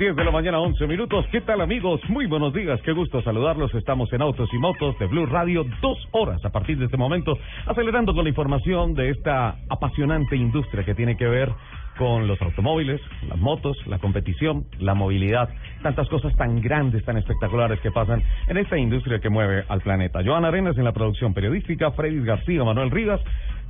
[0.00, 1.26] Diez de la mañana, 11 minutos.
[1.30, 2.00] ¿Qué tal, amigos?
[2.08, 2.80] Muy buenos días.
[2.80, 3.74] Qué gusto saludarlos.
[3.74, 7.36] Estamos en Autos y Motos de Blue Radio, dos horas a partir de este momento,
[7.66, 11.52] acelerando con la información de esta apasionante industria que tiene que ver
[11.98, 12.98] con los automóviles,
[13.28, 15.50] las motos, la competición, la movilidad,
[15.82, 20.24] tantas cosas tan grandes, tan espectaculares que pasan en esta industria que mueve al planeta.
[20.24, 23.20] Joana Arenas en la producción periodística, Freddy García, Manuel Rivas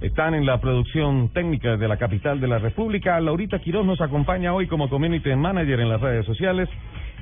[0.01, 3.21] están en la producción técnica de la capital de la República.
[3.21, 6.69] Laurita Quiroz nos acompaña hoy como Community Manager en las redes sociales.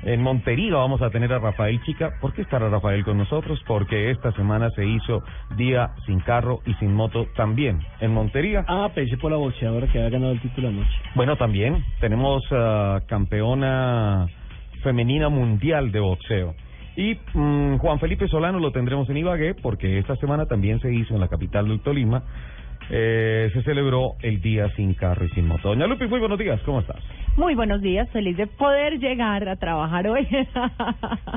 [0.03, 2.11] En Montería vamos a tener a Rafael Chica.
[2.21, 3.61] ¿Por qué estará Rafael con nosotros?
[3.67, 5.21] Porque esta semana se hizo
[5.57, 8.63] día sin carro y sin moto también en Montería.
[8.67, 10.89] Ah, pensé por la boxeadora que había ganado el título anoche.
[11.15, 14.25] Bueno, también tenemos uh, campeona
[14.81, 16.55] femenina mundial de boxeo.
[16.95, 21.13] Y mmm, Juan Felipe Solano lo tendremos en Ibagué porque esta semana también se hizo
[21.13, 22.23] en la capital del Tolima
[22.89, 25.69] eh, se celebró el Día Sin Carro y Sin Moto.
[25.69, 26.97] Doña Lupi, muy buenos días, ¿cómo estás?
[27.37, 30.27] Muy buenos días, feliz de poder llegar a trabajar hoy.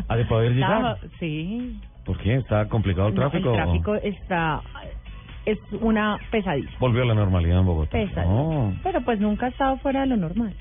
[0.08, 0.98] ¿A de poder llegar?
[1.20, 1.78] Sí.
[2.04, 2.34] ¿Por qué?
[2.34, 3.50] ¿Está complicado el tráfico?
[3.50, 4.60] No, el tráfico está...
[5.44, 6.70] Es una pesadilla.
[6.78, 7.92] Volvió a la normalidad en Bogotá.
[7.92, 8.32] Pesadilla.
[8.32, 8.74] No.
[8.82, 10.54] Pero pues nunca ha estado fuera de lo normal.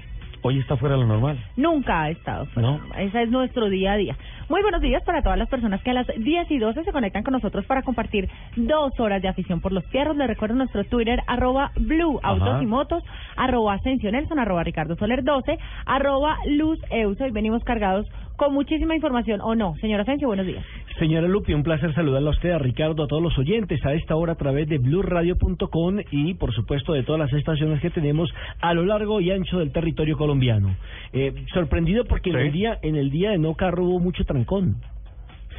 [0.44, 1.40] Hoy está fuera de lo normal.
[1.56, 2.70] Nunca ha estado fuera.
[2.72, 2.80] No.
[2.98, 4.18] Ese es nuestro día a día.
[4.52, 7.24] Muy buenos días para todas las personas que a las 10 y 12 se conectan
[7.24, 10.18] con nosotros para compartir dos horas de afición por los fierros.
[10.18, 13.02] Les recuerdo nuestro Twitter, arroba Blue Autos y Motos,
[13.38, 17.26] arroba Asensio Nelson, arroba Ricardo Soler 12, arroba Luz Euso.
[17.26, 18.10] Y venimos cargados
[18.42, 19.76] con muchísima información, ¿o no?
[19.76, 20.66] Señora Asensio, buenos días.
[20.98, 24.16] Señora Lupi, un placer saludarla a usted, a Ricardo, a todos los oyentes a esta
[24.16, 28.74] hora a través de blueradio.com y, por supuesto, de todas las estaciones que tenemos a
[28.74, 30.76] lo largo y ancho del territorio colombiano.
[31.14, 32.36] Eh, sorprendido porque Sí.
[32.36, 34.78] en, el día, en el día de no carro hubo mucho trancón.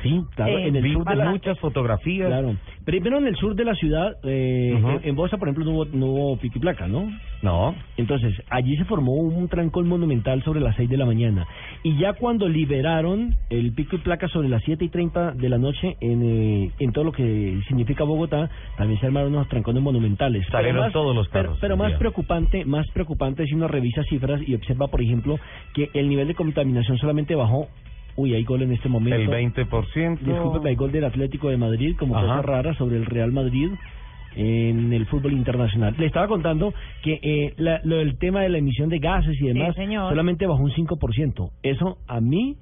[0.02, 2.28] Sí, claro, Eh, en el Vi sur de la muchas fotografías.
[2.28, 2.56] Claro.
[2.84, 4.90] Primero en el sur de la ciudad, eh, Ujú.
[4.90, 7.08] en, en Bosa, por ejemplo, no hubo, no hubo pico y placa, ¿no?
[7.42, 7.74] No.
[7.96, 11.46] Entonces, allí se formó un trancón monumental sobre las 6 de la mañana.
[11.84, 15.58] Y ya cuando liberaron el pico y placa sobre las 7 y 30 de la
[15.58, 20.42] noche en, eh, en todo lo que significa Bogotá, también se armaron unos trancones monumentales.
[20.46, 23.68] Pero Salieron más- todos los pero- carros Pero, el más preocupante, más preocupante si uno
[23.68, 25.38] revisa cifras y observa, por ejemplo,
[25.74, 27.68] que el nivel de contaminación solamente bajó.
[28.16, 29.16] Uy, hay gol en este momento.
[29.16, 30.18] El 20%.
[30.20, 32.26] Disculpe, hay gol del Atlético de Madrid como Ajá.
[32.26, 33.70] cosa rara sobre el Real Madrid
[34.34, 35.94] en el fútbol internacional.
[35.98, 36.72] Le estaba contando
[37.02, 40.08] que eh, la- lo del tema de la emisión de gases y demás señor.
[40.10, 41.50] solamente bajó un 5%.
[41.62, 42.56] Eso a mí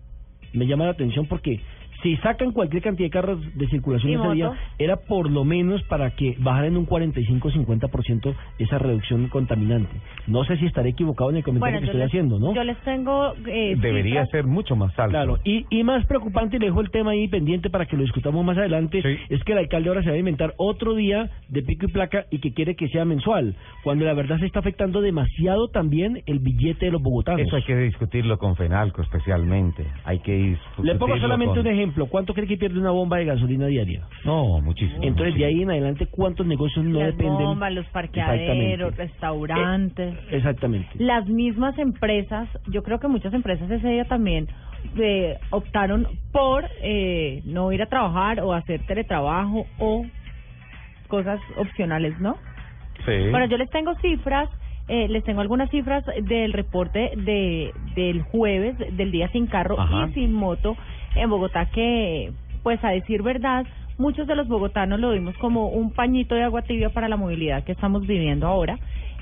[0.53, 1.61] me llama la atención porque
[2.03, 5.83] si sacan cualquier cantidad de carros de circulación ¿Y ese día, era por lo menos
[5.85, 9.95] para que bajaran un 45-50% esa reducción contaminante.
[10.27, 12.55] No sé si estaré equivocado en el comentario que estoy les, haciendo, ¿no?
[12.55, 13.35] yo les tengo...
[13.47, 14.31] Eh, Debería cifras.
[14.31, 15.11] ser mucho más alto.
[15.11, 18.03] Claro, y, y más preocupante, y le dejo el tema ahí pendiente para que lo
[18.03, 19.17] discutamos más adelante, Sí.
[19.29, 22.27] es que el alcalde ahora se va a inventar otro día de pico y placa
[22.31, 26.39] y que quiere que sea mensual, cuando la verdad se está afectando demasiado también el
[26.39, 27.41] billete de los bogotanos.
[27.41, 29.87] Eso hay que discutirlo con Fenalco especialmente.
[30.05, 31.90] Hay que discutirlo Le pongo solamente con- un ejemplo.
[32.09, 34.07] ¿Cuánto cree que pierde una bomba de gasolina diaria?
[34.25, 35.03] No, muchísimo.
[35.03, 37.45] Entonces, de ahí en adelante, ¿cuántos negocios no Las dependen?
[37.47, 40.15] bombas, los parqueaderos, restaurantes.
[40.15, 40.89] Eh, exactamente.
[40.99, 44.49] Las mismas empresas, yo creo que muchas empresas ese día también
[44.99, 50.05] eh, optaron por eh, no ir a trabajar o hacer teletrabajo o
[51.09, 52.37] cosas opcionales, ¿no?
[53.05, 53.31] Sí.
[53.31, 54.49] Bueno, yo les tengo cifras,
[54.89, 60.09] eh, les tengo algunas cifras del reporte de del jueves, del día sin carro Ajá.
[60.09, 60.77] y sin moto
[61.17, 63.67] en Bogotá, que, pues a decir verdad,
[63.99, 67.65] muchos de los bogotanos lo vimos como un pañito de agua tibia para la movilidad
[67.65, 68.79] que estamos viviendo ahora.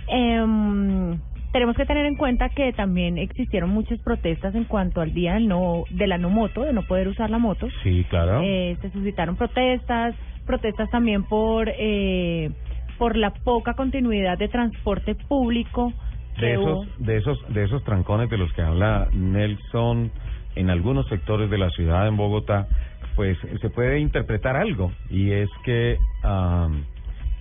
[0.07, 1.19] Em,
[1.53, 5.49] tenemos que tener en cuenta que también existieron muchas protestas en cuanto al día del
[5.49, 7.69] no, de la no moto, de no poder usar la moto.
[7.83, 8.41] Sí, claro.
[8.43, 10.15] Eh, se suscitaron protestas,
[10.47, 12.51] protestas también por eh,
[12.99, 15.93] por la poca continuidad de transporte público.
[16.41, 16.83] de hubo.
[16.83, 20.11] esos, de esos, de esos trancones de los que habla Nelson
[20.59, 22.67] en algunos sectores de la ciudad en Bogotá,
[23.15, 26.85] pues se puede interpretar algo y es que, am,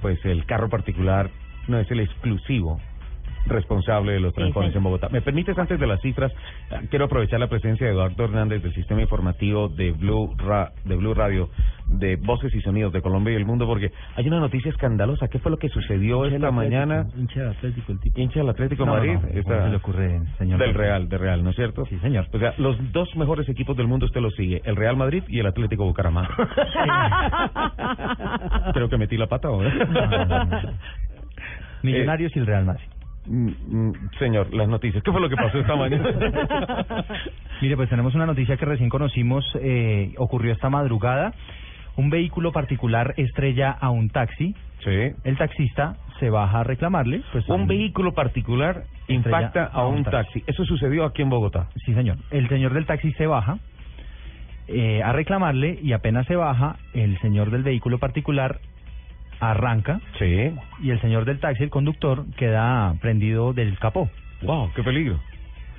[0.01, 1.29] pues el carro particular
[1.67, 2.79] no es el exclusivo
[3.49, 5.09] responsable de los Sí, trancones en Bogotá.
[5.09, 6.31] ¿Me permites antes de las cifras?
[6.71, 10.95] eh, Quiero aprovechar la presencia de Eduardo Hernández del Sistema Informativo de Blue, Ra- de
[10.95, 11.49] Blue Radio,
[11.87, 15.27] de Voces y Sonidos de Colombia y el Mundo, porque hay una noticia escandalosa.
[15.29, 17.07] ¿Qué fue lo que sucedió Hincha del esta Atlético, mañana?
[17.15, 18.19] Hincha del Atlético, el tipo.
[18.19, 20.59] hincha del Atlético No, Madrid, no, ¿cómo esta- se le ocurre, señor?
[20.59, 21.85] del Real, de Real, ¿no es cierto?
[21.85, 22.27] Sí, señor.
[22.33, 25.39] O sea, los dos mejores equipos del mundo usted los sigue, el Real Madrid y
[25.39, 26.27] el Atlético Bucaramanga.
[28.73, 29.61] Creo que metí la pata, ¿o?
[29.63, 29.69] No,
[30.07, 30.59] no, no, no.
[31.83, 32.85] Millonarios y el Real Madrid.
[33.27, 35.03] Mm, mm, Señor, las noticias.
[35.03, 36.09] ¿Qué fue lo que pasó esta mañana?
[37.61, 41.33] Mire, pues tenemos una noticia que recién conocimos, eh, ocurrió esta madrugada.
[41.95, 44.55] Un vehículo particular estrella a un taxi.
[44.83, 45.11] sí.
[45.23, 47.21] El taxista se baja a reclamarle.
[47.31, 50.43] Pues, Un vehículo particular impacta a un taxi.
[50.47, 51.69] Eso sucedió aquí en Bogotá.
[51.85, 52.17] Sí, señor.
[52.31, 53.57] El señor del taxi se baja
[54.67, 58.59] eh, a reclamarle y apenas se baja, el señor del vehículo particular
[59.39, 60.51] arranca Sí.
[60.81, 64.09] y el señor del taxi, el conductor, queda prendido del capó.
[64.41, 65.19] Wow, qué peligro.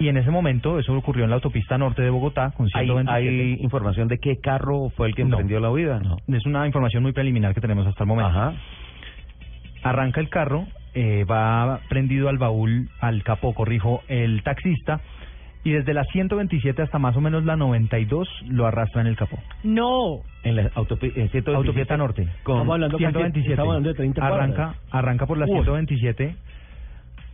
[0.01, 3.29] Y en ese momento, eso ocurrió en la autopista norte de Bogotá con ¿Hay, 127.
[3.29, 5.31] hay información de qué carro fue el que No.
[5.31, 5.99] emprendió la huida?
[5.99, 6.17] No.
[6.29, 8.31] Es una información muy preliminar que tenemos hasta el momento.
[8.31, 8.53] Ajá.
[9.83, 15.01] Arranca el carro, eh, va prendido al baúl, al capó, corrijo, el taxista,
[15.69, 19.39] y desde la 127 hasta más o menos la 92 lo arrastra en el capó.
[19.63, 20.21] No.
[20.45, 21.55] En la autopi- en 127.
[21.55, 22.23] Autopista Norte.
[22.43, 23.53] Con Estamos hablando casi- 127.
[23.53, 24.77] estamos hablando de 30 arranca, cuadras.
[24.91, 25.53] arranca por la Uy.
[25.53, 26.37] 127,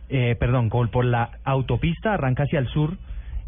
[0.09, 2.97] eh, perdón, por, por la autopista, arranca hacia el sur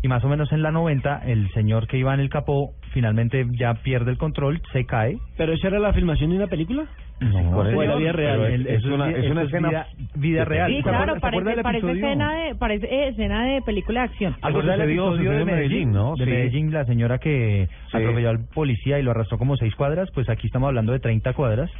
[0.02, 3.46] y más o menos en la 90 el señor que iba en el capó finalmente
[3.60, 5.18] ya pierde el control, se cae.
[5.38, 6.86] ¿Pero esa era la filmación de una película?
[7.20, 7.74] No, ¿cuál es?
[7.74, 8.46] Fue la vida real.
[8.46, 10.70] Es, El- es eso una, es- es una eso es escena vida- vida real.
[10.72, 14.36] Sí, ¿Se claro, parece, parece escena de parece eh, escena de película de acción.
[14.42, 16.16] Algo ¿Recuerda el sucedió, episodio sucedió de en Medellín, ¿no?
[16.16, 16.30] De Sí.
[16.32, 17.98] Medellín, la señora que Sí.
[17.98, 21.34] atropelló al policía y lo arrastró como seis cuadras, pues aquí estamos hablando de 30
[21.34, 21.72] cuadras.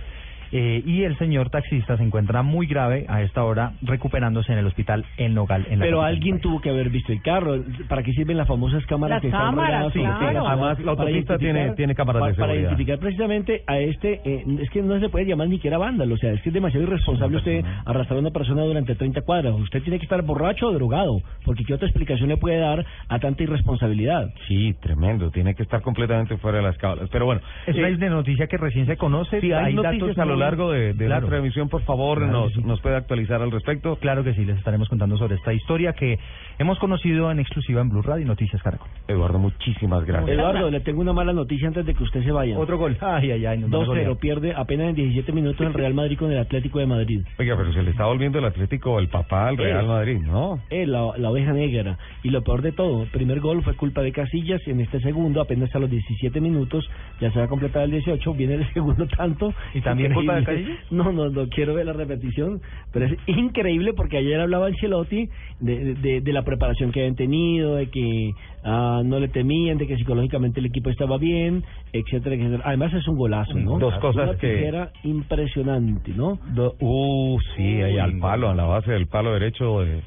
[0.52, 4.66] Eh, y el señor taxista se encuentra muy grave a esta hora recuperándose en el
[4.68, 5.66] hospital en Nogal.
[5.70, 7.56] En la Pero alguien tuvo que haber visto el carro.
[7.90, 10.08] ¿Para qué sirven las famosas cámaras Las que están cámaras, rodeadas claro.
[10.14, 10.48] la ciudad?
[10.48, 12.70] Además, la Para autopista identificar- tiene- tiene cámaras de para, para seguridad.
[12.70, 16.16] identificar precisamente a este, eh, es que no se puede llamar ni siquiera vándalo.
[16.16, 19.54] O sea, es que es demasiado irresponsable usted arrastrar a una persona durante 30 cuadras.
[19.56, 21.22] Usted tiene que estar borracho o drogado.
[21.46, 24.30] Porque ¿qué otra explicación le puede dar a tanta irresponsabilidad?
[24.48, 25.30] Sí, tremendo.
[25.32, 27.10] Tiene que estar completamente fuera de las cámaras.
[27.12, 29.42] Pero bueno, Es eh, una noticia que recién se conoce.
[29.42, 31.22] si hay, datos noticias a lo muy- largo de, de Claro.
[31.22, 32.62] nuestra emisión, por favor, Claro nos, sí.
[32.64, 33.96] nos puede actualizar al respecto.
[33.98, 36.18] Claro que sí, les estaremos contando sobre esta historia que
[36.60, 38.88] hemos conocido en exclusiva en Blue Radio y Noticias Caracol.
[39.08, 40.30] Eduardo, muchísimas gracias.
[40.38, 42.58] Eduardo, le tengo una mala noticia antes de que usted se vaya.
[42.58, 42.98] Otro gol.
[43.02, 43.64] Ay, ay, ay.
[43.64, 44.18] a 2-0, golear.
[44.18, 47.22] pierde apenas en 17 minutos el Real Madrid con el Atlético de Madrid.
[47.40, 49.88] Oiga, pero se le está volviendo el Atlético el papá al Real Eh.
[49.88, 50.60] Madrid, ¿no?
[50.70, 51.98] Eh, la, la oveja negra.
[52.24, 55.00] Y lo peor de todo, el primer gol fue culpa de Casillas y en este
[55.02, 56.90] segundo, apenas a los 17 minutos,
[57.22, 59.54] ya se va a completar el 18, viene el segundo tanto.
[59.74, 60.76] ¿Y también de?
[60.92, 65.30] No, no, no quiero ver la repetición, pero es increíble porque ayer hablaba Ancelotti
[65.60, 68.32] de, de, de la preparación que habían tenido, de que
[68.64, 71.64] ah, no le temían, de que psicológicamente el equipo estaba bien,
[71.94, 72.64] etcétera, etcétera.
[72.66, 73.80] Además es un golazo, ¿no?
[73.80, 76.40] Dos cosas Una que- tijera impresionante, ¿no?
[76.54, 80.02] Do- uh, sí, ahí al palo, a la base del palo derecho de,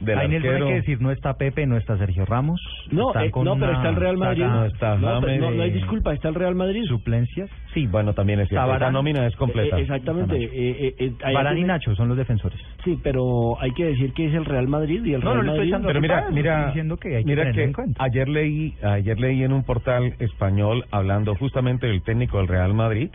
[0.00, 0.66] del Ahí, arquero.
[0.66, 2.60] hay que decir, no está Pepe, no está Sergio Ramos.
[2.90, 4.42] No, eh, con no, pero está el Real Madrid.
[4.42, 6.82] saga No está No, pero no, no hay eh, disculpa, está el Real Madrid.
[6.86, 7.50] Suplencias.
[7.74, 8.66] Sí, bueno, también es cierto.
[8.66, 8.92] Varane.
[8.92, 9.78] nómina es completa.
[9.78, 10.36] Eh, exactamente.
[10.36, 12.58] Eh, eh, eh, Varane y Nacho son los defensores.
[12.84, 15.48] Sí, pero hay que decir que es el Real Madrid y el Real no le
[15.48, 15.68] estoy Madrid.
[15.70, 18.04] echando Pero mira, Estoy mira, diciendo que hay que mira que en cuenta.
[18.04, 23.10] ayer leí, ayer leí en un portal español hablando justamente del técnico del Real Madrid,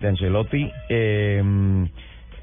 [0.00, 1.42] de Ancelotti, eh,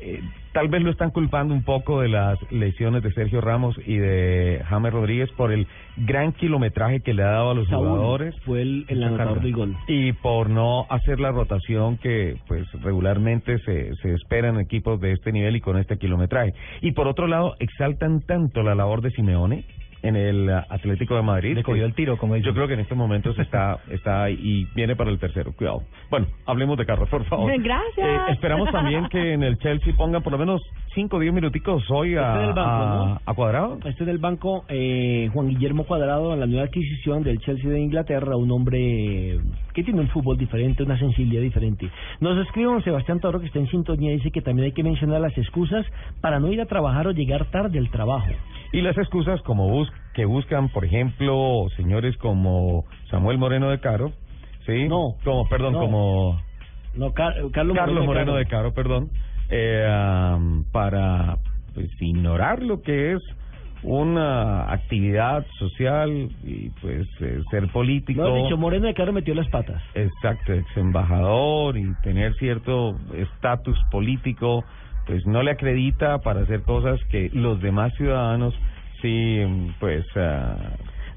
[0.01, 0.21] eh,
[0.53, 4.61] tal vez lo están culpando un poco de las lesiones de Sergio Ramos y de
[4.67, 8.61] James Rodríguez por el gran kilometraje que le ha dado a los Saúl jugadores fue
[8.61, 9.75] el, el anotador del gol.
[9.87, 15.13] y por no hacer la rotación que pues regularmente se, se espera en equipos de
[15.13, 16.53] este nivel y con este kilometraje.
[16.81, 19.65] Y por otro lado, exaltan tanto la labor de Simeone
[20.01, 21.55] en el ah, Atlético de Madrid.
[21.55, 22.49] Le cogió el tiro, como dicen.
[22.49, 25.51] Yo creo que en estos momentos está está ahí y viene para el tercero.
[25.53, 25.83] Cuidado.
[26.09, 27.51] Bueno, hablemos de carros, por favor.
[27.61, 28.07] Gracias.
[28.29, 30.61] Eh, esperamos también que en el Chelsea pongan por lo menos
[30.95, 33.21] 5 o 10 minuticos hoy a, en banco, a- ¿no?
[33.25, 33.75] a Cuadrado.
[33.85, 38.35] Este es del banco eh, Juan Guillermo Cuadrado, la nueva adquisición del Chelsea de Inglaterra,
[38.35, 39.39] un hombre
[39.73, 41.89] que tiene un fútbol diferente, una sensibilidad diferente.
[42.19, 45.21] Nos escribe don Sebastián Toro, que está en sintonía, dice que también hay que mencionar
[45.21, 45.85] las excusas
[46.21, 48.27] para no ir a trabajar o llegar tarde al trabajo.
[48.71, 54.11] Y las excusas como bus que buscan, por ejemplo, señores como Samuel Moreno de Caro,
[54.65, 54.87] ¿sí?
[54.87, 55.15] No.
[55.23, 55.79] Como, perdón, No.
[55.79, 56.41] como
[56.95, 59.09] No, Car- Carlos, Carlos Moreno de Caro, perdón,
[59.49, 59.87] eh,
[60.71, 61.37] para
[61.73, 63.19] pues, ignorar lo que es
[63.83, 68.21] una actividad social y pues eh, ser político.
[68.21, 69.81] No, dicho, Moreno de Caro metió las patas.
[69.95, 74.65] Exacto, ex embajador y tener cierto estatus político,
[75.05, 78.53] pues no le acredita para hacer cosas que los demás ciudadanos
[79.01, 79.39] sí,
[79.79, 80.55] pues, ah,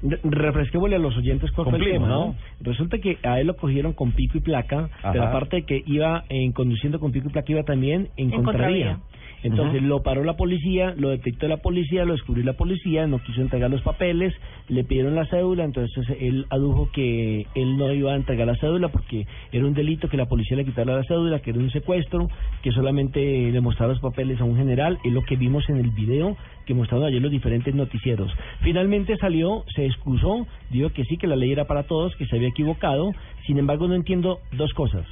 [0.05, 2.25] Re- Refresquémosle a los oyentes cuál fue el tema, ¿no?
[2.27, 2.35] ¿no?
[2.59, 5.29] Resulta que a él lo cogieron con pico y placa, pero Ajá.
[5.29, 8.97] aparte de que iba en conduciendo con pico y placa, iba también en, En contravía.
[8.97, 8.99] contravía.
[9.43, 13.41] Entonces lo paró la policía, lo detectó la policía, lo descubrió la policía, no quiso
[13.41, 14.33] entregar los papeles,
[14.69, 18.87] le pidieron la cédula, entonces él adujo que él no iba a entregar la cédula
[18.87, 22.29] porque era un delito que la policía le quitara la cédula, que era un secuestro,
[22.61, 25.91] que solamente le mostraba los papeles a un general, es lo que vimos en el
[25.91, 28.31] video que mostraron ayer los diferentes noticieros.
[28.61, 32.37] Finalmente salió, se excusó, dijo que sí, que la ley era para todos, que se
[32.37, 33.11] había equivocado,
[33.45, 35.05] sin embargo no entiendo dos cosas.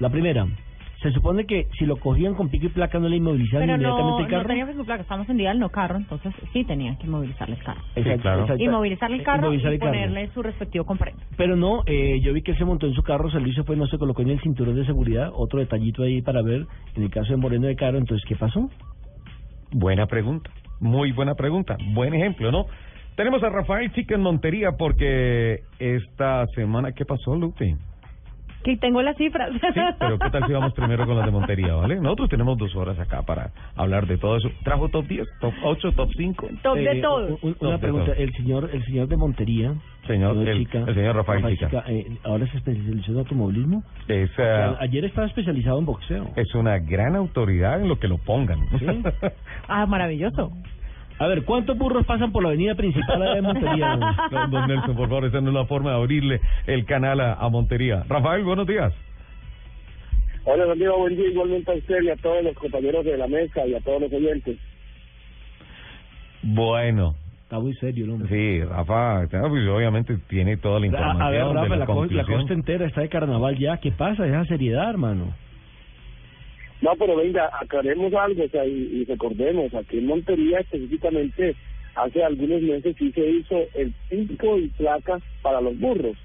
[0.00, 0.46] La primera,
[1.06, 3.82] se supone que si lo cogían con pico y placa no le inmovilizaban Pero no,
[3.82, 4.48] inmediatamente el no carro.
[4.48, 7.80] tenía placa, estamos en día del no carro, entonces sí tenían que movilizarle el carro.
[7.94, 8.40] Exacto, claro.
[8.42, 8.62] exacto.
[8.64, 9.92] Y movilizarle el Eh, carro inmovilizar y el carro.
[9.92, 11.22] ponerle su respectivo comprendo.
[11.36, 13.76] Pero no, eh, yo vi que él se montó en su carro, y se fue,
[13.76, 15.30] no se colocó en el cinturón de seguridad.
[15.34, 18.68] Otro detallito ahí para ver, en el caso de Moreno de Caro, entonces, ¿qué pasó?
[19.72, 22.66] buena pregunta, muy buena pregunta, buen ejemplo, ¿no?
[23.16, 27.76] Tenemos a Rafael Chica en Montería porque esta semana, ¿qué pasó, Lupe?
[28.64, 29.50] Que tengo las cifras.
[29.52, 31.96] Sí, pero ¿qué tal si vamos primero con las de Montería, ¿vale?
[32.00, 34.50] Nosotros tenemos dos horas acá para hablar de todo eso.
[34.64, 36.48] ¿Trajo top 10, top 8, top 5?
[36.62, 37.02] Top de Eh,
[37.42, 38.18] un- Top una pregunta, todos.
[38.18, 39.74] el señor el señor de Montería,
[40.06, 41.84] Señor, el- el señor Rafael Chica.
[41.88, 43.82] eh, ahora se especializó en automovilismo.
[44.08, 46.30] Es, O sea, eh, ayer estaba especializado en boxeo.
[46.36, 48.58] es una gran autoridad en lo que lo pongan.
[48.78, 48.86] Sí.
[49.68, 50.52] Ah, maravilloso.
[51.18, 53.96] A ver, ¿cuántos burros pasan por la avenida principal de Montería?
[54.30, 57.34] Don- Don Nelson, por favor, esa no es la forma de abrirle el canal a,
[57.34, 58.04] a Montería.
[58.08, 58.92] Rafael, buenos días.
[60.44, 63.26] Hola, don Diego, buen día igualmente a usted y a todos los compañeros de la
[63.26, 64.58] mesa y a todos los oyentes.
[66.42, 68.28] Bueno, Está muy serio el hombre.
[68.28, 71.22] sí, Rafa, pues, obviamente tiene toda la información.
[71.22, 73.76] A, ver, de Rafa, la, la, la costa entera está de carnaval ya.
[73.78, 74.26] ¿Qué pasa?
[74.26, 75.32] Esa seriedad, hermano.
[76.82, 81.54] No, pero venga, aclaremos algo, o sea, y, y recordemos, aquí en Montería específicamente,
[81.94, 86.16] hace algunos meses sí se hizo el pico y placa para los burros,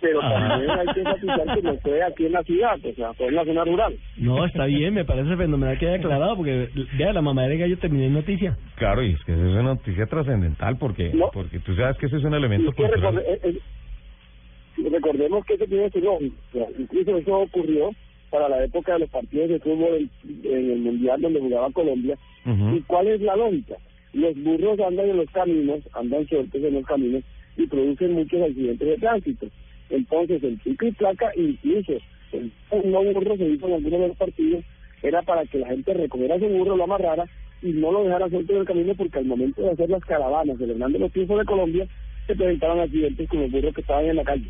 [0.00, 0.30] pero Ah.
[0.48, 3.34] también hay que enfatizar que no fue aquí en la ciudad, o sea, fue en
[3.34, 3.94] la zona rural.
[4.16, 7.76] No, está bien, me parece fenomenal que haya aclarado, porque vea, la mamá de gallo
[7.78, 8.56] terminó en noticia.
[8.76, 11.30] Claro, y es que eso es una noticia trascendental porque No.
[11.32, 13.14] porque tú sabes que eso es un elemento es que cultural.
[13.16, 13.40] recorde- eh,
[14.78, 16.00] eh, recordemos que eso tiene su
[16.52, 17.90] sea, incluso eso ocurrió
[18.30, 22.16] para la época de los partidos de fútbol en, en el Mundial donde jugaba Colombia.
[22.44, 23.76] ¿Y cuál es la lógica?
[24.12, 27.24] Los burros andan en los caminos, andan sueltos en los caminos
[27.56, 29.46] y producen muchos accidentes de tránsito.
[29.90, 31.92] Entonces, el pico y placa, incluso
[32.32, 32.52] el
[32.84, 34.64] no burro se hizo en algunos de los partidos,
[35.02, 37.24] era para que la gente recogiera su burro, lo amarrara
[37.62, 40.58] y no lo dejara suelto en el camino porque al momento de hacer las caravanas
[40.58, 41.86] celebrando los triunfos de Colombia,
[42.26, 44.48] se presentaron accidentes con los burros que estaban en la calle.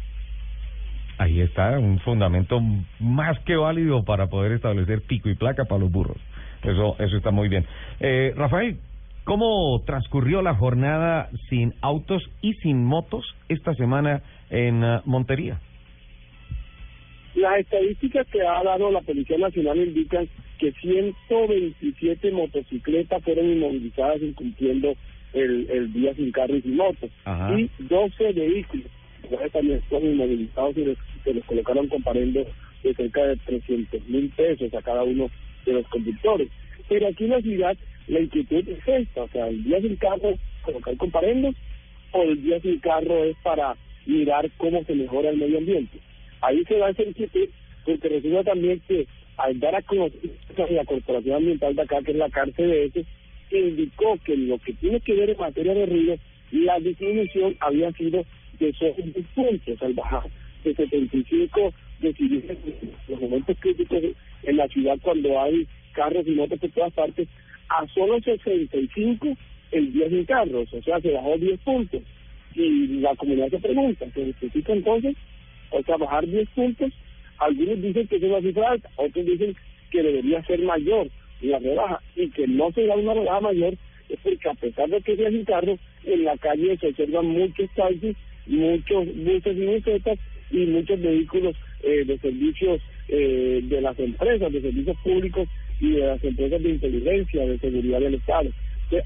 [1.18, 2.60] Ahí está un fundamento
[3.00, 6.18] más que válido para poder establecer pico y placa para los burros.
[6.62, 7.64] Eso eso está muy bien.
[8.00, 8.78] Eh, Rafael,
[9.24, 15.58] ¿cómo transcurrió la jornada sin autos y sin motos esta semana en ah, Montería?
[17.34, 24.94] Las estadísticas que ha dado la Policía Nacional indican que 127 motocicletas fueron inmovilizadas incumpliendo
[25.32, 27.08] el, el día sin carro y sin moto.
[27.24, 27.58] Ajá.
[27.58, 28.90] Y 12 vehículos
[29.52, 32.44] también fueron inmovilizados y les, se les colocaron comparendo
[32.82, 35.30] de cerca de 300 mil pesos a cada uno
[35.64, 36.48] de los conductores.
[36.88, 40.34] Pero aquí en la ciudad la inquietud es esta, o sea, el día sin carro
[40.62, 41.54] colocar comparendos
[42.12, 45.98] o el día sin carro es para mirar cómo se mejora el medio ambiente.
[46.40, 47.48] Ahí se da esa inquietud
[47.84, 49.06] porque resulta también que
[49.36, 53.06] al dar a conocer la Corporación Ambiental de acá, que es la CARCDS,
[53.50, 56.20] indicó que lo que tiene que ver en materia de ríos,
[56.52, 58.24] la disminución había sido
[58.58, 60.24] de 10 puntos al bajar
[60.64, 64.02] de 75 decibeles en los momentos críticos
[64.42, 67.28] en la ciudad cuando hay carros y motos por todas partes,
[67.68, 69.36] a solo 65
[69.72, 72.02] el día sin carros, o sea, se bajó 10 puntos.
[72.54, 75.16] Y la comunidad se pregunta, ¿se necesita entonces?
[75.70, 76.92] O sea, bajar 10 puntos.
[77.38, 79.56] Algunos dicen que es una cifra alta, otros dicen
[79.90, 81.08] que debería ser mayor
[81.42, 83.74] la rebaja y que no se da una rebaja mayor
[84.08, 87.68] es porque a pesar de que sea sin carro, en la calle se observan muchos
[87.74, 90.18] taxis, muchos buses y busetas
[90.50, 95.48] y muchos vehículos eh, de servicios eh, de las empresas, de servicios públicos
[95.80, 98.50] y de las empresas de inteligencia, de seguridad del Estado.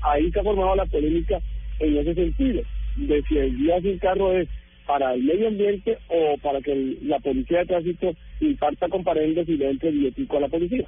[0.02, 1.40] Ahí se ha formado la polémica
[1.78, 2.62] en ese sentido,
[2.96, 4.48] de si el día sin carro es
[4.86, 9.70] para el medio ambiente o para que la policía de tránsito imparta comparendos y le
[9.70, 10.86] entre billetico a la policía.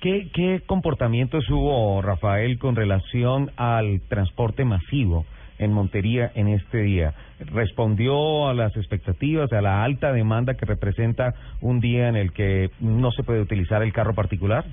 [0.00, 5.26] ¿Qué, ¿Qué comportamientos hubo, Rafael, con relación al transporte masivo
[5.58, 7.14] en Montería en este día?
[7.40, 12.70] ¿Respondió a las expectativas, a la alta demanda que representa un día en el que
[12.80, 14.64] no se puede utilizar el carro particular?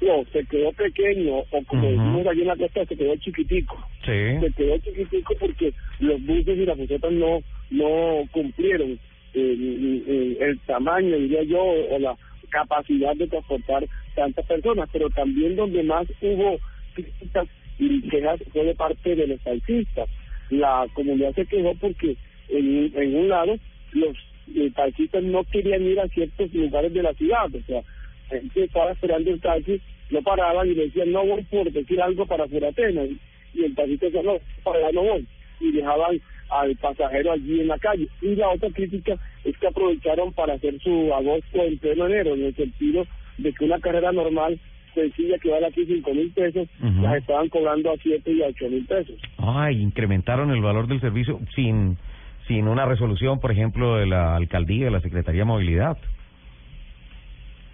[0.00, 1.90] No, se quedó pequeño, o como Ujú.
[1.90, 3.76] decimos allí en la costa, se quedó chiquitico.
[4.04, 4.40] Sí.
[4.40, 7.40] Se quedó chiquitico porque los buses y las busetas no,
[7.70, 8.98] no cumplieron
[9.34, 12.16] el, el- el tamaño, diría yo, o la
[12.48, 16.58] capacidad de transportar tantas personas, pero también donde más hubo
[16.94, 17.46] críticas
[17.80, 20.08] y quejas fue de parte de los taxistas.
[20.50, 22.16] La comunidad se quejó porque
[22.48, 23.56] en, en un lado
[23.92, 24.16] los
[24.54, 27.82] eh, taxistas no querían ir a ciertos lugares de la ciudad, o sea,
[28.30, 32.26] la gente estaba esperando el taxi, no paraban y decían no voy por decir algo
[32.26, 33.18] para Furatena y,
[33.54, 35.26] y el taxista decía no, para allá no voy
[35.60, 36.20] y dejaban
[36.50, 38.08] al pasajero allí en la calle.
[38.20, 42.46] Y la otra crítica es que aprovecharon para hacer su agosto en pleno enero, en
[42.46, 43.06] el sentido
[43.38, 44.58] de que una carrera normal
[44.94, 47.02] sencilla que vale aquí cinco mil pesos, Ujú.
[47.02, 49.16] las estaban cobrando a siete y a ocho mil pesos.
[49.38, 51.96] Ay, incrementaron el valor del servicio sin,
[52.48, 55.98] sin una resolución, por ejemplo, de la alcaldía, de la Secretaría de Movilidad.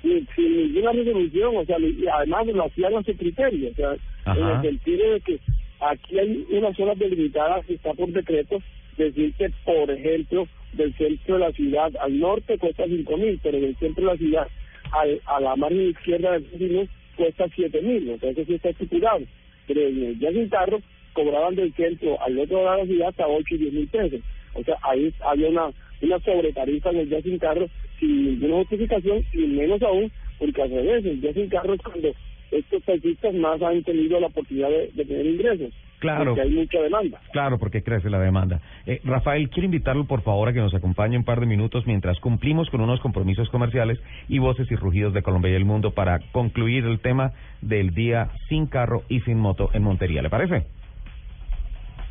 [0.03, 3.93] sin, sin ninguna resolución, o sea, y además lo hacían a su criterio, o sea,
[3.93, 4.57] en Ajá.
[4.57, 5.41] el sentido de que
[5.81, 8.59] aquí hay unas zonas delimitadas que está por decreto,
[8.97, 13.59] decir que, por ejemplo, del centro de la ciudad al norte cuesta cinco mil, pero
[13.59, 14.49] del centro de la ciudad
[14.93, 18.71] al, a la margen izquierda del Río cuesta siete mil, o sea, eso sí está
[18.71, 19.25] estipulado.
[19.67, 20.81] Pero en el día sin carro
[21.13, 24.21] cobraban del centro al otro lado de hasta ocho y diez mil pesos.
[24.55, 25.71] O sea, ahí había una,
[26.03, 27.69] una sobretarifa en el día sin carro
[27.99, 32.13] sin ninguna justificación y menos aún porque al revés, el día sin carro es cuando
[32.51, 35.73] estos taxistas más han tenido la oportunidad de tener ingresos.
[35.99, 36.35] Claro.
[36.35, 37.21] Porque hay mucha demanda.
[37.33, 38.61] Claro, porque crece la demanda.
[38.87, 42.19] Eh, Rafael, quiero invitarlo por favor a que nos acompañe un par de minutos mientras
[42.21, 43.99] cumplimos con unos compromisos comerciales
[44.29, 48.31] y voces y rugidos de Colombia y el mundo para concluir el tema del día
[48.49, 50.23] sin carro y sin moto en Montería.
[50.23, 50.67] ¿Le parece?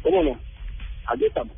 [0.02, 0.38] ¿Cómo no?
[1.08, 1.54] Aquí estamos.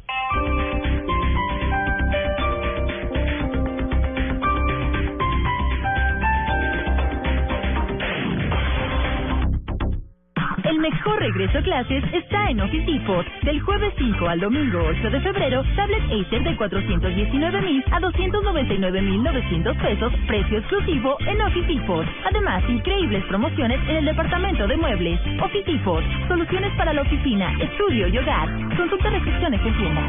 [10.68, 13.26] El mejor regreso a clases está en Office Depot.
[13.44, 19.02] Del jueves 5 al domingo 8 de febrero, tablet Acer de 419 mil a 299
[19.02, 22.06] mil 900 pesos, precio exclusivo en Office Depot.
[22.26, 25.22] Además, increíbles promociones en el departamento de muebles.
[25.42, 28.50] Office Depot, soluciones para la oficina, estudio y hogar.
[28.76, 30.02] Consulta restricciones en tienda.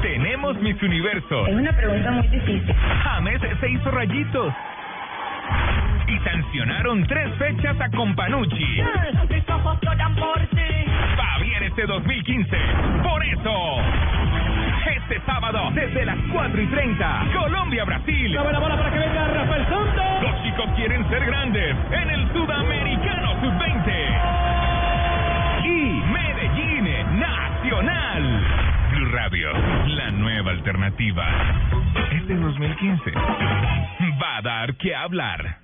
[0.00, 1.44] Tenemos Miss Universo.
[1.50, 2.72] una pregunta muy difícil.
[3.02, 4.54] James se hizo rayitos.
[6.06, 8.82] Y sancionaron tres fechas a Companucci.
[9.30, 10.84] Mis ojos lloran por ti.
[11.18, 12.56] Va bien este 2015.
[13.02, 13.76] Por eso,
[14.86, 18.38] este sábado, desde las 4 y 30, Colombia-Brasil.
[18.42, 20.22] buena bola para que venga Rafael Santos.
[20.22, 23.90] Los chicos quieren ser grandes en el Sudamericano Sub-20.
[25.64, 28.44] Y Medellín Nacional.
[28.90, 29.52] Blue Radio,
[29.86, 31.26] la nueva alternativa.
[32.12, 33.12] Este 2015
[34.22, 35.63] va a dar que hablar.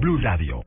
[0.01, 0.63] Blue Radio.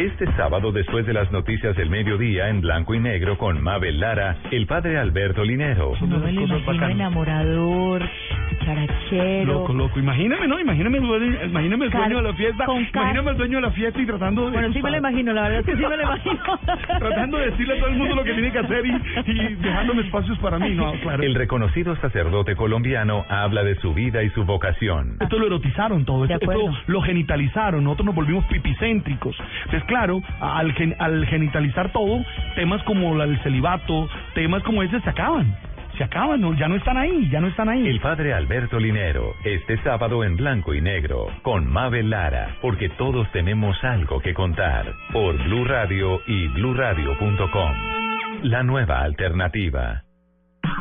[0.00, 4.36] Este sábado, después de las noticias del mediodía en blanco y negro con Mabel Lara,
[4.50, 5.92] el padre Alberto Linero.
[6.00, 8.08] No me lo imagino enamorador,
[8.64, 9.44] charachero.
[9.52, 9.98] Loco, loco.
[9.98, 10.58] Imagíname, ¿no?
[10.58, 12.64] Imagíname, el dueño- imagíname el dueño de la fiesta.
[12.64, 14.52] Imagíname el dueño de la fiesta y tratando de.
[14.52, 16.38] Bueno, sí me lo imagino, la verdad es que sí me lo imagino.
[16.98, 20.02] tratando de decirle a todo el mundo lo que tiene que hacer y, y dejándome
[20.02, 20.92] espacios para mí, ¿no?
[21.02, 21.22] Claro.
[21.22, 25.16] El reconocido sacerdote colombiano habla de su vida y su vocación.
[25.20, 26.70] Esto lo erotizaron todo, De esto, acuerdo.
[26.70, 29.36] esto lo genitalizaron, nosotros nos volvimos pipicéntricos.
[29.66, 32.24] Entonces, claro, al, gen- al genitalizar todo,
[32.54, 35.54] temas como el celibato, temas como ese se acaban.
[35.98, 36.54] Se acaban, ¿no?
[36.54, 37.86] ya no están ahí, ya no están ahí.
[37.86, 43.30] El padre Alberto Linero, este sábado en blanco y negro, con Mabel Lara, porque todos
[43.32, 47.72] tenemos algo que contar, por Blue Radio y bluradio.com.
[48.44, 50.04] La nueva alternativa.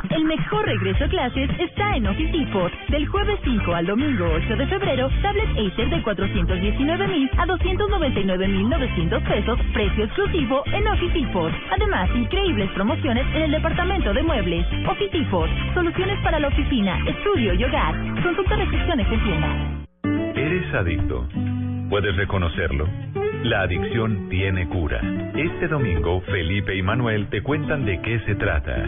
[0.10, 2.72] El mejor regreso a clases está en Office Depot.
[2.90, 8.48] Del jueves 5 al domingo 8 de febrero, tablet Acer de 419 mil a 299
[8.48, 11.52] mil 900 pesos, precio exclusivo en Office Depot.
[11.72, 14.66] Además, increíbles promociones en el departamento de muebles.
[14.88, 17.96] Office Depot, soluciones para la oficina, estudio y hogar.
[18.24, 19.80] Consulta restricciones en tienda.
[20.36, 21.28] ¿Eres adicto?
[21.90, 22.88] ¿Puedes reconocerlo?
[23.44, 25.00] La adicción tiene cura.
[25.34, 28.84] Este domingo, Felipe y Manuel te cuentan de qué se trata.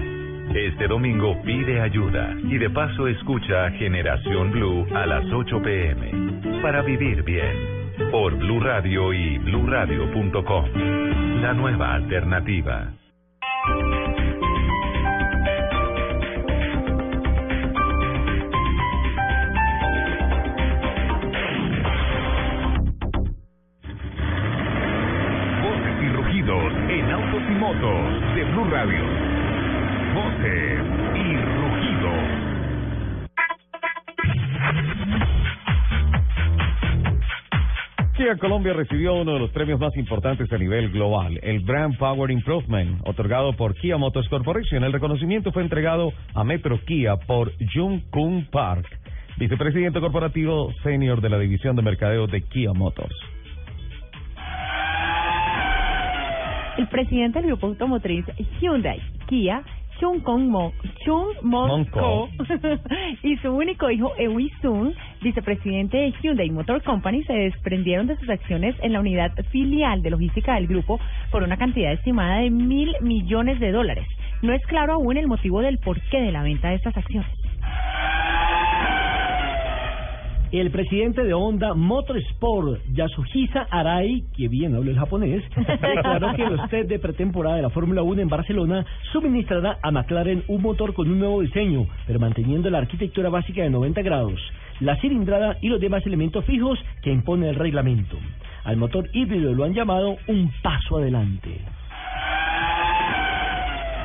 [0.54, 6.82] Este domingo pide ayuda y de paso escucha Generación Blue a las 8 pm para
[6.82, 10.65] vivir bien por Blue Radio y bluradio.com.
[11.41, 12.93] La nueva alternativa.
[25.63, 29.51] Voces y rugidos en autos y motos de Blue Radio.
[30.13, 30.82] Voces
[31.15, 32.52] y rugidos.
[38.17, 42.30] Kia Colombia recibió uno de los premios más importantes a nivel global, el Brand Power
[42.30, 44.84] Improvement, otorgado por Kia Motors Corporation.
[44.84, 48.86] El reconocimiento fue entregado a Metro Kia por Jung Kung Park,
[49.38, 53.15] vicepresidente corporativo senior de la división de mercadeo de Kia Motors.
[56.78, 58.26] El presidente del grupo automotriz
[58.60, 59.63] Hyundai, Kia,
[60.02, 60.74] Chung Kong Mo,
[61.06, 62.28] Chung Mon Ko,
[63.24, 68.28] y su único hijo Eui Sun, vicepresidente de Hyundai Motor Company, se desprendieron de sus
[68.28, 71.00] acciones en la unidad filial de logística del grupo
[71.32, 74.08] por una cantidad estimada de mil millones de dólares.
[74.42, 77.30] No es claro aún el motivo del porqué de la venta de estas acciones.
[80.52, 86.70] El presidente de Honda Motorsport, Yasuhisa Arai, que bien habla el japonés, declaró que los
[86.70, 91.10] test de pretemporada de la Fórmula 1 en Barcelona suministrará a McLaren un motor con
[91.10, 94.42] un nuevo diseño, pero manteniendo la arquitectura básica de 90 grados,
[94.82, 98.18] la cilindrada y los demás elementos fijos que impone el reglamento.
[98.66, 101.62] Al motor híbrido lo han llamado un paso adelante.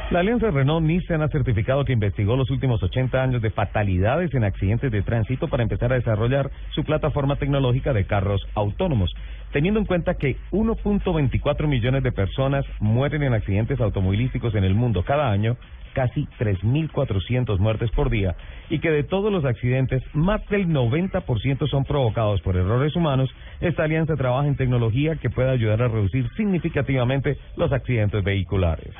[0.08, 4.92] La alianza Renault-Nissan ha certificado que investigó los últimos 80 años de fatalidades en accidentes
[4.92, 9.12] de tránsito para empezar a desarrollar su plataforma tecnológica de carros autónomos,
[9.50, 15.02] teniendo en cuenta que 1.24 millones de personas mueren en accidentes automovilísticos en el mundo
[15.02, 15.56] cada año,
[15.92, 18.36] casi 3.400 muertes por día,
[18.70, 23.28] y que de todos los accidentes, más del 90% son provocados por errores humanos,
[23.60, 28.94] esta alianza trabaja en tecnología que puede ayudar a reducir significativamente los accidentes vehiculares.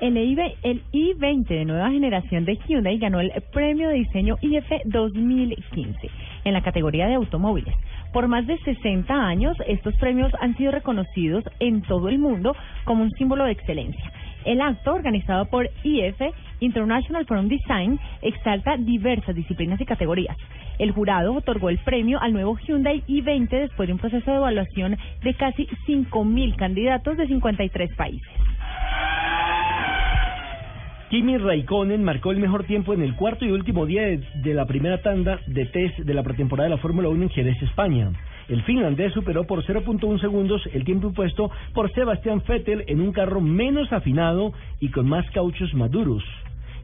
[0.00, 4.70] El, i20 el i20 de nueva generación de Hyundai ganó el premio de diseño IF
[4.84, 6.10] 2015
[6.44, 7.74] en la categoría de automóviles.
[8.12, 13.02] Por más de 60 años, estos premios han sido reconocidos en todo el mundo como
[13.02, 14.12] un símbolo de excelencia.
[14.44, 16.20] El acto, organizado por IF,
[16.60, 20.36] International Forum Design, exalta diversas disciplinas y categorías.
[20.78, 24.96] El jurado otorgó el premio al nuevo Hyundai i20 después de un proceso de evaluación
[25.24, 28.30] de casi 5.000 candidatos de 53 países.
[31.10, 34.66] Kimi Raikkonen marcó el mejor tiempo en el cuarto y último día de, de la
[34.66, 38.12] primera tanda de test de la pretemporada de la Fórmula 1 en Jerez, España.
[38.46, 43.40] El finlandés superó por 0.1 segundos el tiempo impuesto por Sebastián Vettel en un carro
[43.40, 46.22] menos afinado y con más cauchos maduros.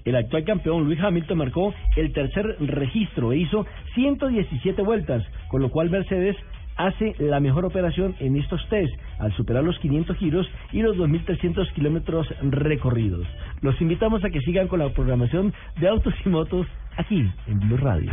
[0.06, 5.68] El actual campeón Luis Hamilton marcó el tercer registro e hizo 117 vueltas, con lo
[5.68, 6.36] cual Mercedes
[6.76, 11.72] hace la mejor operación en estos test al superar los 500 giros y los 2.300
[11.72, 13.26] kilómetros recorridos.
[13.60, 17.76] Los invitamos a que sigan con la programación de Autos y Motos aquí en Blue
[17.76, 18.12] Radio.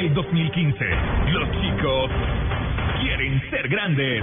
[0.00, 0.84] En el 2015,
[1.30, 2.10] los chicos
[3.02, 4.22] quieren ser grandes.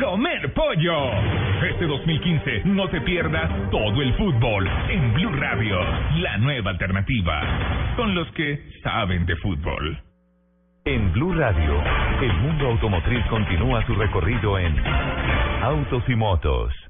[0.00, 1.12] Comer pollo.
[1.70, 5.78] Este 2015 no te pierdas todo el fútbol en Blue Radio,
[6.18, 9.98] la nueva alternativa, con los que saben de fútbol.
[10.84, 11.82] En Blue Radio,
[12.20, 14.76] el mundo automotriz continúa su recorrido en
[15.62, 16.83] Autos y Motos.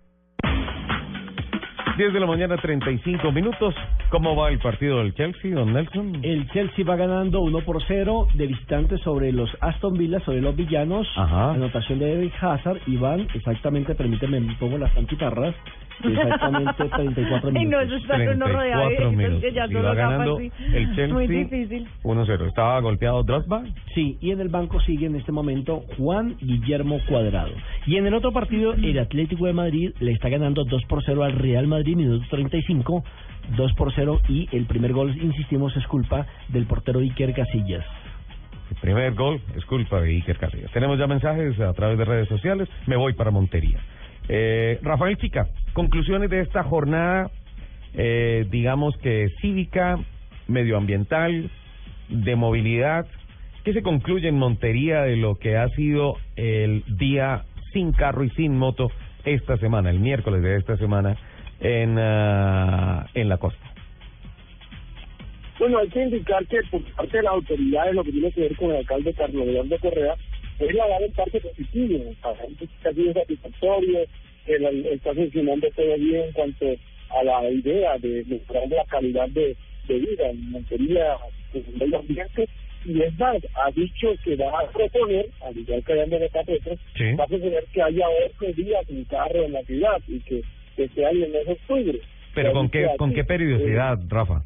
[1.96, 3.72] 10 de la mañana, 35 minutos.
[4.10, 6.18] ¿Cómo va el partido del Chelsea, don Nelson?
[6.22, 10.56] El Chelsea va ganando 1 por 0 de visitante sobre los Aston Villa, sobre los
[10.56, 11.06] villanos.
[11.16, 11.52] Ajá.
[11.52, 15.54] Anotación de David Hazard y van exactamente, permíteme, me pongo las antiparras,
[16.02, 17.86] exactamente 34 Ay, no, minutos.
[17.86, 19.40] eso está uno rodeado de 34 viejitos minutos.
[19.42, 21.86] que ya Y va ganando el Chelsea Muy difícil.
[22.02, 22.48] 1-0.
[22.48, 23.62] ¿Estaba golpeado Drogba?
[23.94, 27.52] Sí, y en el banco sigue en este momento Juan Guillermo Cuadrado.
[27.86, 31.22] Y en el otro partido, el Atlético de Madrid le está ganando 2 por 0
[31.22, 33.04] al Real Madrid, minuto 35,
[33.56, 37.84] 2 por 0, y el primer gol, insistimos, es culpa del portero Iker Casillas.
[38.70, 40.70] El primer gol es culpa de Iker Casillas.
[40.72, 42.68] Tenemos ya mensajes a través de redes sociales.
[42.86, 43.78] Me voy para Montería.
[44.28, 47.30] Eh, Rafael Chica, conclusiones de esta jornada,
[47.92, 49.98] eh, digamos que cívica,
[50.48, 51.50] medioambiental,
[52.08, 53.06] de movilidad.
[53.64, 58.30] ¿Qué se concluye en Montería de lo que ha sido el día sin carro y
[58.30, 58.90] sin moto
[59.24, 61.16] esta semana, el miércoles de esta semana
[61.64, 63.58] en, ah, en la costa?
[65.58, 68.56] Bueno, hay que indicar que por parte de las autoridades, lo que tiene que ver
[68.56, 70.14] con el alcalde Carlos León Correa,
[70.58, 71.98] es la en parte positivo,
[72.82, 74.00] que ha sido satisfactorio,
[74.58, 76.66] la- está funcionando todo bien en cuanto
[77.10, 79.56] a la idea de mejorar la calidad de,
[79.88, 81.16] de vida en Montería,
[81.54, 82.48] en el medio ambiente,
[82.84, 87.14] y es más, ha dicho que va a proponer, al igual que en Petro, Sí.
[87.14, 90.42] va a proponer que haya ocho días sin carro en la ciudad y que,
[90.76, 92.00] que sea en el mes de octubre.
[92.34, 94.42] Pero ¿con qué, con qué periodicidad, Rafa?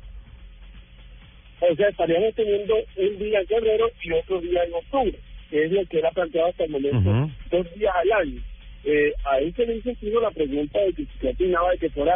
[1.61, 5.14] o sea, estaríamos teniendo un día en febrero y otro día en octubre,
[5.51, 8.41] que es lo que era planteado hasta el momento, dos días al año.
[8.85, 12.14] Eh, ahí se le hizo la pregunta de que si se opinaba de que fuera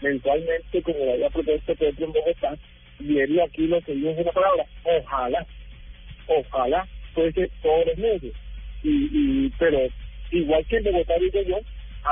[0.00, 2.56] mensualmente, como había propuesto Pedro en Bogotá,
[3.00, 5.46] y él aquí lo que dijo es una palabra, ojalá,
[6.26, 8.32] ojalá fuese todos los meses.
[8.84, 9.80] Y, y, pero
[10.30, 11.58] igual que en Bogotá digo yo,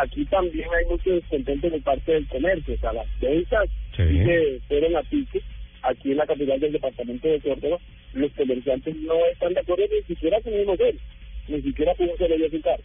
[0.00, 4.02] aquí también hay mucho descontento de parte del comercio, o sea, las ventas Sí.
[4.04, 5.42] que fueron a pique
[5.82, 7.78] aquí en la capital del departamento de Córdoba,
[8.14, 10.98] los comerciantes no están de acuerdo ni siquiera con un hotel,
[11.48, 12.82] ni siquiera con un carro.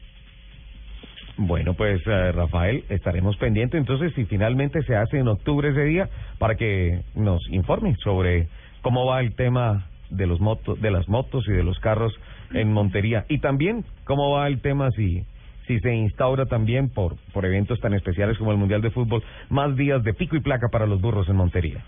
[1.37, 6.09] Bueno, pues eh, Rafael, estaremos pendientes entonces si finalmente se hace en octubre ese día
[6.39, 8.47] para que nos informe sobre
[8.81, 12.13] cómo va el tema de los motos, de las motos y de los carros
[12.53, 15.23] en Montería y también cómo va el tema si
[15.67, 19.75] si se instaura también por por eventos tan especiales como el Mundial de Fútbol más
[19.75, 21.83] días de pico y placa para los burros en Montería.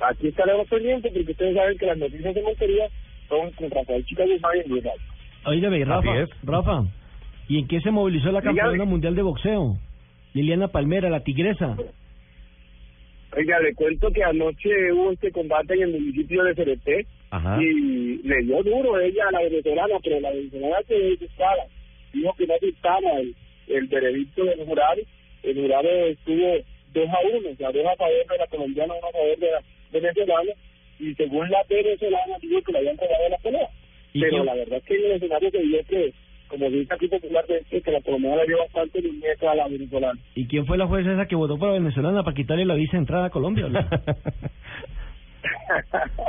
[0.00, 2.88] Aquí estaremos pendientes porque ustedes saben que las noticias de Montería
[3.28, 5.00] son con Rafael Chica y en Blue Radio.
[5.46, 6.30] Oígame, Rafa, es.
[6.42, 6.84] Rafa,
[7.48, 8.58] ¿y en qué se movilizó la Dígame.
[8.58, 9.78] campeona mundial de boxeo?
[10.34, 11.76] Liliana Palmera, la tigresa.
[13.36, 17.58] Oiga, le cuento que anoche hubo este combate en el municipio de Cereté Ajá.
[17.62, 21.64] y le dio duro ella a la venezolana, pero la venezolana se disparaba.
[22.16, 23.34] Dijo que no aceptaba el,
[23.68, 25.02] el veredicto del jurado.
[25.42, 26.56] El jurado estuvo
[26.94, 29.50] 2 a 1, o sea, 2 a favor de la colombiana, 1 a favor de
[29.50, 29.60] la
[29.92, 30.52] venezolana.
[30.98, 33.68] Y según la venezolana, dijo que le habían pegado la pelea.
[34.14, 36.14] ¿Y Pero la verdad es que en el escenario se vio que,
[36.48, 40.18] como dice aquí popularmente, que la colombiana le dio bastante muñeca a la venezolana.
[40.34, 42.92] ¿Y quién fue la jueza esa que votó por la venezolana para quitarle la visa
[42.92, 43.68] de entrada a Colombia?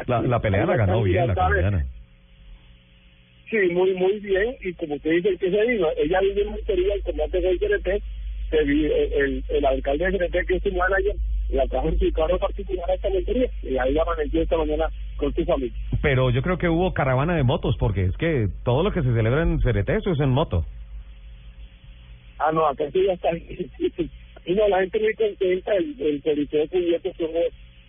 [0.08, 1.86] la, la pelea la ganó bien la colombiana.
[3.50, 4.56] Sí, muy, muy bien.
[4.62, 5.88] Y como usted dice, ¿qué se vino?
[5.98, 8.04] Ella vive en Montería, el combate de CNT,
[8.50, 11.16] se vi- el, alcalde de CNT, que es su manager,
[11.50, 13.50] la trajo en su carro particular a esta Montería.
[13.64, 15.74] Y ahí amaneció esta mañana con su familia.
[16.02, 19.14] Pero yo creo que hubo caravana de motos porque es que todo lo que se
[19.14, 20.66] celebra en Cereté eso es en moto.
[22.40, 23.30] Ah, no, acá sí ya está.
[24.46, 27.40] y no, la gente muy contenta, el, el coliseo cubierto estuvo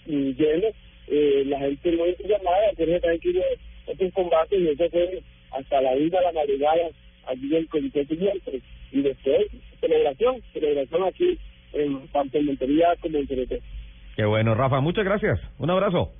[0.06, 0.68] mm, lleno,
[1.08, 3.42] eh, la gente muy por eso también que
[3.90, 6.88] otros combates y eso fue hasta la vida, la madrugada,
[7.26, 8.50] allí en el coliseo cubierto.
[8.92, 9.46] Y después,
[9.80, 11.38] celebración, celebración aquí
[11.72, 13.60] en tanto en Montería como en Cereté.
[14.16, 15.38] Qué bueno, Rafa, muchas gracias.
[15.58, 16.10] Un abrazo.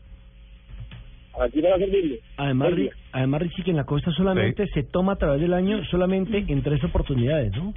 [1.40, 2.20] Aquí van a servirle.
[2.36, 5.84] Además, Ri- además Richie, que en la costa solamente se toma a través del año
[5.86, 7.72] solamente en tres oportunidades, ¿no?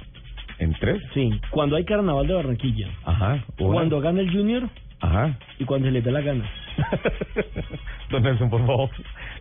[0.58, 1.00] ¿En tres?
[1.14, 3.44] Sí, cuando hay carnaval de Barranquilla, Ajá.
[3.58, 3.72] una.
[3.74, 4.68] cuando gana el Junior
[5.00, 5.38] Ajá.
[5.58, 6.48] y cuando se les dé la gana.
[8.10, 8.90] Don Nelson, por favor,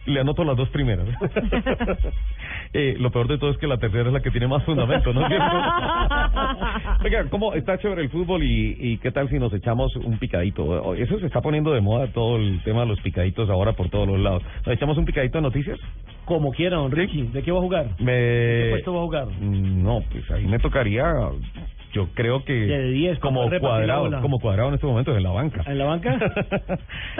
[0.06, 1.06] le anoto las dos primeras.
[2.74, 5.13] eh, lo peor de todo es que la tercera es la que tiene más fundamento,
[5.13, 5.22] ¿no?
[7.04, 10.96] Oiga, ¿cómo está chévere el fútbol y, y qué tal si nos echamos un picadito?
[10.96, 14.08] Eso se está poniendo de moda todo el tema de los picaditos ahora por todos
[14.08, 14.44] los lados.
[14.65, 15.80] ¿Nos echamos un picadito de noticias?
[16.26, 17.24] Como quiera, don Ricky.
[17.24, 17.86] ¿De qué va a jugar?
[18.00, 18.13] Me...
[18.13, 19.28] ¿Qué puesto va a jugar?
[19.28, 21.04] Mm, No, pues ahí me tocaría,
[21.94, 25.64] yo creo que De 10, como cuadrado, como cuadrado en este momento en la banca.
[25.66, 26.18] ¿En la banca?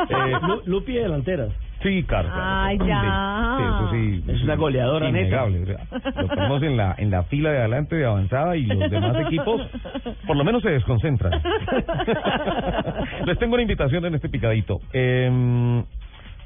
[0.10, 1.50] Eh, Lu- Lupi de delanteras.
[1.84, 2.32] Sí, Carlos.
[2.36, 3.56] Ay, Sí, ya.
[3.58, 4.24] sí, eso sí.
[4.32, 5.64] Es una goleadora innegable.
[5.64, 8.90] o sea, lo ponemos en la en la fila de adelante de avanzada y los
[8.92, 9.62] demás equipos
[10.28, 11.42] por lo menos se desconcentran.
[13.26, 14.80] Les tengo una invitación en este picadito.
[14.94, 15.84] Eh,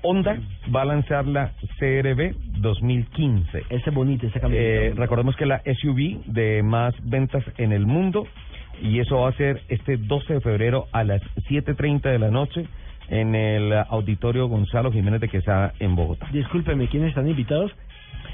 [0.06, 0.38] Honda
[0.74, 3.64] va a lanzar la CRB 2015.
[3.70, 4.60] Ese es bonito, ese cambio.
[4.60, 8.28] Eh, recordemos que la SUV de más ventas en el mundo
[8.82, 12.68] y eso va a ser este 12 de febrero a las 7.30 de la noche
[13.10, 16.28] en el Auditorio Gonzalo Jiménez de Quesada en Bogotá.
[16.32, 17.72] Discúlpeme, ¿quiénes están invitados?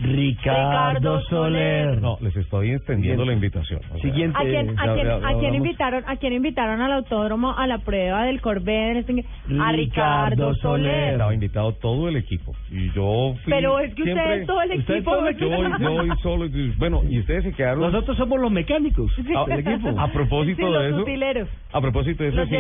[0.02, 2.02] Ricardo Soler.
[2.02, 3.82] No, les estoy extendiendo la invitación.
[3.90, 4.38] o sea, Siguiente.
[4.38, 8.42] ¿A quién, a quién, a invitaron, a quién invitaron al autódromo a la prueba del
[8.42, 8.98] Corvette?
[8.98, 9.26] este-
[9.60, 11.14] A Ricardo Ricardo Soler.
[11.14, 14.72] Estaba invitado todo el equipo y yo fui Pero es que siempre- ustedes todo el
[14.72, 15.12] equipo.
[15.12, 16.46] todo el Yo voy, yo voy solo.
[16.46, 17.82] y- Bueno, y ustedes se quedaron.
[17.82, 20.00] Nosotros somos los mecánicos a, del equipo.
[20.00, 21.02] a propósito Sí, los de eso.
[21.02, 21.50] utileros.
[21.72, 22.56] A propósito de eso, Los si,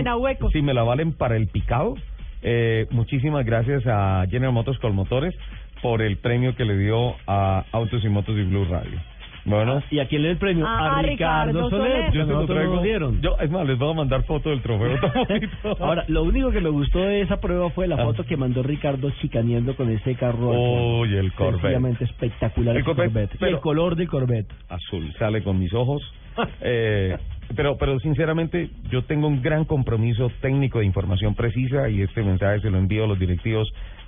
[0.53, 1.95] si me la valen para el picado,
[2.43, 5.33] eh, muchísimas gracias a General Motors Colmotores
[5.81, 8.99] por el premio que le dio a Autos y Motos y Blue Radio.
[9.43, 10.65] Bueno, ¿Y a quién le dio el premio?
[10.67, 12.11] Ah, a Ricardo, Ricardo Soler.
[12.13, 12.81] Yo se lo traigo.
[12.83, 13.21] dieron.
[13.23, 14.99] Yo, es más, les voy a mandar foto del trofeo.
[15.79, 18.03] Ahora, lo único que me gustó de esa prueba fue la Ah.
[18.05, 20.99] foto que mandó Ricardo chicaneando con ese carro.
[20.99, 21.61] Uy, el Corvette.
[21.61, 23.33] Sencillamente espectacular El Corvette, Corvette.
[23.33, 24.53] Y pero- el color del Corvette.
[24.69, 26.01] azul sale con mis ojos.
[26.61, 27.17] Eh,
[27.57, 32.61] pero, pero sinceramente, yo tengo un gran compromiso técnico de información precisa y este mensaje
[32.61, 33.67] se lo envío a los directivos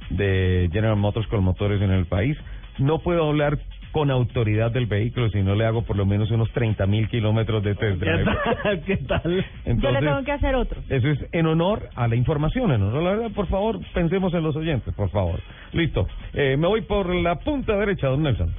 [0.09, 2.37] de General Motors con motores en el país.
[2.79, 3.59] No puedo hablar
[3.91, 7.63] con autoridad del vehículo si no le hago por lo menos unos 30 mil kilómetros
[7.63, 8.25] de test drive.
[8.87, 9.21] ¿Qué tal?
[9.23, 10.81] Yo le Entonces, tengo que hacer otro.
[10.89, 13.31] eso es en honor a la información, en honor a la verdad.
[13.35, 15.39] Por favor, pensemos en los oyentes, por favor.
[15.73, 16.07] Listo.
[16.33, 18.51] Eh, me voy por la punta derecha, don Nelson.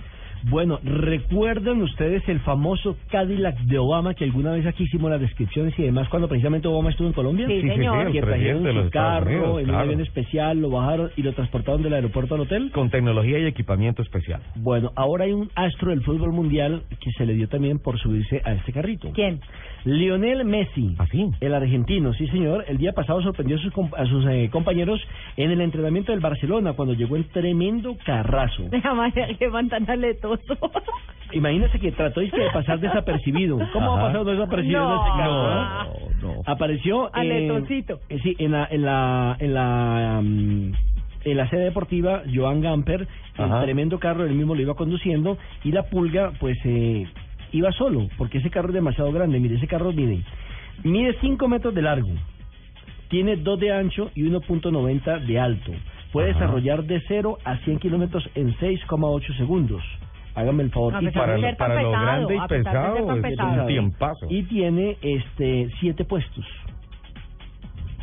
[0.50, 5.78] Bueno, ¿recuerdan ustedes el famoso Cadillac de Obama que alguna vez aquí hicimos las descripciones
[5.78, 7.46] y demás cuando precisamente Obama estuvo en Colombia?
[7.46, 8.00] Sí, Sí, señor.
[8.02, 11.32] sí, el que trajeron su carro Unidos, en un avión especial, lo bajaron y lo
[11.32, 12.70] transportaron del aeropuerto al hotel.
[12.72, 14.42] Con tecnología y equipamiento especial.
[14.56, 18.42] Bueno, ahora hay un astro del fútbol mundial que se le dio también por subirse
[18.44, 19.10] a este carrito.
[19.12, 19.40] ¿Quién?
[19.84, 21.30] Lionel Messi, ¿Así?
[21.40, 25.00] el argentino, sí señor, el día pasado sorprendió a sus, a sus eh, compañeros
[25.36, 28.64] en el entrenamiento del Barcelona cuando llegó en tremendo carrazo.
[29.38, 30.56] Que van tan aletoso.
[31.32, 33.58] Imagínese que trató de pasar desapercibido.
[33.72, 34.18] ¿Cómo va a Ajá.
[34.20, 35.02] pasar desapercibido en No.
[35.02, 35.46] ese carro?
[35.48, 35.86] ah?
[36.22, 36.40] No, no.
[36.46, 38.00] Apareció en, Aletosito.
[38.08, 40.72] eh, sí, en la en la en la mm,
[41.24, 43.62] en la sede deportiva Joan Gamper, el Ajá.
[43.62, 47.06] tremendo carro él mismo lo iba conduciendo y la pulga pues eh,
[47.54, 49.40] iba solo porque ese carro es demasiado grande.
[49.40, 50.20] Mire ese carro mide
[50.82, 52.08] mide 5 metros de largo,
[53.08, 55.72] tiene 2 de ancho y 1.90 de alto.
[56.12, 56.40] Puede Ajá.
[56.40, 59.82] desarrollar de 0 a 100 kilómetros en 6,8 segundos.
[60.36, 60.94] Hágame el favor.
[61.00, 63.60] Y pesar para lo- para lo pesado, grande y pesado, tan es pesado.
[63.62, 64.26] un tiempazo.
[64.30, 66.44] Y tiene este siete puestos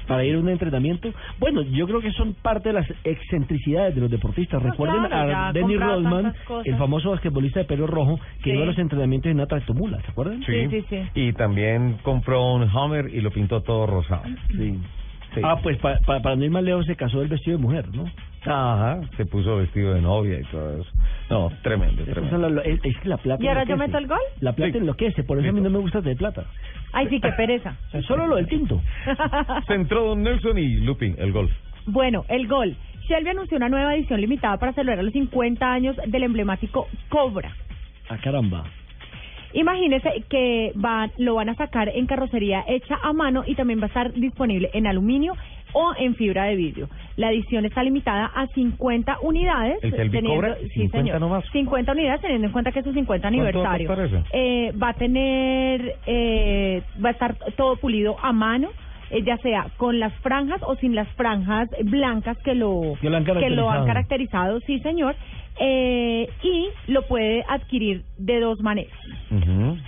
[0.08, 1.12] para ir a un entrenamiento.
[1.40, 4.62] Bueno, yo creo que son parte de las excentricidades de los deportistas.
[4.62, 6.34] No, Recuerden claro, ya a Denny Rodman,
[6.66, 8.52] el famoso basquetbolista de pelo rojo, que Sí.
[8.52, 10.44] iba a los entrenamientos en una tractomula, ¿se acuerdan?
[10.44, 11.02] Sí, sí, sí.
[11.16, 14.24] Y también compró un Hummer y lo pintó todo rosado.
[14.50, 14.80] Sí.
[15.34, 15.42] Sí.
[15.44, 17.86] Ah, pues pa- pa- para no ir más lejos se casó el vestido de mujer,
[17.96, 18.04] ¿no?
[18.46, 20.92] Ajá, se puso vestido de novia y todo eso.
[21.30, 22.30] No, tremendo, tremendo.
[22.30, 24.20] son las- es, es que la plata ¿Y ahora yo meto el gol?
[24.42, 24.78] La plata Sí.
[24.80, 26.44] enloquece, por eso a mí no me gusta de plata.
[26.92, 27.76] Ay, sí, qué pereza.
[28.08, 28.82] Solo lo del tinto.
[29.68, 31.52] Se entró Don Nelson y Lupi, el golf.
[31.86, 32.76] Bueno, el gol.
[33.08, 37.54] Shelby anunció una nueva edición limitada para celebrar los 50 años del emblemático Cobra.
[38.10, 38.66] Ah, caramba.
[39.54, 43.86] Imagínese que van, lo van a sacar en carrocería hecha a mano y también va
[43.86, 45.34] a estar disponible en aluminio
[45.74, 46.90] o en fibra de vidrio.
[47.18, 49.78] La edición está limitada a 50 unidades.
[49.84, 50.56] ¿El Cobra?
[50.56, 51.20] sí, 50 señor.
[51.20, 51.46] nomás.
[51.52, 54.24] 50 unidades teniendo en cuenta que es su 50 ¿Cuánto va a aniversario.
[54.34, 58.70] Eh, va a tener, eh, va a estar todo pulido a mano.
[59.12, 63.70] eh, ya sea con las franjas o sin las franjas blancas que lo Que lo
[63.70, 65.16] han caracterizado, sí señor,
[65.60, 68.98] eh, y lo puede adquirir de dos maneras.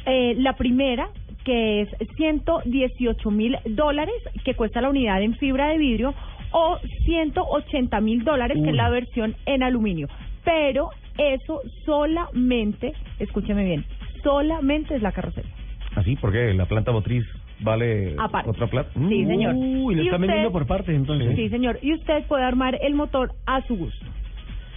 [0.06, 1.10] Eh, la primera,
[1.44, 6.14] que es 118 mil dólares, que cuesta la unidad en fibra de vidrio,
[6.52, 10.08] o 180 mil dólares, que es la versión en aluminio.
[10.46, 13.86] Pero eso solamente, escúcheme bien,
[14.24, 15.52] solamente es la carrocería.
[15.96, 17.24] Así, porque la planta motriz
[17.60, 18.50] vale Aparte.
[18.50, 18.90] otra plata.
[18.94, 19.56] Sí, señor.
[19.56, 21.36] Uy, Y están vendiendo por partes entonces.
[21.36, 21.80] Sí, señor.
[21.82, 24.06] Y usted puede armar el motor a su gusto.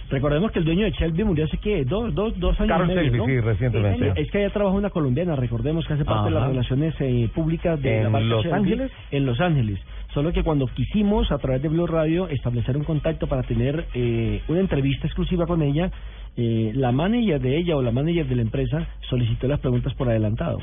[0.09, 2.95] Recordemos que el dueño de Shelby murió hace que dos, dos, dos años Carl y
[2.95, 3.25] medio, Shelby, ¿no?
[3.25, 3.97] sí, recientemente.
[3.97, 4.19] Sí, señor.
[4.19, 7.81] es que allá trabaja una colombiana, recordemos que hace parte de las relaciones eh, públicas
[7.81, 8.91] de la ¿En marca Los Shelby Ángeles?
[9.11, 9.79] En Los Ángeles.
[10.13, 14.41] Solo que cuando quisimos, a través de Blue Radio, establecer un contacto para tener eh,
[14.47, 15.91] una entrevista exclusiva con ella,
[16.37, 20.07] eh, la manager de ella o la manager de la empresa solicitó las preguntas por
[20.09, 20.59] adelantado.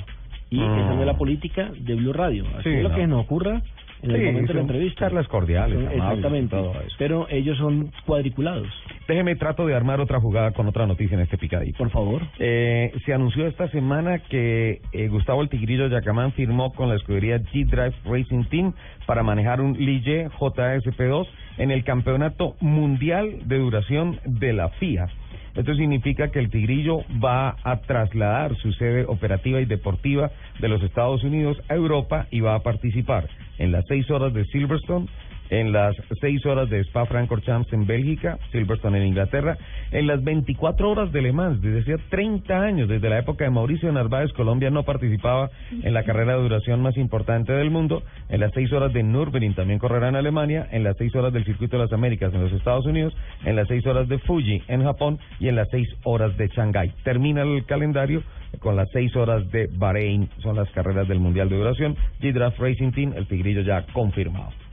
[0.51, 0.63] Y Mm.
[0.79, 2.45] esa no es la política de Blue Radio.
[2.59, 2.95] Así Sí, es lo no.
[2.97, 3.61] que nos ocurra
[4.05, 5.01] en el Sí, momento de la entrevista.
[5.07, 6.57] charlas cordiales, Son- amables, Exactamente.
[6.57, 6.97] todo eso.
[6.99, 8.69] Pero ellos son cuadriculados.
[9.09, 11.79] Déjeme trato de armar otra jugada con otra noticia en este picadito.
[11.79, 12.23] Por favor.
[12.39, 17.39] Eh, se anunció esta semana que eh, Gustavo El Tigrillo Yacamán firmó con la escudería
[17.39, 18.73] G-Drive Racing Team
[19.07, 21.27] para manejar un Lige JSP2
[21.59, 25.09] en el Campeonato Mundial de Duración de la FIA.
[25.55, 30.83] Esto significa que el Tigrillo va a trasladar su sede operativa y deportiva de los
[30.83, 33.29] Estados Unidos a Europa y va a participar
[33.59, 35.07] en las seis horas de Silverstone,
[35.51, 39.57] en las seis horas de Spa-Francorchamps en Bélgica, Silverstone en Inglaterra,
[39.91, 43.51] en las 24 horas de Le Mans, desde hace 30 años, desde la época de
[43.51, 48.41] Mauricio Narváez, Colombia no participaba en la carrera de duración más importante del mundo, en
[48.41, 51.77] las seis horas de Nürburgring también correrá en Alemania, en las seis horas del Circuito
[51.77, 53.15] de las Américas en los Estados Unidos,
[53.45, 56.93] en las seis horas de Fuji en Japón y en las seis horas de Shanghái.
[57.03, 58.23] Termina el calendario
[58.61, 62.93] con las seis horas de Bahrein, son las carreras del Mundial de Duración, G-Draft Racing
[62.93, 64.64] Team, el tigrillo ya confirmado.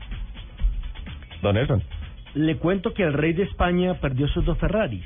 [1.42, 1.82] Don Nelson.
[2.34, 5.04] Le cuento que el rey de España perdió sus dos Ferraris.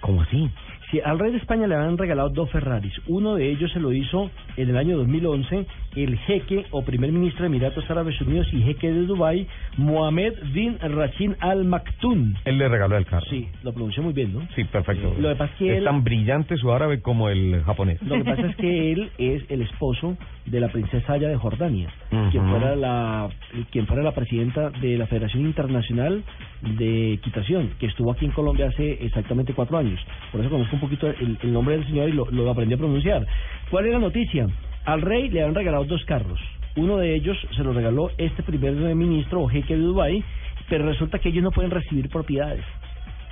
[0.00, 0.50] ¿Cómo así?
[0.90, 2.92] Sí, al rey de España le habían regalado dos Ferraris.
[3.06, 5.66] Uno de ellos se lo hizo en el año 2011
[5.96, 10.78] el jeque o primer ministro de Emiratos Árabes Unidos y jeque de Dubái, Mohamed bin
[10.80, 12.34] Rashid Al Maktoum.
[12.44, 13.26] Él le regaló el carro.
[13.28, 14.40] Sí, lo pronunció muy bien, ¿no?
[14.54, 15.14] Sí, perfecto.
[15.18, 18.00] Lo que pasa es que es él- tan brillante su árabe como el japonés.
[18.02, 20.16] Lo que pasa es que él es el esposo
[20.46, 21.88] de la princesa Aya de Jordania,
[22.30, 23.28] quien fuera la
[23.70, 26.22] quien fuera la presidenta de la Federación Internacional
[26.62, 30.00] de Equitación, que estuvo aquí en Colombia hace exactamente cuatro años.
[30.30, 32.78] Por eso conozco un poquito el, el nombre del señor y lo, lo aprendí a
[32.78, 33.26] pronunciar.
[33.70, 34.46] ¿Cuál es la noticia?
[34.84, 36.40] Al rey le han regalado dos carros.
[36.74, 40.24] Uno de ellos se lo regaló este primer ministro o jeque de Dubái,
[40.68, 42.64] pero resulta que ellos no pueden recibir propiedades.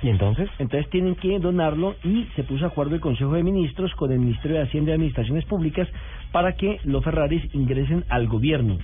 [0.01, 0.49] ¿Y entonces?
[0.59, 4.19] Entonces tienen que donarlo y se puso a acuerdo el Consejo de Ministros con el
[4.19, 5.87] Ministerio de Hacienda y Administraciones Públicas
[6.31, 8.77] para que los Ferraris ingresen al gobierno.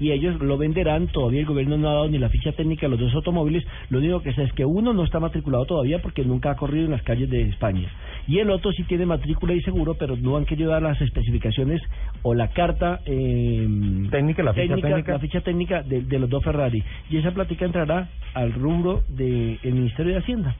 [0.00, 2.90] Y ellos lo venderán, todavía el gobierno no ha dado ni la ficha técnica de
[2.90, 6.24] los dos automóviles, lo único que sé es que uno no está matriculado todavía porque
[6.24, 7.88] nunca ha corrido en las calles de España.
[8.26, 11.80] Y el otro sí tiene matrícula y seguro, pero no han querido dar las especificaciones
[12.22, 13.68] o la carta eh,
[14.10, 15.12] Técnica, la ficha técnica.
[15.12, 16.82] la ficha técnica de, de los dos Ferrari.
[17.10, 20.56] Y esa plática entrará al rubro del Ministerio de Hacienda.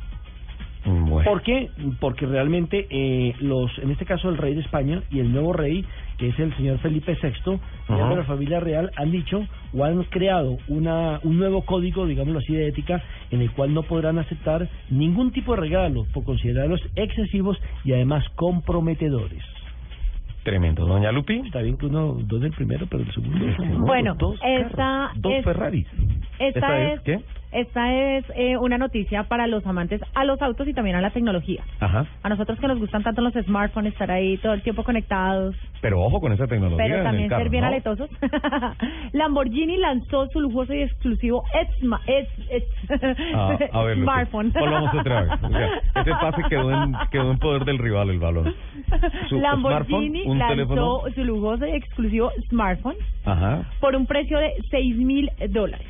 [0.85, 1.31] Bueno.
[1.31, 1.69] ¿Por qué?
[1.99, 5.85] Porque realmente eh, los, en este caso el rey de España y el nuevo rey,
[6.21, 7.59] que es el señor Felipe VI,
[7.89, 9.43] de la familia real, han dicho
[9.75, 13.83] o han creado una, un nuevo código, digámoslo así, de ética, en el cual no
[13.85, 19.43] podrán aceptar ningún tipo de regalo por considerarlos excesivos y además comprometedores.
[20.43, 20.87] Tremendo.
[20.87, 21.41] Doña Lupi.
[21.45, 23.47] Está bien que uno dos del primero, pero el segundo.
[23.65, 23.79] no.
[23.87, 25.87] Bueno, dos esta carros, dos es- Ferraris.
[26.39, 27.21] Esta ¿Esta es, es qué?
[27.53, 31.11] Esta es eh, una noticia para los amantes a los autos y también a la
[31.11, 31.63] tecnología.
[31.81, 32.07] Ajá.
[32.23, 36.01] A nosotros que nos gustan tanto los smartphones, estar ahí todo el tiempo conectados, Pero
[36.01, 36.85] ojo con esa tecnología.
[36.87, 37.69] pero también carro, ser bien ¿no?
[37.69, 38.11] aletosos.
[39.13, 42.65] Lamborghini lanzó su lujoso y exclusivo Eds-
[43.35, 44.53] Ah, a ver, smartphone.
[44.53, 45.31] Volvamos otra vez.
[45.43, 45.67] O sea,
[46.03, 48.55] ese pase quedó en, quedó en poder del rival el balón.
[49.29, 51.01] Su Lamborghini un lanzó teléfono.
[51.15, 53.65] su lujoso y exclusivo smartphone Ajá.
[53.81, 55.87] por un precio de seis mil dólares.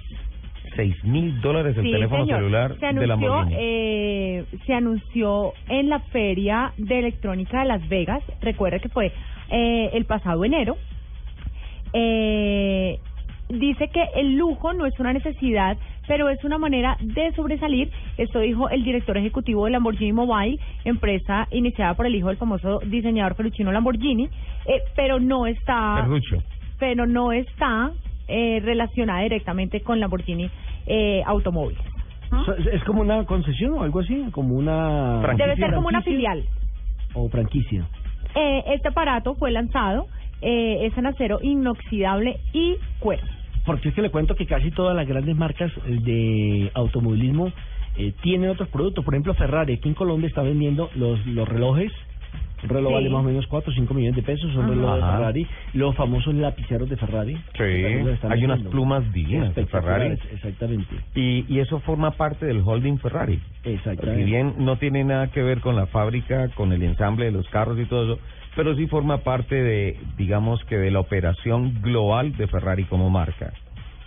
[0.76, 2.38] Seis mil dólares el Sí, teléfono señor.
[2.40, 3.56] celular se de anunció, Lamborghini.
[3.58, 8.22] eh, se anunció en la feria de electrónica de Las Vegas.
[8.40, 9.12] Recuerda que fue
[9.50, 10.76] eh, el pasado enero.
[11.92, 12.98] Eh,
[13.48, 17.90] dice que el lujo no es una necesidad, pero es una manera de sobresalir.
[18.16, 22.80] Esto dijo el director ejecutivo de Lamborghini Mobile, empresa iniciada por el hijo del famoso
[22.86, 24.24] diseñador Ferruccio Lamborghini,
[24.66, 26.42] eh, pero no está Ferruccio.
[26.78, 27.90] pero no está
[28.30, 30.48] eh, relacionada directamente con Lamborghini
[30.86, 31.82] eh, Automóviles.
[32.46, 34.24] So- ¿Es como una concesión o algo así?
[34.30, 35.20] Como una...
[35.36, 36.44] Debe ser como una franquicia filial.
[37.14, 37.86] O franquicia.
[38.36, 40.06] Eh, este aparato fue lanzado,
[40.40, 43.22] eh, es en acero inoxidable y cuero.
[43.66, 47.52] Porque es que le cuento que casi todas las grandes marcas eh, de automovilismo
[47.96, 49.04] eh, tienen otros productos.
[49.04, 51.92] Por ejemplo, Ferrari aquí en Colombia está vendiendo los, los relojes.
[52.62, 52.94] Un reloj Sí.
[52.94, 54.70] vale más o menos 4 o 5 millones de pesos, son Ajá.
[54.74, 55.10] relojes de.
[55.10, 55.46] Ferrari.
[55.74, 57.36] Los famosos lapiceros de Ferrari.
[57.56, 60.18] Sí, hay unas plumas divinas de Ferrari.
[60.32, 60.94] Exactamente.
[61.14, 63.40] Y, y eso forma parte del holding Ferrari.
[63.64, 64.24] Exactamente.
[64.24, 67.48] Si bien no tiene nada que ver con la fábrica, con el ensamble de los
[67.48, 68.22] carros y todo eso,
[68.56, 73.52] pero sí forma parte de, digamos que de la operación global de Ferrari como marca.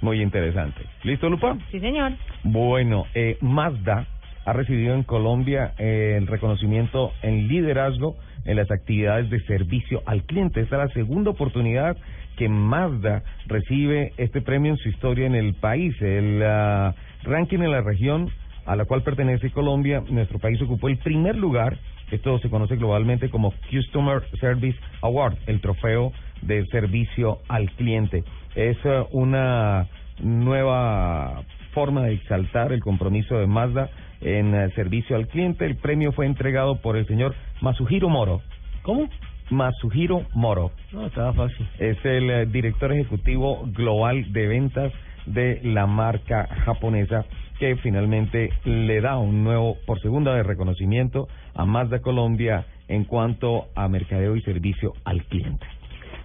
[0.02, 0.82] Muy interesante.
[1.04, 1.58] ¿Listo, Lupa?
[1.72, 2.12] Sí, señor.
[2.44, 4.06] Bueno, eh, Mazda
[4.46, 10.24] ha recibido en Colombia eh, el reconocimiento en liderazgo en las actividades de servicio al
[10.24, 10.62] cliente.
[10.62, 11.98] Esta es la segunda oportunidad
[12.38, 15.96] que Mazda recibe este premio en su historia en el país.
[16.02, 18.30] El ah, ranking en la región
[18.66, 21.78] a la cual pertenece Colombia, nuestro país ocupó el primer lugar.
[22.12, 28.24] Esto se conoce globalmente como Customer Service Award, el trofeo de servicio al cliente.
[28.56, 29.88] Es eh, una
[30.22, 33.90] nueva forma de exaltar el compromiso de Mazda
[34.24, 35.66] en eh, servicio al cliente.
[35.66, 38.42] El premio fue entregado por el señor Masuhiro Moro.
[38.82, 39.10] ¿Cómo?
[39.50, 40.72] Masuhiro Moro.
[40.92, 41.68] No, estaba fácil.
[41.80, 44.94] Es el eh, director ejecutivo global de ventas
[45.26, 47.26] de la marca japonesa
[47.60, 53.68] que finalmente le da un nuevo, por segunda vez, reconocimiento a Mazda Colombia en cuanto
[53.76, 55.66] a mercadeo y servicio al cliente.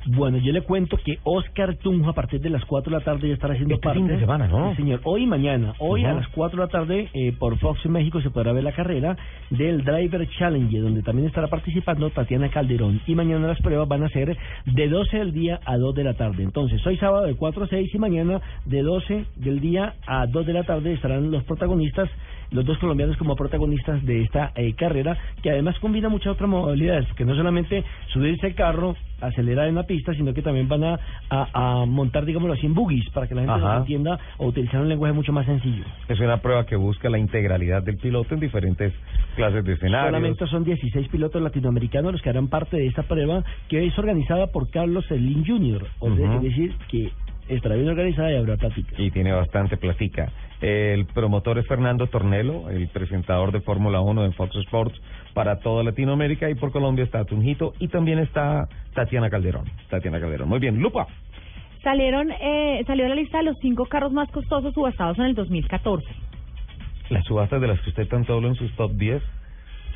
[0.07, 3.29] Bueno, yo le cuento que Oscar Tunjo a partir de las 4 de la tarde
[3.29, 3.99] ya estará haciendo Este parte.
[4.01, 4.71] fin de semana, ¿no?
[4.71, 5.01] Sí, señor.
[5.05, 5.75] Hoy y mañana.
[5.79, 8.65] Hoy a las 4 de la tarde eh, por Fox en México se podrá ver
[8.65, 9.17] la carrera
[9.51, 13.01] del Driver Challenge, donde también estará participando Tatiana Calderón.
[13.07, 14.37] Y mañana las pruebas van a ser
[14.67, 16.43] de 12 del día a 2 de la tarde.
[16.43, 20.47] Entonces, hoy sábado de 4 a 6 y mañana de 12 del día a 2
[20.47, 22.09] de la tarde estarán los protagonistas
[22.51, 27.07] los dos colombianos como protagonistas de esta eh, carrera, que además combina muchas otras modalidades,
[27.15, 30.99] que no solamente subirse al carro, acelerar en la pista, sino que también van a,
[31.29, 34.89] a, a montar, digámoslo así, en boogies, para que la gente entienda o utilizar un
[34.89, 35.85] lenguaje mucho más sencillo.
[36.09, 38.93] Es una prueba que busca la integralidad del piloto en diferentes
[39.37, 40.09] clases de escenarios.
[40.11, 44.47] Solamente son 16 pilotos latinoamericanos los que harán parte de esta prueba, que es organizada
[44.49, 46.37] por Carlos Slim Jr., o sea, Ujú.
[46.37, 47.11] es decir, que
[47.49, 48.95] estará bien organizada y habrá plática.
[48.99, 50.31] y tiene bastante platica.
[50.61, 55.01] El promotor es Fernando Tornelo, el presentador de Fórmula 1 en Fox Sports
[55.33, 59.67] para toda Latinoamérica y por Colombia está Tunjito y también está Tatiana Calderón.
[59.89, 60.49] Tatiana Calderón.
[60.49, 61.07] Muy bien, Lupa.
[61.85, 66.05] Salieron, eh, salió la lista de los cinco carros más costosos subastados en el 2014.
[67.11, 69.23] Las subastas de las que usted tanto habla en sus top 10.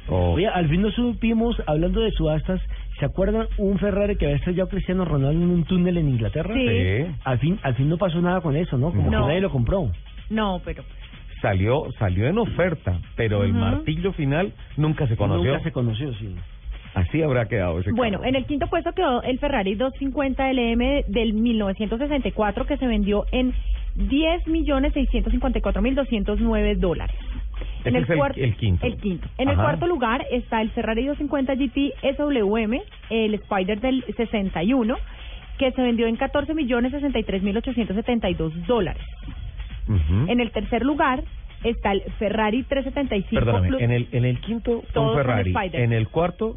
[0.08, 2.60] O Oye, al fin nos supimos, hablando de subastas,
[3.00, 6.54] ¿se acuerdan un Ferrari que había estrellado Cristiano Ronaldo en un túnel en Inglaterra?
[6.54, 6.66] Sí.
[6.68, 7.14] Sí.
[7.24, 8.90] Al fin, al fin no pasó nada con eso, ¿no?
[8.90, 9.20] Como No.
[9.22, 9.90] que nadie lo compró.
[10.32, 10.82] No, pero
[11.40, 15.52] salió salió en oferta, pero el martillo final nunca se conoció.
[15.52, 16.34] Nunca se conoció, sí.
[16.94, 18.28] Así habrá quedado ese Bueno, carro.
[18.28, 23.54] en el quinto puesto quedó el Ferrari 250 LM del 1964 que se vendió en
[23.96, 27.16] 10.654.209 dólares.
[27.84, 28.86] Ese es el- cuar- el quinto.
[28.86, 29.26] El quinto.
[29.38, 32.80] En el cuarto lugar está el Ferrari 250 GT SWM,
[33.10, 34.96] el Spider del 61,
[35.58, 39.02] que se vendió en 14.063.872 dólares.
[39.88, 40.30] Ujú.
[40.30, 41.22] En el tercer lugar
[41.64, 43.80] está el Ferrari 375 Perdóname, Plus.
[43.82, 45.80] en el, en el quinto Todos un son Ferrari, Spider.
[45.80, 46.56] en el cuarto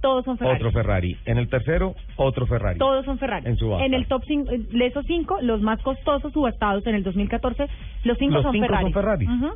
[0.00, 0.56] Todos son Ferrari.
[0.56, 2.78] otro Ferrari, en el tercero otro Ferrari.
[2.78, 3.46] Todos son Ferrari.
[3.46, 3.84] En subasta.
[3.86, 7.66] el top cinco, de esos cinco, los más costosos subastados en el 2014,
[8.04, 8.84] los cinco Los son cinco Ferrari.
[8.84, 9.26] son Ferrari.
[9.26, 9.50] Ujú.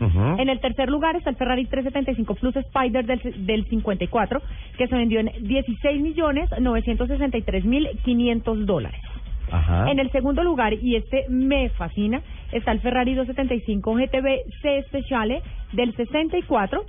[0.00, 0.40] Ujú.
[0.40, 4.42] En el tercer lugar está el Ferrari 375 Plus Spider del, del 54,
[4.76, 9.00] que se vendió en 16 millones 963 mil 500 dólares.
[9.56, 9.90] Ajá.
[9.90, 14.26] En el segundo lugar, y este me fascina, está el Ferrari 275 GTB
[14.62, 15.42] C Speciale
[15.72, 16.84] del 64,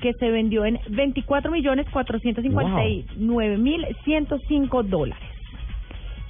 [0.00, 5.28] que se vendió en 24 millones 459 mil 105 dólares.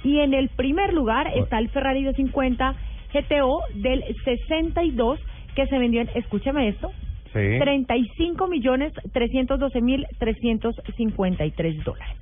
[0.03, 2.75] Y en el primer lugar está el Ferrari 250
[3.13, 5.19] GTO del 62,
[5.55, 6.91] que se vendió en, escúchame esto,
[7.33, 7.59] Sí.
[7.59, 12.15] 35 millones 312 mil 353 dólares.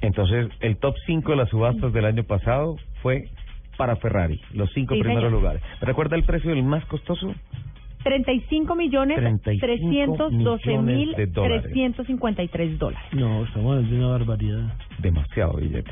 [0.00, 3.28] Entonces, el top 5 de las subastas del año pasado fue
[3.76, 5.40] para Ferrari, los cinco Sí, primeros señor.
[5.40, 5.62] lugares.
[5.80, 7.32] ¿Recuerda el precio del más costoso?
[8.04, 11.62] 35 millones 35 312 mil millones de dólares.
[11.64, 13.06] 353 dólares.
[13.12, 14.72] No, estamos hablando de una barbaridad.
[14.98, 15.90] Demasiado billete.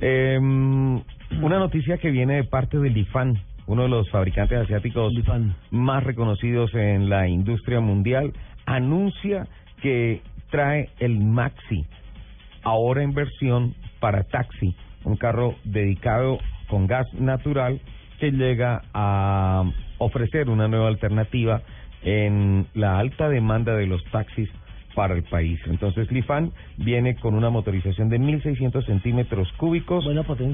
[0.00, 5.12] Eh, una noticia que viene de parte de Lifan, uno de los fabricantes asiáticos
[5.70, 8.32] más reconocidos en la industria mundial,
[8.66, 9.46] anuncia
[9.80, 10.20] que
[10.50, 11.84] trae el Maxi,
[12.62, 16.38] ahora en versión para taxi, un carro dedicado
[16.68, 17.80] con gas natural
[18.18, 19.64] que llega a
[19.98, 21.62] ofrecer una nueva alternativa
[22.02, 24.48] en la alta demanda de los taxis
[24.94, 25.60] para el país.
[25.66, 30.04] Entonces, Lifan viene con una motorización de 1.600 centímetros cúbicos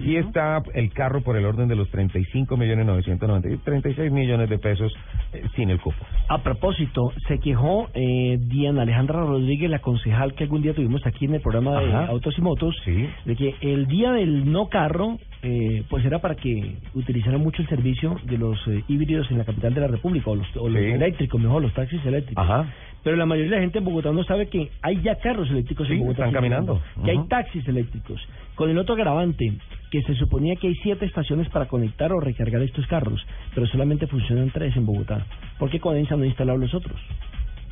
[0.05, 4.59] y está el carro por el orden de los 35 millones 990 36 millones de
[4.59, 4.93] pesos
[5.33, 5.97] eh, sin el cupo.
[6.29, 11.25] A propósito, se quejó eh, Diana Alejandra Rodríguez, la concejal que algún día tuvimos aquí
[11.27, 12.07] en el programa de Ajá.
[12.07, 16.77] Autos y Motos, de que el día del no carro eh, pues era para que
[16.95, 20.35] utilizaran mucho el servicio de los eh, híbridos en la capital de la República, o
[20.37, 20.89] los, o los Sí.
[20.89, 22.43] eléctricos, mejor, los taxis eléctricos.
[22.45, 22.73] Ajá.
[23.05, 25.89] Pero la mayoría de la gente en Bogotá no sabe que hay ya carros eléctricos
[25.89, 26.23] Sí, en Bogotá.
[26.27, 26.81] están caminando.
[27.05, 28.21] Que hay taxis eléctricos.
[28.55, 29.53] Con el otro agravante,
[29.91, 33.25] que se suponía que hay siete estaciones para conectar o recargar estos carros,
[33.55, 35.25] pero solamente funcionan tres en Bogotá.
[35.59, 37.01] ¿Por qué Codensa no ha instalado los otros?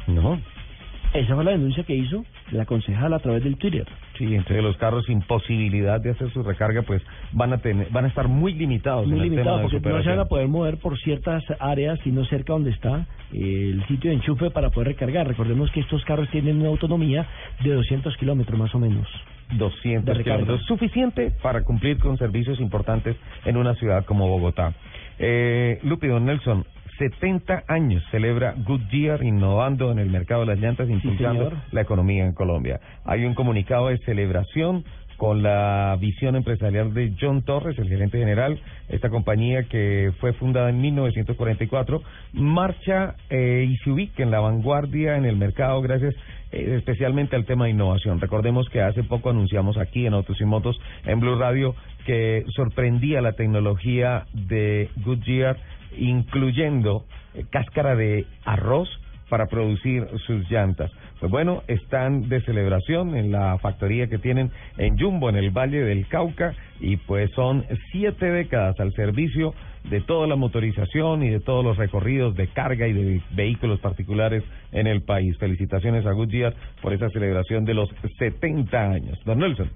[0.09, 0.41] No.
[1.15, 3.87] Esa fue la denuncia que hizo la concejala a través del Twitter.
[4.19, 7.03] Sí, entre los carros sin posibilidad de hacer su recarga, pues
[7.33, 9.97] van a tener, van a estar muy limitados Muy en el limitado tema de porque
[9.97, 13.87] no se van a poder mover por ciertas áreas, sino cerca donde está eh, el
[13.87, 15.27] sitio de enchufe para poder recargar.
[15.27, 17.27] Recordemos que estos carros tienen una autonomía
[17.63, 19.07] de 200 kilómetros más o menos.
[19.57, 20.43] 200 de recarga.
[20.43, 24.75] kilómetros, suficiente para cumplir con servicios importantes en una ciudad como Bogotá.
[25.19, 26.65] Eh, Lupi, don Nelson,
[26.99, 32.33] 70 años celebra Goodyear innovando en el mercado de las llantas, impulsando la economía en
[32.33, 32.81] Colombia.
[33.05, 34.85] Hay un comunicado de celebración
[35.17, 38.61] con la visión empresarial de John Torres, el gerente general.
[38.89, 42.03] Esta compañía que fue fundada en 1944
[42.35, 46.15] marcha eh, y se ubica en la vanguardia en el mercado gracias
[46.53, 48.21] eh, especialmente al tema de innovación.
[48.21, 51.75] Recordemos que hace poco anunciamos aquí en Autos y Motos en Blue Radio
[52.05, 55.57] que sorprendía la tecnología de Goodyear
[55.97, 58.89] incluyendo eh, cáscara de arroz
[59.29, 60.91] para producir sus llantas.
[61.19, 65.83] Pues bueno, están de celebración en la factoría que tienen en Jumbo, en el Valle
[65.83, 69.55] del Cauca, y pues son siete décadas al servicio
[69.91, 74.43] de toda la motorización y de todos los recorridos de carga y de vehículos particulares
[74.73, 75.37] en el país.
[75.39, 77.89] Felicitaciones a Goodyear por esa celebración de los
[78.19, 79.19] 70 años.
[79.25, 79.71] Don Nelson.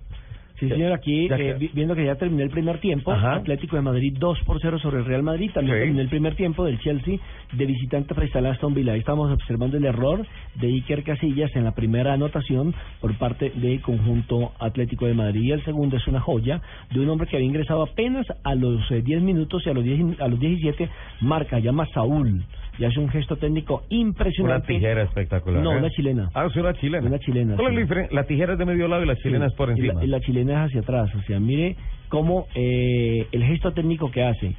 [0.61, 3.37] Sí, señor, aquí eh, viendo que ya terminó el primer tiempo, Ajá.
[3.37, 5.81] Atlético de Madrid 2 por 0 sobre el Real Madrid, también Sí.
[5.81, 7.17] terminó el primer tiempo del Chelsea
[7.53, 8.93] de visitante frente al Aston Villa.
[8.93, 10.25] Ahí estamos observando el error
[10.57, 15.41] de Iker Casillas en la primera anotación por parte del conjunto Atlético de Madrid.
[15.43, 16.61] Y el segundo es una joya
[16.93, 19.83] de un hombre que había ingresado apenas a los eh, 10 minutos y a los,
[19.83, 20.89] 10, a los 17
[21.23, 22.45] marca, llama Saúl.
[22.81, 24.67] Y hace un gesto técnico Una impresionante.
[24.75, 25.63] tijera espectacular.
[25.63, 25.77] No, ¿eh?
[25.77, 26.31] una chilena.
[26.35, 27.07] Ah, es una chilena.
[27.07, 27.95] Una chilena, ¿Cuál es sí.
[28.15, 29.93] la tijera es de medio lado y la chilena Sí, es por y encima.
[29.95, 31.15] la, y la chilena es hacia atrás.
[31.15, 31.77] O sea, mire
[32.09, 34.55] cómo eh, el gesto técnico que hace,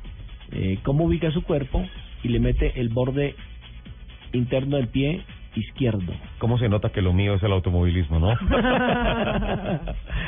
[0.51, 1.83] eh, cómo ubica su cuerpo
[2.23, 3.33] y le mete el borde
[4.33, 5.21] interno del pie
[5.55, 6.13] izquierdo.
[6.39, 8.31] ¿Cómo se nota que lo mío es el automovilismo, no?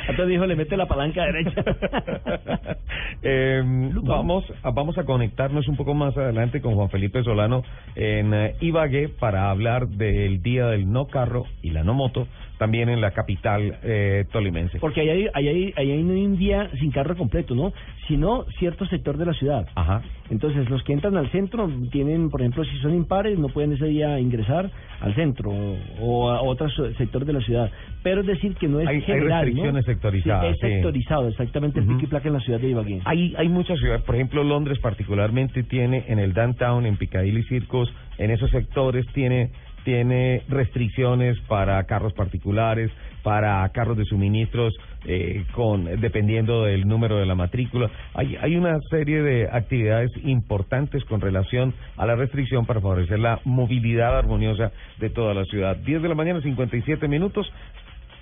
[0.08, 1.64] Entonces dijo, le mete la palanca derecha.
[3.26, 3.62] Eh,
[4.02, 7.62] vamos, a, vamos a conectarnos un poco más adelante con Juan Felipe Solano
[7.94, 12.26] en eh, Ibagué para hablar del Día del No Carro y la No Moto,
[12.58, 14.78] también en la capital eh, tolimense.
[14.78, 17.72] Porque ahí hay, ahí, hay, ahí hay un día sin carro completo, ¿no?
[18.06, 19.66] Sino cierto sector de la ciudad.
[19.74, 20.02] Ajá.
[20.30, 23.86] Entonces, los que entran al centro tienen, por ejemplo, si son impares, no pueden ese
[23.86, 25.52] día ingresar al centro
[26.00, 27.70] o, a otro sector de la ciudad.
[28.02, 29.92] Pero es decir que no es Hay- hay general, restricciones ¿no?
[29.92, 30.66] sectorizadas, Sí, es sí.
[30.74, 31.94] sectorizado, exactamente, el Ujú.
[31.96, 33.00] pico y placa en la ciudad de Ibagué.
[33.04, 37.92] Hay, hay muchas ciudades, por ejemplo Londres particularmente tiene en el downtown, en Piccadilly Circus,
[38.18, 39.50] en esos sectores tiene
[39.84, 42.90] tiene restricciones para carros particulares,
[43.22, 44.74] para carros de suministros,
[45.06, 47.90] eh, con dependiendo del número de la matrícula.
[48.14, 53.40] Hay, hay una serie de actividades importantes con relación a la restricción para favorecer la
[53.44, 55.76] movilidad armoniosa de toda la ciudad.
[55.76, 57.50] 10 de la mañana, 57 minutos.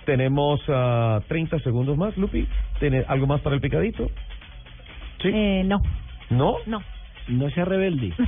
[0.05, 2.47] Tenemos ah, 30 segundos más, Lupi.
[2.81, 4.11] ¿Tiene algo más para el picadito?
[5.25, 5.81] Eh, no.
[6.31, 6.57] ¿No?
[6.67, 6.83] No.
[7.29, 8.13] No sea rebelde.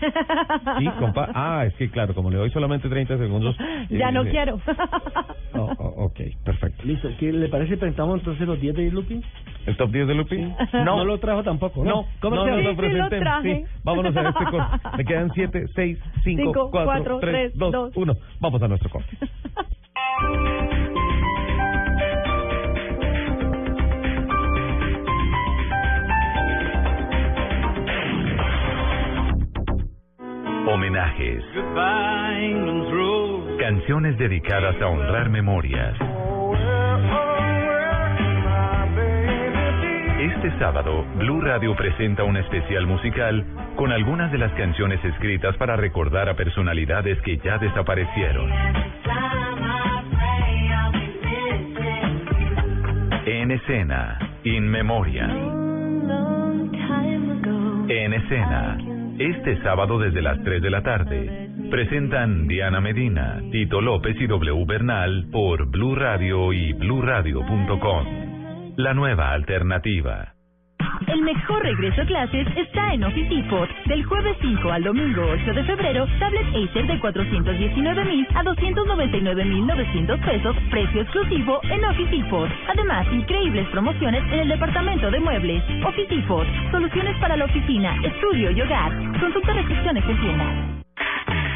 [0.79, 1.29] Sí, compa.
[1.35, 3.57] Ah, es que claro, como le doy solamente 30 segundos.
[3.91, 4.61] ya eh, no eh, quiero.
[5.55, 6.83] oh, oh, ok, perfecto.
[6.85, 9.21] Listo, ¿qué le parece si presentamos entonces los 10 de Lupi?
[9.67, 10.53] ¿El top 10 de Lupi?
[10.85, 11.91] No, lo trajo tampoco, ¿no?
[11.91, 12.71] No, ¿Cómo no, se no, llama?
[12.71, 13.21] no, presenten.
[13.21, 13.57] traje.
[13.57, 14.89] Sí, vámonos a este corte.
[14.97, 17.97] Me quedan 7, 6, 5, Cinco, 4, cuatro, 3, tres, 2, dos.
[17.97, 18.15] 1.
[18.41, 19.17] Vamos a nuestro corte.
[30.67, 31.45] Homenajes.
[33.59, 35.95] Canciones dedicadas a honrar memorias.
[40.21, 43.45] Este sábado, Blue Radio presenta un especial musical
[43.77, 48.51] con algunas de las canciones escritas para recordar a personalidades que ya desaparecieron.
[53.27, 55.29] En escena, In Memoria.
[57.89, 58.79] En escena,
[59.19, 64.65] este sábado desde las 3 de la tarde, presentan Diana Medina, Tito López y W
[64.67, 68.75] Bernal por Blue Radio y bluradio.com.
[68.77, 70.34] La nueva alternativa.
[71.15, 73.69] El mejor regreso a clases está en Office Depot.
[73.87, 79.45] Del jueves 5 al domingo 8 de febrero, tablet Acer de 419 mil a 299
[79.45, 82.51] mil 900 pesos, precio exclusivo en Office Depot.
[82.69, 85.63] Además, increíbles promociones en el departamento de muebles.
[85.87, 88.91] Office Depot, soluciones para la oficina, estudio y hogar.
[89.21, 90.84] Consulta restricciones en tienda.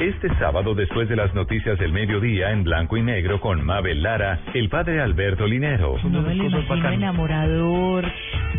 [0.00, 4.38] Este sábado, después de las noticias del mediodía en blanco y negro con Mabel Lara,
[4.54, 5.96] el padre Alberto Linero.
[6.04, 8.04] No me lo imagino enamorador,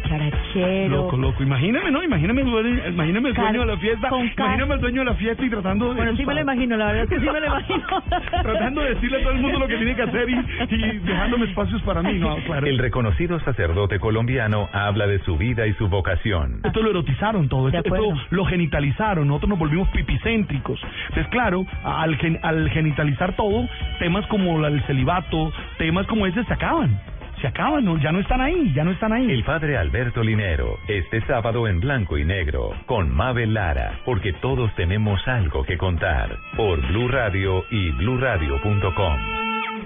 [0.08, 0.90] charachero.
[0.90, 1.42] Loco, loco.
[1.42, 2.04] Imagíname, ¿no?
[2.04, 4.10] Imagíname, el dueño- imagíname el dueño de la fiesta.
[4.10, 5.96] Imagíname el dueño de la fiesta y tratando de...
[5.96, 7.84] Bueno, sí me lo imagino, la verdad es que sí me lo imagino.
[8.44, 11.46] tratando de decirle a todo el mundo lo que tiene que hacer y, y dejándome
[11.46, 12.36] espacios para mí, ¿no?
[12.46, 12.68] Claro.
[12.68, 16.60] El reconocido sacerdote colombiano habla de su vida y su vocación.
[16.66, 20.82] Esto lo erotizaron todo, esto, lo genitalizaron, nosotros nos volvimos pipicéntricos.
[21.10, 23.68] Entonces, claro, al, gen- al genitalizar todo,
[24.00, 27.00] temas como el celibato, temas como ese se acaban.
[27.42, 27.98] Se acaban, ¿no?
[27.98, 29.32] ya no están ahí, ya no están ahí.
[29.32, 34.76] El padre Alberto Linero, este sábado en blanco y negro, con Mabel Lara, porque todos
[34.76, 39.20] tenemos algo que contar, por Blue Radio y bluradio.com.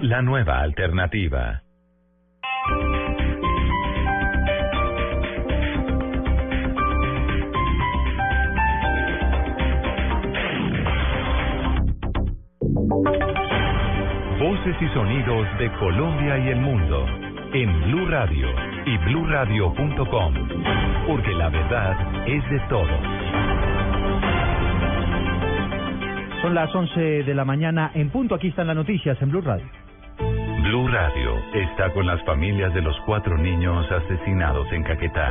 [0.02, 1.60] La nueva alternativa.
[14.38, 17.06] Voces y sonidos de Colombia y el mundo
[17.54, 18.48] en Blue Radio
[18.84, 20.34] y bluradio.com,
[21.06, 23.00] porque la verdad es de todos.
[26.42, 28.34] Son las 11 de la mañana en punto.
[28.34, 29.66] Aquí están las noticias en Blue Radio.
[30.18, 35.30] Blue Radio está con las familias de los cuatro niños asesinados en Caquetá.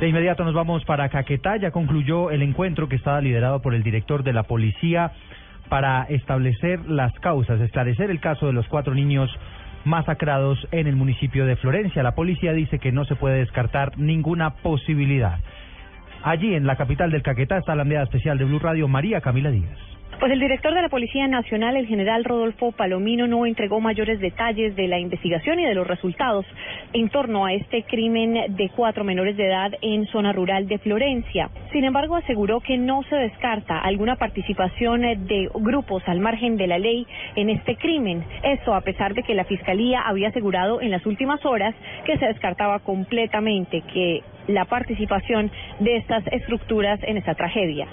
[0.00, 1.58] De inmediato nos vamos para Caquetá.
[1.58, 5.12] Ya concluyó el encuentro que estaba liderado por el director de la policía
[5.68, 9.30] para establecer las causas, esclarecer el caso de los cuatro niños
[9.84, 12.02] masacrados en el municipio de Florencia.
[12.02, 15.38] La policía dice que no se puede descartar ninguna posibilidad.
[16.22, 19.50] Allí, en la capital del Caquetá, está la enviada especial de Blue Radio, María Camila
[19.50, 19.89] Díaz.
[20.20, 24.76] Pues el director de la Policía Nacional, el general Rodolfo Palomino, no entregó mayores detalles
[24.76, 26.44] de la investigación y de los resultados
[26.92, 31.48] en torno a este crimen de cuatro menores de edad en zona rural de Florencia.
[31.72, 36.78] Sin embargo, aseguró que no se descarta alguna participación de grupos al margen de la
[36.78, 38.22] ley en este crimen.
[38.42, 42.26] Esto a pesar de que la Fiscalía había asegurado en las últimas horas que se
[42.26, 44.20] descartaba completamente que
[44.54, 47.86] la participación de estas estructuras en esta tragedia.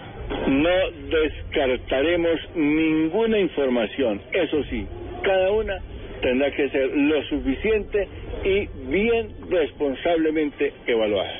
[0.47, 0.69] No
[1.09, 4.21] descartaremos ninguna información.
[4.31, 4.85] Eso sí,
[5.23, 5.79] cada una
[6.21, 8.07] tendrá que ser lo suficiente
[8.43, 11.31] y bien responsablemente evaluada.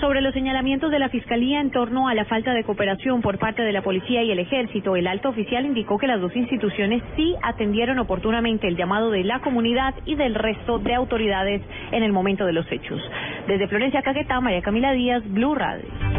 [0.00, 3.62] Sobre los señalamientos de la Fiscalía en torno a la falta de cooperación por parte
[3.62, 7.34] de la Policía y el Ejército, el alto oficial indicó que las dos instituciones sí
[7.42, 11.62] atendieron oportunamente el llamado de la comunidad y del resto de autoridades
[11.92, 13.00] en el momento de los hechos.
[13.46, 16.09] Desde Florencia, Caquetá, María Camila Díaz, Blue Radio.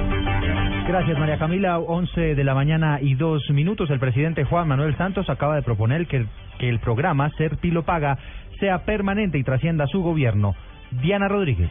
[0.88, 1.80] Gracias, María Camila.
[1.80, 3.90] 11 de la mañana y dos minutos.
[3.90, 6.26] El presidente Juan Manuel Santos acaba de proponer que,
[6.60, 8.18] que el programa Ser Pilo Paga
[8.60, 10.56] sea permanente y trascienda su gobierno.
[11.02, 11.70] Diana Rodríguez.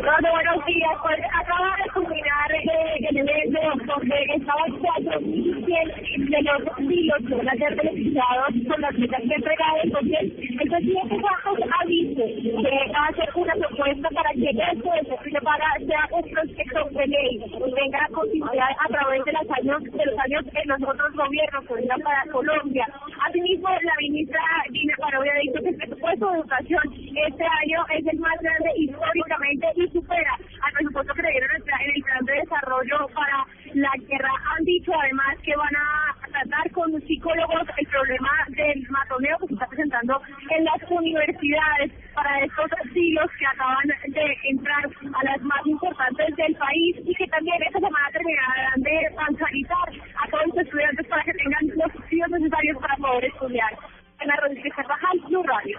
[0.00, 0.96] Hola, buenos días.
[1.02, 7.48] Pues acaba de culminar eh, el evento donde estaban cuatro de los pilos que van
[7.48, 9.84] a ser beneficiados con las metas que entregadas.
[9.84, 15.04] Entonces, el presidente Santos ha dicho que va hacer una propuesta para que esto de
[15.04, 19.50] servicio para sea un proyecto de ley y venga a continuidad a través de, los
[19.50, 21.64] años, de los años en los otros gobiernos
[22.02, 22.86] para Colombia.
[23.28, 24.40] Asimismo, la ministra
[24.70, 26.82] Dina Parodi ha dicho que el presupuesto de educación
[27.28, 31.56] este año es el más grande históricamente y supera al presupuesto que le dieron en
[31.56, 31.80] el plan-
[32.20, 34.30] en de desarrollo para la guerra.
[34.56, 39.54] Han dicho además que van a tratar con psicólogos el problema del matoneo que se
[39.54, 40.20] está presentando
[40.50, 46.54] en las universidades para estos siglos que acaban de entrar a las más importantes del
[46.56, 49.88] país y que también esta semana terminarán de bancarizar
[50.22, 53.70] a todos los estudiantes para que tengan los subsidios necesarios para poder estudiar.
[54.18, 55.78] Ana Rodríguez Carvajal, Blue Radio.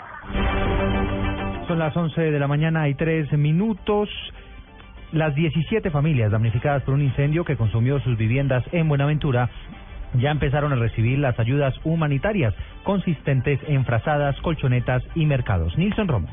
[1.67, 4.09] Son las 11 de la mañana y tres minutos.
[5.11, 9.49] Las 17 familias damnificadas por un incendio que consumió sus viviendas en Buenaventura
[10.15, 12.53] ya empezaron a recibir las ayudas humanitarias
[12.83, 15.77] consistentes en frazadas, colchonetas y mercados.
[15.77, 16.27] Nilson Romo.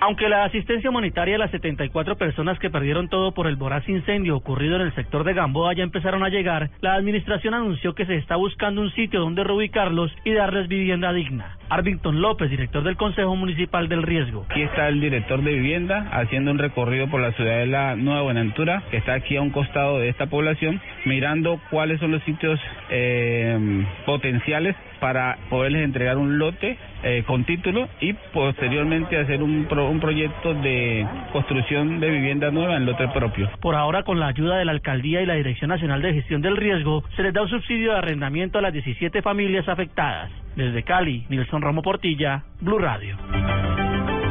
[0.00, 4.34] Aunque la asistencia humanitaria a las 74 personas que perdieron todo por el voraz incendio
[4.34, 8.16] ocurrido en el sector de Gamboa ya empezaron a llegar, la administración anunció que se
[8.16, 11.58] está buscando un sitio donde reubicarlos y darles vivienda digna.
[11.70, 14.44] Arvington López, director del Consejo Municipal del Riesgo.
[14.50, 18.22] Aquí está el director de vivienda haciendo un recorrido por la ciudad de la Nueva
[18.22, 22.60] Buenaventura, que está aquí a un costado de esta población, mirando cuáles son los sitios
[22.90, 29.88] eh, potenciales para poderles entregar un lote eh, con título y posteriormente hacer un, pro-
[29.88, 33.48] un proyecto de construcción de vivienda nueva en lote propio.
[33.62, 36.58] Por ahora, con la ayuda de la Alcaldía y la Dirección Nacional de Gestión del
[36.58, 40.30] Riesgo, se les da un subsidio de arrendamiento a las 17 familias afectadas.
[40.56, 43.16] Desde Cali, Nilson Romo Portilla, Blue Radio.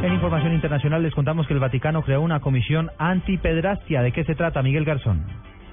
[0.02, 4.02] En información internacional les contamos que el Vaticano creó una comisión antipedrastia.
[4.02, 5.24] ¿De qué se trata, Miguel Garzón?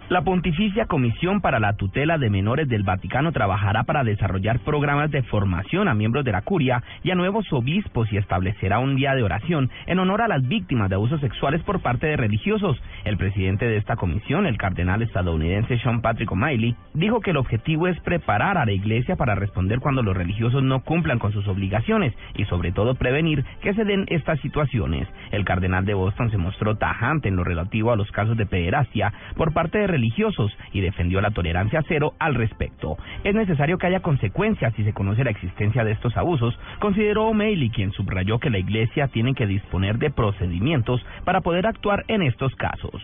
[0.09, 5.21] La Pontificia Comisión para la Tutela de Menores del Vaticano trabajará para desarrollar programas de
[5.23, 9.23] formación a miembros de la curia y a nuevos obispos y establecerá un día de
[9.23, 12.81] oración en honor a las víctimas de abusos sexuales por parte de religiosos.
[13.03, 17.89] El presidente de esta comisión, el cardenal estadounidense Sean Patrick O'Malley, dijo que el objetivo
[17.89, 22.13] es preparar a la iglesia para responder cuando los religiosos no cumplan con sus obligaciones
[22.33, 25.05] y sobre todo prevenir que se den estas situaciones.
[25.31, 29.11] El cardenal de Boston se mostró tajante en lo relativo a los casos de pederastia
[29.35, 32.97] por parte de religiosos y defendió la tolerancia cero al respecto.
[33.23, 37.69] Es necesario que haya consecuencias si se conoce la existencia de estos abusos, consideró O'Malley,
[37.69, 42.55] quien subrayó que la Iglesia tiene que disponer de procedimientos para poder actuar en estos
[42.55, 43.01] casos.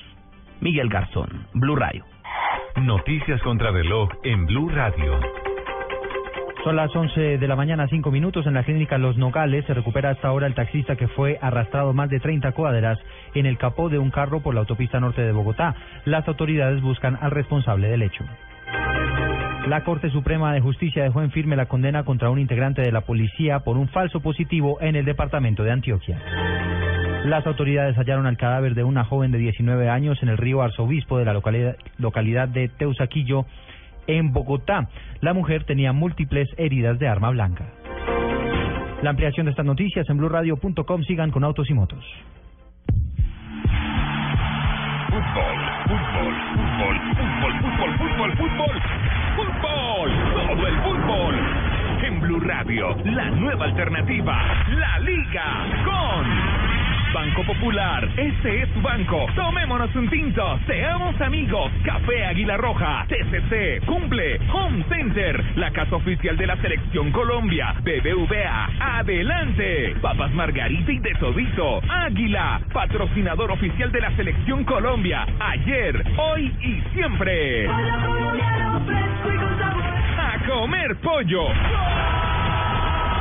[0.62, 2.06] Miguel Garzón, Blue Radio.
[2.78, 5.20] Noticias contra reloj en Blue Radio.
[6.64, 8.48] Son las 11 de la mañana, 5 minutos.
[8.48, 12.10] En la clínica Los Nogales se recupera hasta ahora el taxista que fue arrastrado más
[12.10, 12.98] de 30 cuadras
[13.34, 15.76] en el capó de un carro por la autopista norte de Bogotá.
[16.06, 18.24] Las autoridades buscan al responsable del hecho.
[19.68, 23.02] La Corte Suprema de Justicia dejó en firme la condena contra un integrante de la
[23.02, 26.18] policía por un falso positivo en el departamento de Antioquia.
[27.26, 31.18] Las autoridades hallaron al cadáver de una joven de 19 años en el río Arzobispo
[31.18, 33.46] de la localidad, localidad de Teusaquillo,
[34.08, 34.90] en Bogotá.
[35.22, 37.66] La mujer tenía múltiples heridas de arma blanca.
[39.02, 41.04] La ampliación de estas noticias en blurradio.com.
[41.04, 42.04] Sigan con autos y motos.
[45.10, 48.82] Fútbol, fútbol, fútbol, fútbol, fútbol, fútbol, fútbol,
[49.36, 50.12] fútbol,
[50.48, 51.36] todo el fútbol.
[52.04, 56.53] En Blue Radio, la nueva alternativa, la Liga con
[57.14, 58.10] Banco Popular.
[58.18, 59.28] Este es tu banco.
[59.36, 60.60] Tomémonos un tinto.
[60.66, 61.72] Seamos amigos.
[61.86, 63.06] Café Águila Roja.
[63.08, 63.86] TCC.
[63.86, 64.40] Cumple.
[64.52, 65.44] Home Center.
[65.56, 67.76] La casa oficial de la Selección Colombia.
[67.84, 68.98] BBVA.
[68.98, 69.96] Adelante.
[70.02, 71.82] Papas Margarita y de Todito.
[71.88, 72.60] Águila.
[72.74, 75.28] Patrocinador oficial de la Selección Colombia.
[75.40, 77.68] Ayer, hoy y siempre.
[80.18, 81.46] A comer pollo.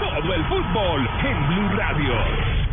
[0.00, 2.61] Todo el fútbol en Blue Radio.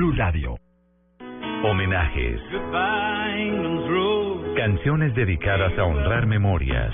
[0.00, 0.56] Blue Radio.
[1.62, 2.40] Homenajes.
[4.56, 6.90] Canciones dedicadas a honrar memorias.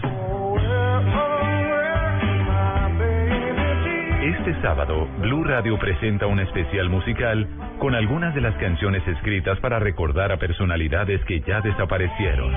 [4.24, 7.46] Este sábado, Blue Radio presenta un especial musical
[7.78, 12.52] con algunas de las canciones escritas para recordar a personalidades que ya desaparecieron.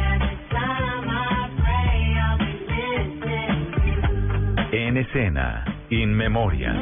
[4.71, 6.73] En escena, In Memoria.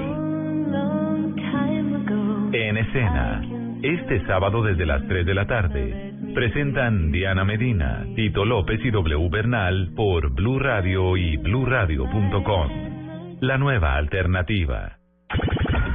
[2.54, 3.42] En escena,
[3.84, 9.30] este sábado desde las 3 de la tarde, presentan Diana Medina, Tito López y W
[9.30, 13.38] Bernal por Blue Radio y bluradio.com.
[13.42, 14.98] La nueva alternativa.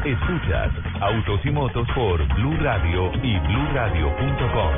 [0.04, 4.72] Escuchas Autos y Motos por Blue Radio y bluradio.com.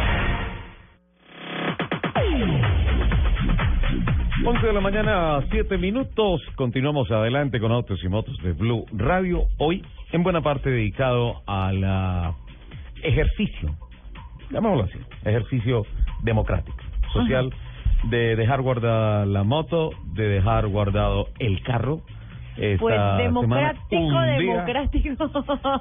[4.46, 6.42] 11 de la mañana, 7 minutos.
[6.56, 9.44] Continuamos adelante con Autos y Motos de Blue Radio.
[9.58, 9.82] Hoy,
[10.12, 12.34] en buena parte dedicado al ah,
[13.02, 13.74] ejercicio,
[14.50, 15.82] llamémoslo así, ejercicio
[16.22, 16.76] democrático,
[17.12, 17.52] social,
[18.10, 22.00] de dejar guardada la moto, de dejar guardado el carro.
[22.56, 25.08] Esta Pues democrático, democrático.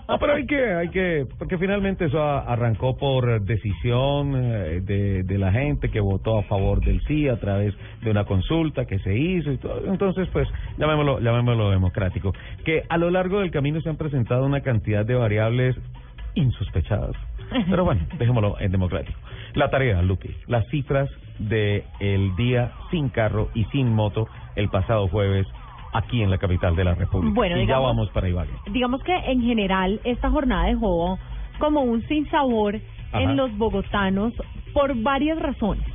[0.09, 5.37] no, pero hay que, hay que, porque finalmente eso arrancó por decisión eh, de, de
[5.37, 9.15] la gente que votó a favor del sí a través de una consulta que se
[9.15, 9.85] hizo y todo.
[9.85, 10.47] Entonces, pues,
[10.79, 12.33] llamémoslo, llamémoslo democrático.
[12.65, 15.75] Que a lo largo del camino se han presentado una cantidad de variables
[16.35, 17.15] insospechadas.
[17.69, 19.17] Pero bueno, dejémoslo en democrático.
[19.53, 21.09] La tarea, Lupi, las cifras
[21.39, 25.47] de el día sin carro y sin moto el pasado jueves
[25.93, 27.33] aquí en la capital de la República.
[27.35, 28.51] Bueno, y ya vamos para Ibagué.
[28.71, 31.19] digamos que en general esta jornada dejó
[31.59, 32.79] como un sinsabor
[33.11, 33.21] Ajá.
[33.23, 34.33] en los bogotanos
[34.73, 35.85] por varias razones.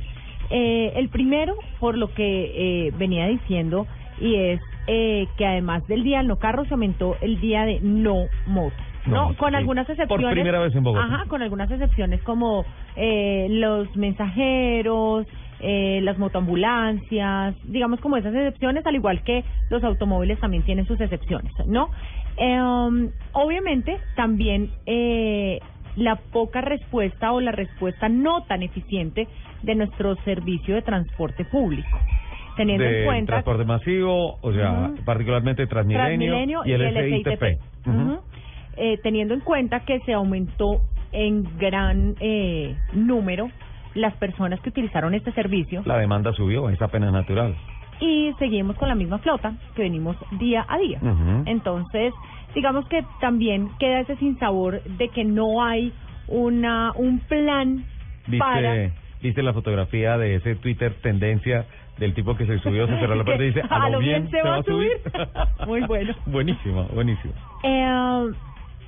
[0.49, 3.85] Eh, el primero, por lo que eh, venía diciendo,
[4.19, 7.79] y es eh, que además del día del no carro se aumentó el día de
[7.81, 8.75] no moto.
[9.05, 9.55] No con sí.
[9.55, 10.31] algunas Por excepciones.
[10.31, 11.05] primera vez en Bogotá.
[11.05, 15.25] Ajá, con algunas excepciones como eh, los mensajeros,
[15.61, 20.99] eh, las motoambulancias, digamos como esas excepciones, al igual que los automóviles también tienen sus
[21.01, 21.89] excepciones, ¿no?
[22.37, 25.59] Eh, obviamente también eh,
[25.97, 29.27] la poca respuesta o la respuesta no tan eficiente
[29.61, 31.99] de nuestro servicio de transporte público.
[32.55, 37.31] Teniendo de en cuenta transporte masivo, o sea, particularmente Transmilenio, Transmilenio y el, SITP.
[37.31, 37.87] SITP.
[37.87, 38.01] Ujú.
[38.01, 38.21] Ujú.
[38.81, 40.79] Eh, teniendo en cuenta que se aumentó
[41.11, 43.49] en gran eh, número
[43.93, 47.55] las personas que utilizaron este servicio La demanda subió, es apenas natural.
[47.99, 50.99] y seguimos con la misma flota que venimos día a día.
[51.45, 52.13] Entonces,
[52.55, 55.91] digamos que también queda ese sinsabor de que no hay
[56.29, 57.83] una un plan
[58.37, 61.65] para ¿Viste, ¿Viste la fotografía de ese Twitter tendencia
[61.97, 64.41] del tipo que se subió, se cerró la puerta y dice, a lo bien se
[64.41, 65.01] va a subir.
[65.67, 66.13] Muy bueno.
[66.27, 67.33] buenísimo, buenísimo.
[67.63, 68.31] Eh,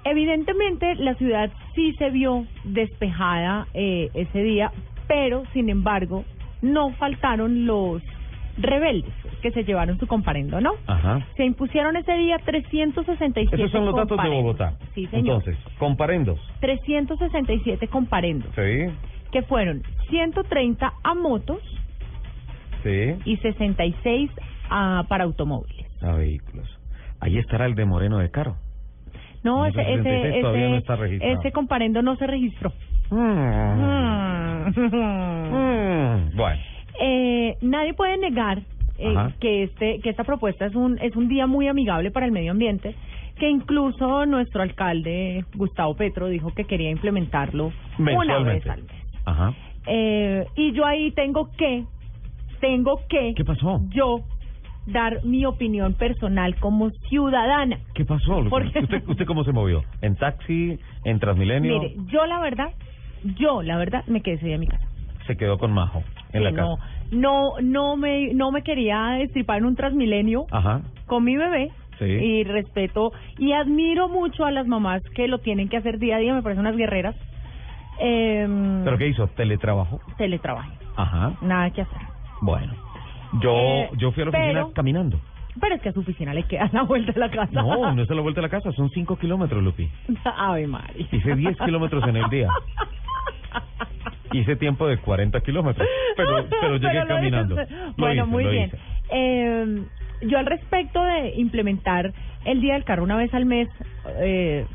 [0.04, 4.72] evidentemente la ciudad sí se vio despejada eh, ese día,
[5.08, 6.24] pero sin embargo
[6.62, 8.02] no faltaron los
[8.58, 10.74] rebeldes que se llevaron su comparendo, ¿no?
[10.86, 11.26] Ajá.
[11.36, 14.30] Se impusieron ese día 367 Esos son los datos de.
[14.30, 14.78] Bogotá.
[14.94, 15.38] Sí, señor.
[15.44, 16.40] Entonces, comparendos.
[16.60, 18.94] 367 comparendos, Sí,
[19.32, 21.60] que fueron 130 a motos
[22.84, 24.30] sí, y 66
[24.70, 25.88] a, para automóviles.
[26.04, 26.68] a vehículos.
[27.20, 28.58] Ahí estará el de Moreno de Caro.
[29.44, 32.72] No, ese, ese, 66 todavía no ese, está ese comparendo no se registró.
[33.10, 33.92] Mm,
[36.36, 36.62] Bueno,
[37.02, 38.62] Eh, nadie puede negar
[38.98, 42.32] eh, que este que esta propuesta es un es un día muy amigable para el
[42.32, 42.96] medio ambiente
[43.40, 48.92] que incluso nuestro alcalde Gustavo Petro dijo que quería implementarlo una vez al mes
[49.26, 49.54] Ajá.
[49.88, 51.84] Eh, y yo ahí tengo que
[52.60, 53.82] tengo que ¿Qué pasó?
[53.90, 54.20] yo
[54.86, 58.44] dar mi opinión personal como ciudadana ¿Qué pasó?
[58.50, 59.84] Porque- ¿Usted, ¿Usted cómo se movió?
[60.02, 60.80] ¿En taxi?
[61.04, 61.80] ¿En Transmilenio?
[61.80, 62.70] mire yo la verdad
[63.38, 64.88] yo la verdad me quedé ese día en mi casa
[65.28, 66.04] Se quedó con Majo
[66.34, 66.64] en la casa.
[66.64, 66.78] no,
[67.12, 70.82] no, no me, no me quería destripar en un Transmilenio Ajá.
[71.08, 71.70] con mi bebé.
[72.00, 72.06] Sí.
[72.06, 76.20] Y respeto y admiro mucho a las mamás que lo tienen que hacer día a
[76.20, 77.16] día, me parecen unas guerreras.
[78.00, 78.48] Eh,
[78.84, 79.28] ¿Pero qué hizo?
[79.28, 80.00] ¿Teletrabajo?
[80.18, 81.34] Teletrabajo, Ajá.
[81.42, 82.02] nada que hacer.
[82.42, 82.74] Bueno.
[83.40, 85.20] Yo, Eh, yo fui a la oficina pero- caminando.
[85.60, 87.52] Pero es que a su oficina le queda la vuelta de la casa.
[87.62, 89.90] No, no es a la vuelta de la casa, son 5 kilómetros, Lupi.
[90.24, 91.06] Ave María.
[91.12, 92.48] Hice 10 kilómetros en el día.
[94.34, 97.62] Hice tiempo de 40 kilómetros, pero, pero llegué Pero caminando.
[97.62, 97.76] hice.
[97.98, 98.72] Bueno, hice, muy bien.
[99.10, 99.84] Eh,
[100.22, 102.14] yo al respecto de implementar
[102.46, 103.68] el Día del Carro una vez al mes,
[104.22, 104.66] eh,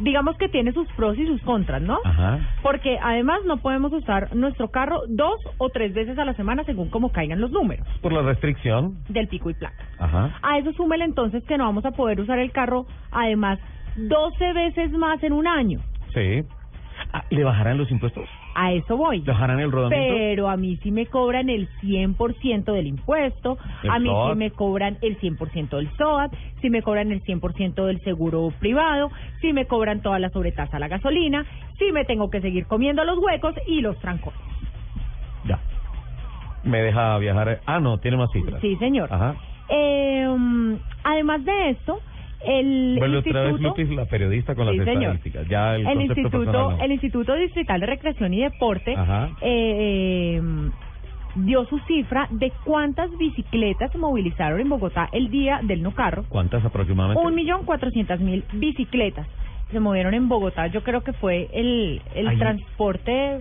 [0.00, 1.98] digamos que tiene sus pros y sus contras, ¿no?
[2.04, 2.38] Ajá.
[2.62, 6.88] Porque además no podemos usar nuestro carro dos o tres veces a la semana según
[6.90, 8.96] como caigan los números Por la restricción.
[9.08, 9.84] del pico y placa.
[9.98, 10.30] Ajá.
[10.42, 13.58] A eso súmele entonces que no vamos a poder usar el carro además
[13.96, 15.80] 12 veces más en un año.
[16.14, 16.42] Sí.
[17.12, 18.28] Ah, ¿Le bajarán los impuestos?
[18.54, 19.22] A eso voy.
[19.88, 24.36] Pero a mí sí me cobran el 100% del impuesto, El a mí sí SOAT.
[24.36, 29.52] me cobran el 100% del SOAT, sí me cobran el 100% del seguro privado, sí
[29.52, 31.46] me cobran toda la sobretasa a la gasolina,
[31.78, 34.38] sí me tengo que seguir comiendo los huecos y los trancones.
[35.44, 35.58] Ya.
[36.64, 37.60] Me deja viajar.
[37.66, 38.60] Ah, no, tiene más cifras.
[38.60, 39.12] Sí, señor.
[39.12, 39.34] Ajá.
[39.68, 42.00] Eh, además de esto,
[42.44, 43.60] el otra vez.
[43.60, 45.02] Lupi, la periodista con Sí, las señor.
[45.16, 45.48] estadísticas.
[45.48, 46.82] Ya el, instituto no.
[46.82, 48.96] el instituto distrital de recreación y deporte eh,
[49.40, 50.42] eh,
[51.36, 56.24] dio su cifra de cuántas bicicletas se movilizaron en Bogotá el día del no carro
[56.28, 57.26] ¿Cuántas aproximadamente?
[57.26, 59.26] un millón cuatrocientas mil bicicletas
[59.70, 63.40] se movieron en Bogotá yo creo que fue el el transporte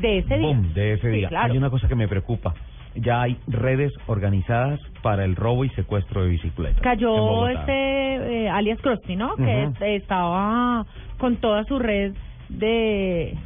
[0.00, 1.28] de ese día Boom, de ese Sí, día.
[1.28, 1.52] claro.
[1.52, 2.54] Hay una cosa que me preocupa.
[2.94, 6.80] Ya hay redes organizadas para el robo y secuestro de bicicletas.
[6.82, 9.34] cayó este eh, alias Krusty, ¿no?
[9.36, 10.86] Que estaba
[11.18, 12.12] con toda su red
[12.48, 13.36] de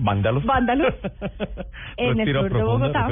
[0.00, 0.44] ¿Vándalos?
[0.44, 0.94] Vándalos.
[1.96, 3.08] En el sur de Bogotá.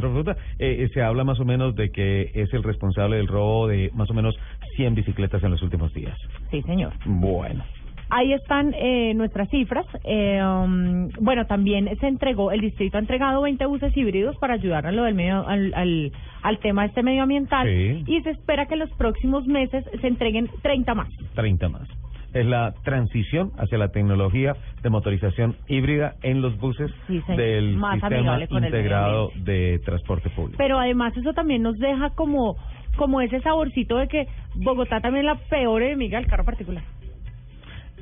[0.58, 3.90] Eh, eh, se habla más o menos de que es el responsable del robo de
[3.92, 4.34] más o menos
[4.76, 6.16] 100 bicicletas en los últimos días.
[6.50, 6.94] Sí, señor.
[7.04, 7.64] Bueno.
[8.10, 9.84] Ahí están eh, nuestras cifras.
[10.04, 14.86] Eh, um, bueno, también se entregó, el distrito ha entregado 20 buses híbridos para ayudar
[14.86, 18.04] a lo del medio, al, al, al tema este medioambiental Sí.
[18.06, 21.08] y se espera que en los próximos meses se entreguen 30 más.
[21.34, 21.88] 30 más.
[22.34, 27.94] Es la transición hacia la tecnología de motorización híbrida en los buses Sí, del Más
[28.00, 30.56] sistema integrado de transporte público.
[30.58, 32.56] Pero además eso también nos deja como
[32.96, 36.82] como ese saborcito de que Bogotá también es la peor enemiga del carro particular.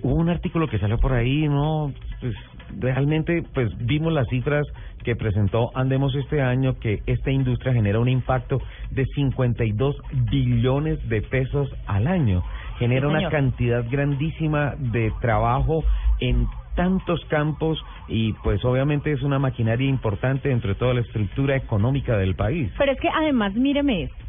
[0.02, 1.92] Hubo un artículo que salió por ahí, ¿no?
[2.20, 2.34] Pues
[2.78, 4.66] realmente, pues vimos las cifras
[5.04, 9.96] que presentó Andemos este año, que esta industria genera un impacto de 52
[10.30, 12.42] billones de pesos al año.
[12.78, 15.84] Genera Sí, una cantidad grandísima de trabajo
[16.20, 21.56] en tantos campos y pues obviamente es una maquinaria importante dentro de toda la estructura
[21.56, 22.70] económica del país.
[22.76, 24.24] Pero es que además, míreme esto.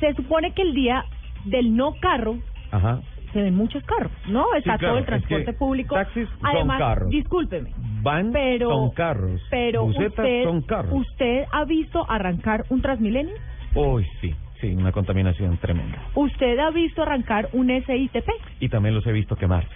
[0.00, 1.04] Se supone que el día
[1.44, 2.36] del no carro
[2.70, 3.00] Ajá.
[3.32, 4.44] Se ven muchos carros, ¿no?
[4.56, 5.94] Está claro, todo el es transporte que público.
[5.94, 7.10] taxis son Además, carros.
[7.10, 7.70] discúlpeme,
[8.02, 10.92] Van Pero- son carros, pero usted, son carros.
[10.92, 13.34] ¿usted ha visto arrancar un Transmilenio?
[13.74, 15.98] Uy, sí, sí, una contaminación tremenda.
[16.14, 18.28] ¿Usted ha visto arrancar un SITP?
[18.60, 19.74] Y también los he visto quemarse.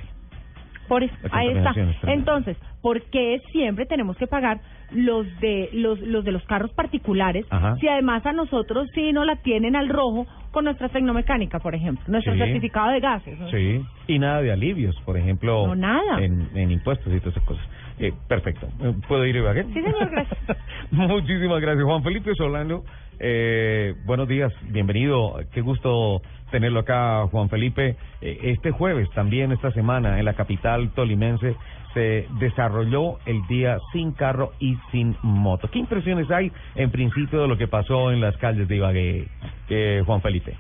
[0.88, 1.70] Por eso, La ahí está.
[1.70, 1.96] es.
[2.04, 4.60] Entonces, ¿por qué siempre tenemos que pagar
[4.92, 7.74] los de los los de los carros particulares Ajá.
[7.80, 12.04] si además a nosotros sí no la tienen al rojo con nuestra tecnomecánica, por ejemplo,
[12.06, 12.38] nuestro Sí.
[12.38, 13.38] certificado de gases?
[13.38, 13.48] ¿no?
[13.50, 16.22] Sí, y nada de alivios, por ejemplo, No, nada.
[16.22, 17.66] En, en impuestos y todas esas cosas.
[17.98, 18.68] Eh, perfecto.
[19.08, 19.64] ¿Puedo ir, Ibagué?
[19.64, 20.38] Sí, señor, gracias.
[20.92, 22.82] Muchísimas gracias, Juan Felipe Solano.
[23.18, 25.40] Eh, buenos días, bienvenido.
[25.52, 26.20] Qué gusto
[26.50, 27.96] tenerlo acá, Juan Felipe.
[28.20, 31.56] Eh, este jueves, también esta semana, en la capital tolimense,
[31.94, 35.68] se desarrolló el día sin carro y sin moto.
[35.70, 39.28] ¿Qué impresiones hay, en principio, de lo que pasó en las calles de Ibagué,
[39.70, 40.54] eh, Juan Felipe?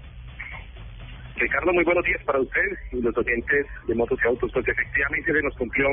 [1.36, 4.50] Ricardo, muy buenos días para ustedes y los oyentes de Motos y Autos.
[4.52, 5.88] Pues efectivamente se nos cumplió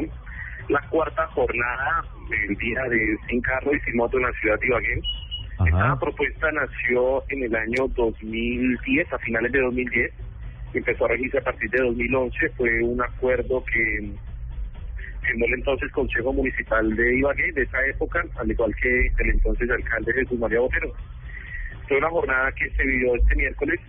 [0.69, 4.67] la cuarta jornada del día de sin carro y sin moto en la ciudad de
[4.67, 5.01] Ibagué.
[5.59, 10.11] Esta propuesta nació en el año 2010, a finales de 2010,
[10.73, 12.49] y empezó a regirse a partir de 2011.
[12.57, 14.11] Fue un acuerdo que
[15.21, 19.69] firmó el entonces Consejo Municipal de Ibagué de esa época, al igual que el entonces
[19.69, 20.91] alcalde Jesús María Botero.
[21.87, 23.79] Fue una jornada que se vivió este miércoles,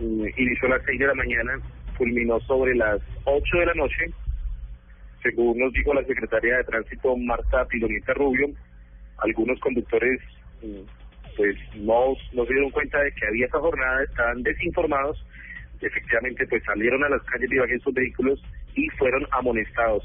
[0.00, 1.60] mm, inició a las 6 de la mañana,
[1.96, 4.10] culminó sobre las 8 de la noche,
[5.22, 8.50] según nos dijo la secretaria de Tránsito Marta Pilonita Rubio,
[9.18, 10.20] algunos conductores
[10.62, 11.03] mm,
[11.36, 15.24] pues no, no se dieron cuenta de que había esa jornada, estaban desinformados,
[15.80, 18.42] efectivamente pues salieron a las calles de Ibagué sus vehículos
[18.74, 20.02] y fueron amonestados.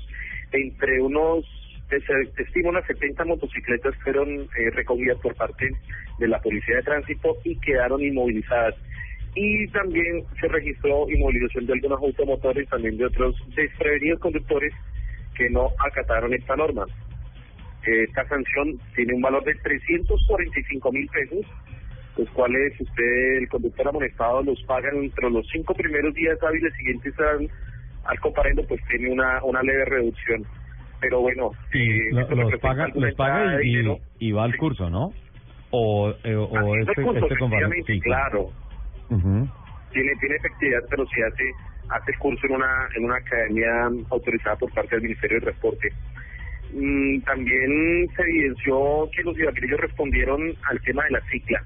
[0.52, 1.46] Entre unos,
[1.90, 5.70] se se estima unas 70 motocicletas fueron eh, recogidas por parte
[6.18, 8.76] de la Policía de Tránsito y quedaron inmovilizadas.
[9.36, 14.74] Y también se registró inmovilización de algunos automotores, también de otros desprevenidos conductores
[15.36, 16.86] que no acataron esta norma.
[17.86, 21.46] Esta sanción tiene un valor de 345 mil pesos,
[22.18, 27.14] los cuales usted, el conductor amonestado, los paga entre los cinco primeros días hábiles siguientes
[27.20, 27.50] al,
[28.06, 30.46] al comparendo, pues tiene una, una leve reducción.
[31.00, 35.14] Pero bueno, eh, Lo- los paga, los paga y, va al curso, ¿no?
[35.72, 38.52] O, eh, o este, curso, este sí, claro.
[39.10, 39.48] Ujú.
[39.92, 41.44] tiene tiene efectividad pero se hace
[41.90, 43.72] hace el curso en una en una academia
[44.12, 45.92] autorizada por parte del Ministerio de Transporte
[46.74, 51.64] Mm, también se evidenció que los ibaguereños respondieron al tema de la cicla.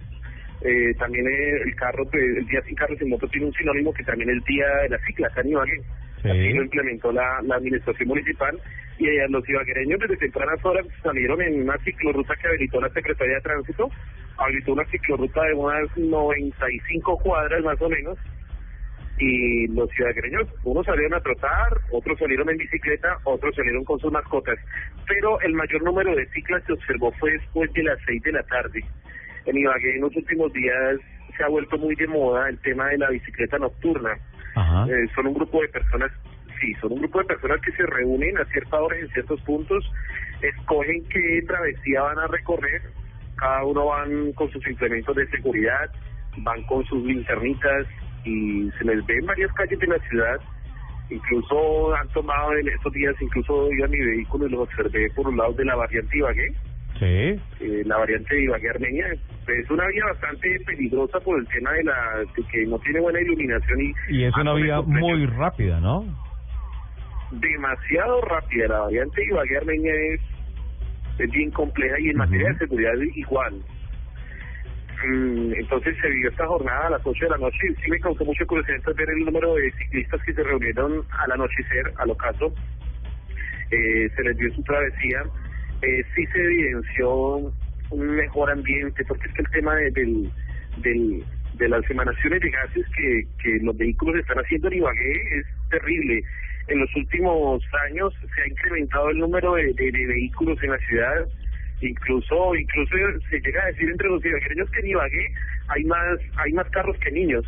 [0.61, 3.53] Eh, también eh, el carro pues, el día sin carro y sin moto tiene un
[3.53, 5.81] sinónimo que también es el día de la cicla acá en Ibagué
[6.29, 8.57] así lo implementó la, la administración municipal.
[8.99, 13.35] Y eh, los ibaguereños desde tempranas horas salieron en una ciclorruta que habilitó la Secretaría
[13.35, 13.89] de Tránsito.
[14.37, 18.17] Habilitó una ciclorruta de unas 95 cuadras más o menos
[19.19, 24.11] y los ciudadanos, unos salieron a trotar, otros salieron en bicicleta, otros salieron con sus
[24.11, 24.57] mascotas,
[25.07, 28.43] pero el mayor número de ciclas se observó fue después de las 6 de la
[28.43, 28.83] tarde.
[29.45, 30.99] En Ibagué en los últimos días
[31.37, 34.17] se ha vuelto muy de moda el tema de la bicicleta nocturna.
[34.87, 36.11] Eh, son un grupo de personas,
[36.59, 39.83] sí, son un grupo de personas que se reúnen a cierta hora en ciertos puntos,
[40.41, 42.81] escogen qué travesía van a recorrer,
[43.35, 45.91] cada uno van con sus implementos de seguridad,
[46.37, 47.87] van con sus linternitas
[48.25, 50.39] y se les ve en varias calles de la ciudad.
[51.09, 55.37] Incluso han tomado en estos días, incluso iba mi vehículo y los observé por un
[55.37, 56.47] lado de la variante Ibagué,
[56.99, 57.05] Sí.
[57.59, 59.07] eh, la variante de Ibagué Armenia.
[59.47, 63.19] Es una vía bastante peligrosa por el tema de la de que no tiene buena
[63.19, 66.05] iluminación y, Y es una vía muy rápida, ¿no?
[67.31, 68.67] demasiado rápida.
[68.67, 70.21] La variante de Ibagué Armenia es,
[71.19, 73.55] es bien compleja y en materia de seguridad es igual.
[75.01, 78.23] Mm, Entonces se vivió esta jornada a las 8 de la noche sí me causó
[78.23, 82.53] mucha curiosidad ver el número de ciclistas que se reunieron al anochecer, al ocaso.
[83.71, 85.23] Eh, se les dio su travesía.
[85.81, 87.51] Eh, sí se evidenció
[87.89, 90.31] un mejor ambiente porque es que el tema de, del,
[90.77, 91.23] del,
[91.55, 96.23] de las emanaciones de gases que, que los vehículos están haciendo en Ibagué es terrible.
[96.67, 101.27] En los últimos años se ha incrementado el número de vehículos en la ciudad.
[101.83, 102.95] Incluso incluso
[103.29, 105.33] se llega a decir entre los ibaguereños que en Ibagué
[105.67, 107.45] hay más hay más carros que niños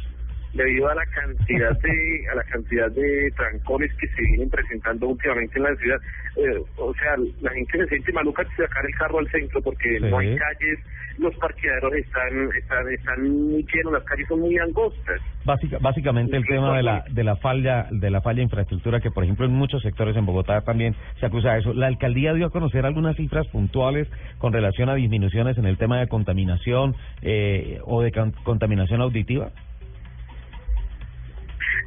[0.56, 5.57] debido a la cantidad de a la cantidad de trancones que se vienen presentando últimamente
[5.57, 5.98] en la ciudad.
[6.38, 9.99] Eh, o sea, la gente se siente maluca de sacar el carro al centro porque
[9.99, 10.80] no hay calles,
[11.18, 13.22] los parqueaderos están están están
[13.52, 15.22] muy llenos, las calles son muy angostas.
[15.45, 19.11] Básica- básicamente el tema de la de la falla de la falla de infraestructura que
[19.11, 21.73] por ejemplo en muchos sectores en Bogotá también se acusa de eso.
[21.73, 24.07] La alcaldía dio a conocer algunas cifras puntuales
[24.40, 28.11] con relación a disminuciones en el tema de contaminación eh, o de
[28.44, 29.49] contaminación auditiva.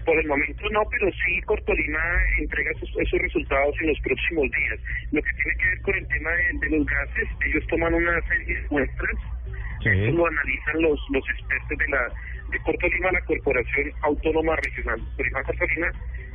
[0.08, 2.00] Por el momento no, pero sí Cortolima
[2.40, 4.80] entrega esos, esos resultados en los próximos días.
[5.12, 8.18] Lo que tiene que ver con el tema de, de los gases, ellos toman una
[8.22, 9.16] serie de muestras,
[9.84, 12.08] eso lo analizan los los expertos de la
[12.50, 15.92] de Cortolima, la Corporación Autónoma Regional Prima Cortolima,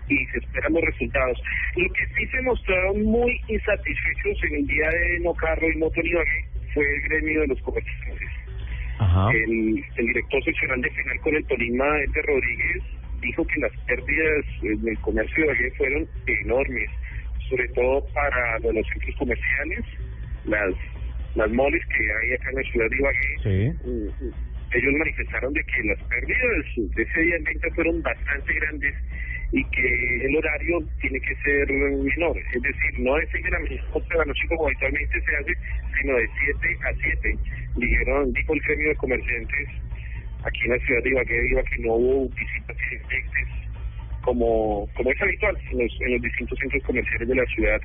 [0.07, 1.41] y se esperan los resultados.
[1.75, 6.01] Lo que sí se mostraron muy insatisfechos en el día de No Carro y Moto
[6.75, 8.29] fue el gremio de los comerciantes.
[9.33, 12.83] El, el director seccional de Final con el Tolima, Edgar Rodríguez,
[13.23, 16.89] dijo que las pérdidas en el comercio de Ibagué fueron enormes,
[17.49, 19.85] sobre todo para los centros comerciales,
[20.45, 20.73] las
[21.35, 23.75] las moles que hay acá en la ciudad de Ibagué.
[23.83, 24.33] Mm, mm.
[24.73, 28.93] Ellos manifestaron de que las pérdidas de ese día en venta fueron bastante grandes
[29.51, 33.59] y que el horario tiene que ser menor, es decir, no de 6 de la
[33.59, 35.53] mañana a 8 de la noche como habitualmente se hace,
[36.01, 36.29] sino de
[36.59, 37.37] 7 a 7.
[37.75, 39.67] Dijeron, dijo el gremio de comerciantes
[40.45, 43.63] aquí en la ciudad de Ibagué, que no hubo visitas directas
[44.21, 47.81] como, como es habitual en los, en los distintos centros comerciales de la ciudad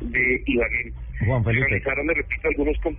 [0.00, 0.92] de Ibagué.
[1.26, 1.66] Juan Felipe.
[1.68, 2.76] realizaron, le repito, algunos...
[2.78, 2.96] señor.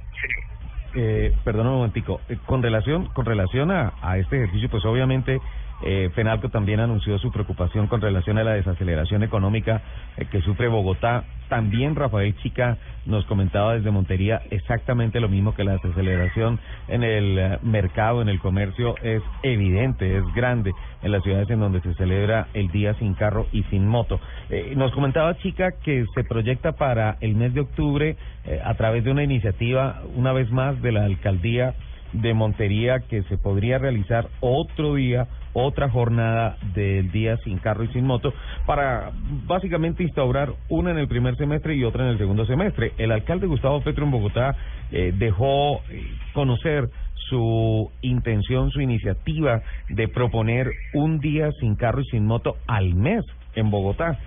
[0.95, 2.21] Eh, perdón un momentico.
[2.29, 5.39] Eh, con relación con relación a, a este ejercicio, pues obviamente
[5.85, 9.81] eh, FENALCO también anunció su preocupación con relación a la desaceleración económica
[10.17, 11.25] eh, que sufre Bogotá.
[11.49, 17.37] También Rafael Chica nos comentaba desde Montería exactamente lo mismo que la desaceleración en el
[17.37, 21.93] eh, mercado, en el comercio es evidente, es grande en las ciudades en donde se
[21.95, 24.19] celebra el día sin carro y sin moto.
[24.49, 28.15] Eh, nos comentaba Chica que se proyecta para el mes de octubre
[28.63, 31.75] a través de una iniciativa, una vez más, de la alcaldía
[32.13, 37.87] de Montería que se podría realizar otro día, otra jornada del día sin carro y
[37.89, 38.33] sin moto
[38.65, 39.11] para
[39.45, 42.93] básicamente instaurar una en el primer semestre y otra en el segundo semestre.
[42.97, 44.55] El alcalde Gustavo Petro en Bogotá
[44.91, 46.03] eh, dejó eh,
[46.33, 46.89] conocer
[47.29, 53.23] su intención, su iniciativa de proponer un día sin carro y sin moto al mes
[53.55, 54.19] en Bogotá.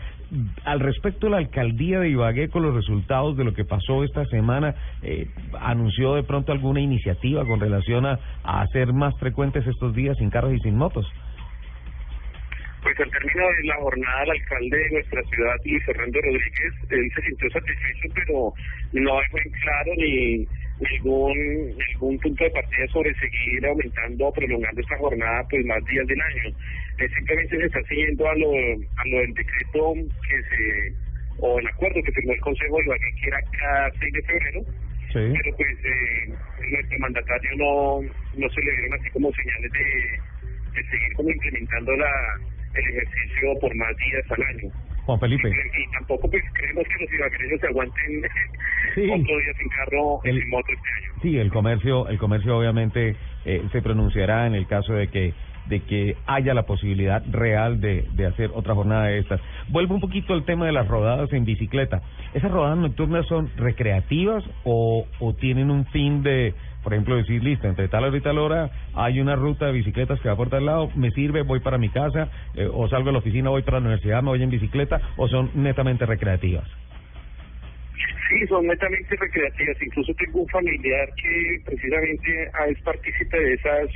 [0.64, 4.74] Al respecto, la alcaldía de Ibagué, con los resultados de lo que pasó esta semana,
[5.02, 5.28] eh,
[5.60, 10.52] anunció de pronto alguna iniciativa con relación a, hacer más frecuentes estos días sin carros
[10.54, 11.06] y sin motos.
[12.82, 17.10] Pues al término de la jornada, el alcalde de nuestra ciudad, Luis Fernando Rodríguez, él
[17.14, 18.52] se sintió satisfecho, pero
[18.92, 20.46] no dejó en claro ni
[20.80, 26.06] ningún, ningún punto de partida sobre seguir aumentando o prolongando esta jornada pues más días
[26.06, 26.56] del año.
[26.98, 29.94] Simplemente se está siguiendo a lo, a lo del decreto
[30.28, 30.92] que se,
[31.38, 34.60] o el acuerdo que firmó el Consejo de Ibagué, que era cada 6 de febrero,
[35.12, 36.34] pero pues eh,
[36.70, 38.00] nuestro mandatario no,
[38.34, 42.10] no se le dieron así como señales de, de seguir como implementando la
[42.74, 44.70] el ejercicio por más días al año.
[45.06, 45.48] Juan Felipe.
[45.48, 48.22] Y tampoco pues creemos que los ibaguereños se aguanten
[48.94, 49.02] Sí.
[49.10, 51.20] otro día sin carro El- sin moto este año.
[51.22, 53.16] Sí, el comercio, el comercio obviamente
[53.46, 55.32] eh, se pronunciará en el caso de que
[55.68, 59.40] de que haya la posibilidad real de, de hacer otra jornada de estas.
[59.68, 62.02] Vuelvo un poquito al tema de las rodadas en bicicleta.
[62.34, 67.66] ¿Esas rodadas nocturnas son recreativas o, o tienen un fin de, por ejemplo, decir, listo,
[67.66, 70.66] entre tal hora y tal hora hay una ruta de bicicletas que va por tal
[70.66, 73.78] lado, me sirve, voy para mi casa, eh, o salgo a la oficina, voy para
[73.78, 76.68] la universidad, me voy en bicicleta, o son netamente recreativas?
[78.28, 79.76] Sí, son netamente recreativas.
[79.80, 83.88] Incluso tengo un familiar que precisamente es partícipe de esas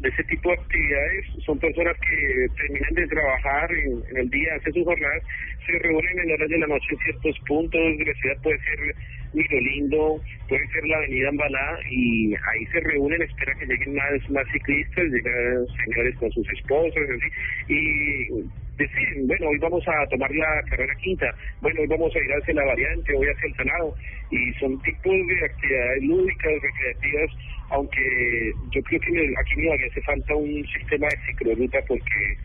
[0.00, 1.24] de ese tipo de actividades.
[1.44, 5.22] Son personas que terminan de trabajar en, el día, hacen sus jornadas,
[5.66, 8.36] se reúnen en horas de la noche en ciertos puntos de la ciudad.
[8.42, 8.94] Puede ser
[9.32, 14.30] Miro Lindo, puede ser la Avenida Ambalá y ahí se reúnen, espera que lleguen más
[14.30, 20.30] más ciclistas, llegan señores con sus esposas, así, y deciden, bueno, hoy vamos a tomar
[20.34, 23.94] la carrera quinta, bueno, hoy vamos a ir hacia la variante, hoy hacia el Senado,
[24.30, 27.30] y son tipos de actividades lúdicas, recreativas,
[27.70, 32.36] aunque yo creo que aquí en Ibagué hace falta un sistema de cicloruta porque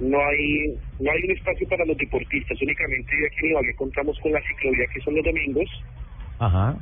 [0.00, 4.32] no hay no hay un espacio para los deportistas, únicamente aquí en Ibagué contamos con
[4.32, 5.84] la ciclovía que son los domingos,
[6.38, 6.76] Ajá.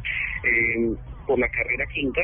[0.45, 0.95] eh,
[1.27, 2.23] por la carrera quinta.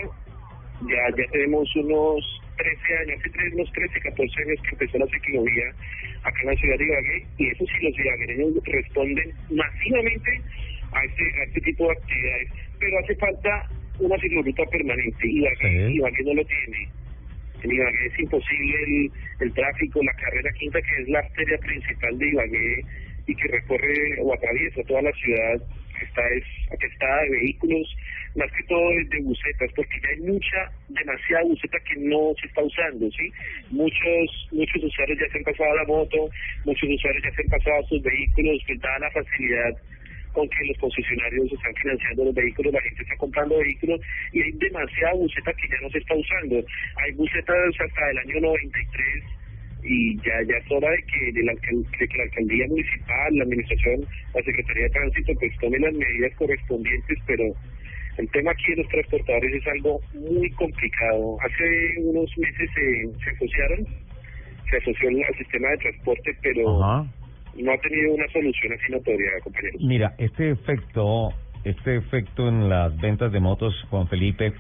[0.83, 5.07] Ya ya tenemos unos 13 años, hace tres, unos 13, 14 años que empezó la
[5.07, 5.69] ciclovía
[6.23, 10.31] acá en la ciudad de Ibagué y eso sí los ibaguereños responden masivamente
[10.93, 12.49] a este, a este tipo de actividades.
[12.79, 13.69] Pero hace falta
[13.99, 16.89] una cicloruta permanente y Ibagué, Ibagué no lo tiene.
[17.63, 22.19] En Ibagué es imposible el, el tráfico, la carrera quinta, que es la arteria principal
[22.19, 22.85] de Ibagué
[23.27, 25.63] y que recorre o atraviesa toda la ciudad,
[26.03, 27.97] está es atestada de vehículos,
[28.37, 32.63] más que todo de, bucetas, porque ya hay mucha, demasiada buceta que no se está
[32.63, 33.33] usando, ¿sí?
[33.71, 36.31] Muchos muchos usuarios ya se han pasado a la moto,
[36.65, 39.77] muchos usuarios ya se han pasado a sus vehículos, que da la facilidad
[40.33, 44.01] con que los concesionarios están financiando los vehículos, la gente está comprando vehículos
[44.33, 46.63] y hay demasiada buceta que ya no se está usando.
[47.03, 49.25] Hay bucetas hasta el año 93
[49.83, 53.45] y ya ya es hora de que, de la, de que la alcaldía municipal, la
[53.45, 57.45] administración, la Secretaría de Tránsito, pues tome las medidas correspondientes, pero
[58.21, 61.37] el tema aquí de los transportadores es algo muy complicado.
[61.41, 63.87] Hace unos meses se, se asociaron,
[64.71, 67.07] se asoció al sistema de transporte, pero Ajá.
[67.57, 69.81] no ha tenido una solución así notoria, compañeros.
[69.81, 71.31] Mira, este efecto,
[71.65, 74.53] este efecto en las ventas de motos, Juan Felipe,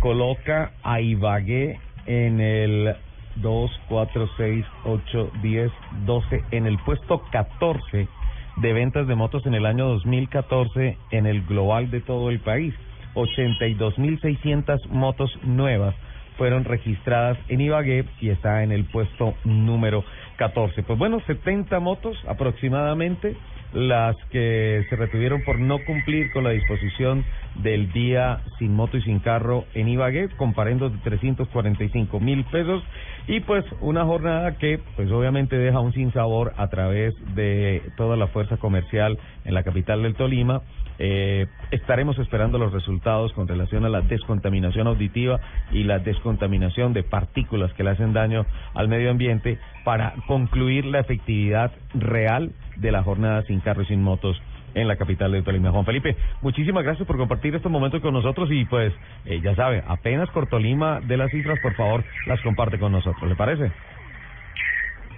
[0.00, 2.96] coloca a Ibagué en el
[3.36, 5.70] 2, 4, 6, 8, 10,
[6.06, 8.08] 12, en el puesto 14
[8.56, 12.74] de ventas de motos en el año 2014 en el global de todo el país.
[13.14, 15.94] 82.600 motos nuevas
[16.36, 20.04] fueron registradas en Ibagué y está en el puesto número
[20.36, 20.82] 14.
[20.82, 23.36] Pues bueno, 70 motos aproximadamente
[23.72, 27.24] las que se retuvieron por no cumplir con la disposición
[27.56, 32.82] del día sin moto y sin carro en Ibagué, comparendo de 345 mil pesos
[33.26, 38.26] y pues una jornada que pues obviamente deja un sinsabor a través de toda la
[38.28, 40.62] fuerza comercial en la capital del Tolima.
[40.98, 45.40] Eh, estaremos esperando los resultados con relación a la descontaminación auditiva
[45.70, 48.44] y la descontaminación de partículas que le hacen daño
[48.74, 52.52] al medio ambiente para concluir la efectividad real
[52.82, 54.40] de la jornada sin carro y sin motos
[54.74, 55.70] en la capital de Tolima.
[55.70, 58.92] Juan Felipe, muchísimas gracias por compartir estos momentos con nosotros y pues
[59.26, 63.28] eh, ya sabe, apenas Cortolima de las cifras, por favor, las comparte con nosotros.
[63.28, 63.70] ¿Le parece?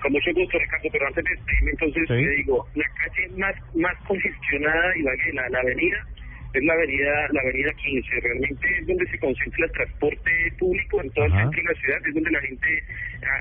[0.03, 2.15] Con mucho gusto, Ricardo, pero antes de entonces Sí.
[2.15, 5.97] te digo, la calle más más congestionada de Ibagué, la, la avenida,
[6.53, 8.20] es la avenida la avenida 15.
[8.20, 11.43] Realmente es donde se concentra el transporte público en todo el Ajá.
[11.43, 12.85] centro de la ciudad, es donde la gente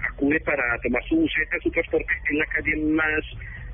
[0.10, 2.14] acude para tomar su buceta, su transporte.
[2.32, 3.24] Es la calle más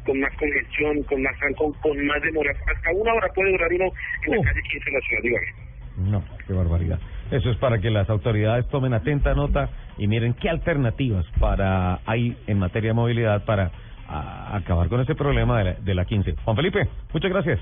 [0.10, 2.52] con más congestión, con más con, con más demora.
[2.52, 3.86] Hasta una hora puede durar uno
[4.26, 5.48] en la calle 15 de la ciudad de Ibagué.
[6.12, 7.00] No, qué barbaridad.
[7.30, 9.70] Eso es para que las autoridades tomen atenta nota
[10.00, 13.70] y miren qué alternativas para hay en materia de movilidad para
[14.08, 16.36] a- acabar con este problema de la, de la 15.
[16.44, 17.60] Juan Felipe, muchas gracias.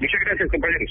[0.00, 0.90] Muchas gracias, compañeros.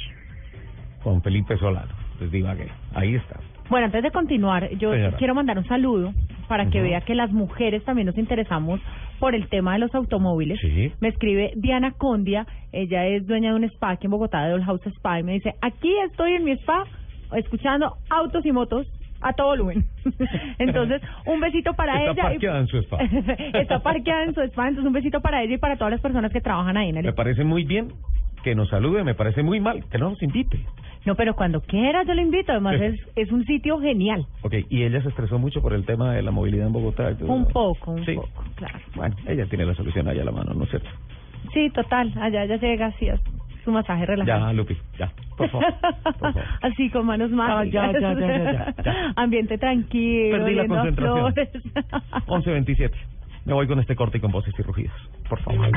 [1.03, 2.68] Juan Felipe Solano, desde Ibagué.
[2.95, 3.40] Ahí está.
[3.70, 5.18] Bueno, antes de continuar, yo Señora.
[5.18, 6.14] quiero mandar un saludo
[6.48, 8.80] para que vea que las mujeres también nos interesamos
[9.23, 10.59] por el tema de los automóviles.
[10.59, 10.91] Sí.
[10.99, 14.65] Me escribe Diana Condia, ella es dueña de un spa aquí en Bogotá, de Old
[14.65, 16.83] House Spa, y me dice, aquí estoy en mi spa
[17.33, 18.85] escuchando autos y motos
[19.21, 19.85] a todo volumen.
[20.59, 22.21] entonces, un besito para Está ella.
[22.21, 22.97] y- parqueada en su spa.
[23.53, 26.29] Está parqueada en su spa, entonces un besito para ella y para todas las personas
[26.33, 27.93] que trabajan ahí en el Me parece muy bien
[28.44, 30.60] que nos salude, me parece muy mal que no nos invite.
[31.06, 34.26] No, pero cuando quiera yo le invito, además es, es un sitio genial.
[34.41, 37.14] Ok, y ella se estresó mucho por el tema de la movilidad en Bogotá.
[37.22, 38.15] Un poco, un Sí.
[38.15, 38.80] poco, claro.
[38.95, 40.88] Bueno, ella tiene la solución allá a la mano, ¿no es cierto?
[41.53, 43.07] Sí, total, allá ya llega así
[43.65, 44.48] su masaje relajado.
[44.48, 45.65] Ya, Lupi, ya, por favor.
[46.61, 47.94] Así con manos mágicas.
[47.94, 49.14] ya, ya, ya, ya, ya.
[49.15, 51.34] Ambiente tranquilo, Perdí la concentración.
[51.34, 51.49] flores.
[52.28, 52.91] 11.27.
[53.45, 54.94] Me voy con este corte y con voces y rugidos.
[55.30, 55.70] Por favor.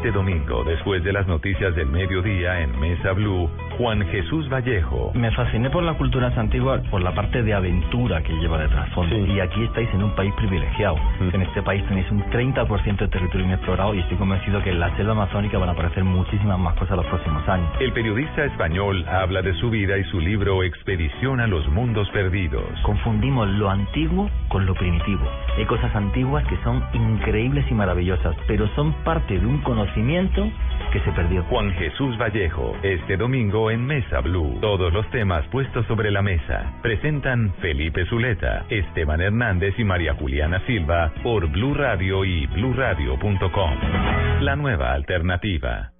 [0.00, 5.10] Este domingo, después de las noticias del mediodía en Mesa Blue, Juan Jesús Vallejo.
[5.14, 9.16] Me fasciné por la cultura antigua, por la parte de aventura que lleva de trasfondo.
[9.16, 10.96] Y aquí estáis en un país privilegiado.
[11.32, 14.94] En este país tenéis un 30% de territorio inexplorado y estoy convencido que en la
[14.96, 17.70] selva amazónica van a aparecer muchísimas más cosas los próximos años.
[17.80, 22.68] El periodista español habla de su vida y su libro Expedición a los Mundos Perdidos.
[22.82, 25.26] Confundimos lo antiguo con lo primitivo.
[25.56, 30.50] Hay cosas antiguas que son increíbles y maravillosas, pero son parte de un conocimiento
[30.92, 31.44] que se perdió.
[31.44, 34.58] Juan Jesús Vallejo, este domingo en Mesa Blue.
[34.60, 36.78] Todos los temas puestos sobre la mesa.
[36.82, 43.74] Presentan Felipe Zuleta, Esteban Hernández y María Juliana Silva por Blue Radio y bluradio.com.
[44.40, 45.92] La nueva alternativa.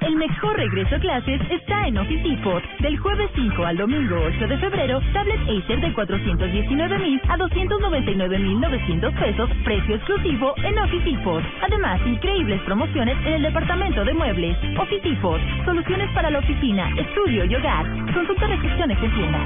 [0.00, 2.62] El mejor regreso a clases está en Office Depot.
[2.80, 8.38] Del jueves 5 al domingo 8 de febrero, tablet Acer de 419 mil a 299
[8.38, 11.42] mil 900 pesos, precio exclusivo en Office Depot.
[11.62, 14.56] Además, increíbles promociones en el departamento de muebles.
[14.78, 17.86] Office Depot, soluciones para la oficina, estudio y hogar.
[18.12, 19.38] Consulta restricciones en tienda.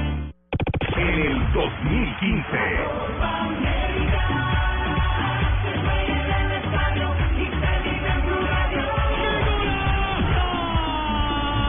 [0.97, 2.57] En el 2015.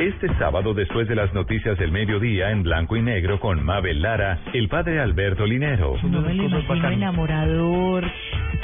[0.00, 4.38] Este sábado, después de las noticias del mediodía en blanco y negro con Mabel Lara,
[4.52, 5.94] el padre Alberto Linero.
[6.02, 8.04] No me lo imagino enamorador,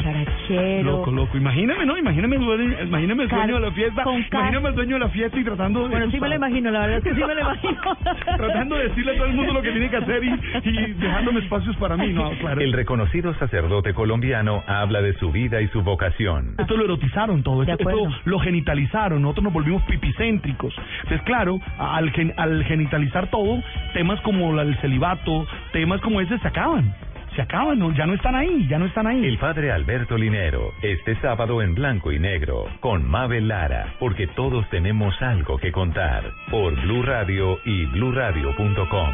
[0.03, 0.83] charachero.
[0.83, 1.37] Loco, loco.
[1.37, 1.97] Imagíname, ¿no?
[1.97, 4.03] Imagíname, el dueño- imagíname el dueño de la fiesta.
[4.03, 5.89] Imagíname el dueño de la fiesta y tratando de.
[5.91, 7.81] Bueno, sí me lo imagino, la verdad es que sí me lo imagino.
[8.37, 10.31] tratando de decirle a todo el mundo lo que tiene que hacer y,
[10.65, 12.31] y dejándome espacios para mí, ¿no?
[12.41, 12.61] Claro.
[12.61, 16.55] El reconocido sacerdote colombiano habla de su vida y su vocación.
[16.59, 20.75] Esto lo erotizaron todo, esto, esto lo genitalizaron, nosotros nos volvimos pipicéntricos.
[21.03, 23.63] Entonces, claro, al, gen- al genitalizar todo,
[23.95, 26.95] temas como el celibato, temas como ese se acaban.
[27.37, 29.25] Se acaban, ya no están ahí, ya no están ahí.
[29.25, 34.69] El padre Alberto Linero, este sábado en blanco y negro, con Mabel Lara, porque todos
[34.71, 39.11] tenemos algo que contar, por Blue Radio y bluradio.com.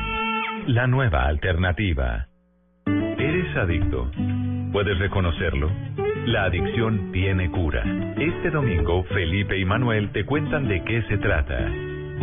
[0.68, 2.26] La nueva alternativa.
[3.18, 4.10] ¿Eres adicto?
[4.72, 5.70] ¿Puedes reconocerlo?
[6.24, 7.82] La adicción tiene cura.
[8.16, 11.70] Este domingo, Felipe y Manuel te cuentan de qué se trata.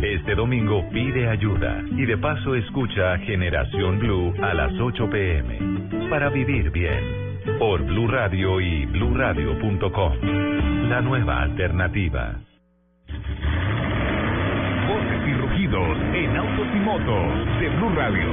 [0.01, 6.29] Este domingo pide ayuda y de paso escucha Generación Blue a las 8 pm para
[6.29, 10.13] vivir bien por Blue Radio y bluradio.com.
[10.89, 12.35] La nueva alternativa.
[14.87, 18.27] Voces y rugidos en autos y motos de Blue Radio.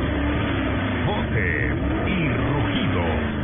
[1.06, 1.72] Voces
[2.06, 3.39] y rugidos.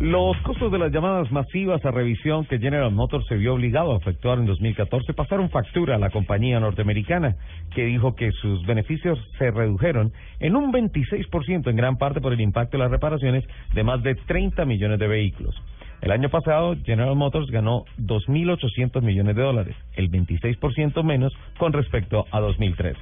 [0.00, 3.98] Los costos de las llamadas masivas a revisión que General Motors se vio obligado a
[3.98, 7.36] efectuar en 2014 pasaron factura a la compañía norteamericana,
[7.74, 12.40] que dijo que sus beneficios se redujeron en un 26% en gran parte por el
[12.40, 13.44] impacto de las reparaciones
[13.74, 15.54] de más de 30 millones de vehículos.
[16.00, 22.24] El año pasado, General Motors ganó 2.800 millones de dólares, el 26% menos con respecto
[22.30, 22.98] a 2013.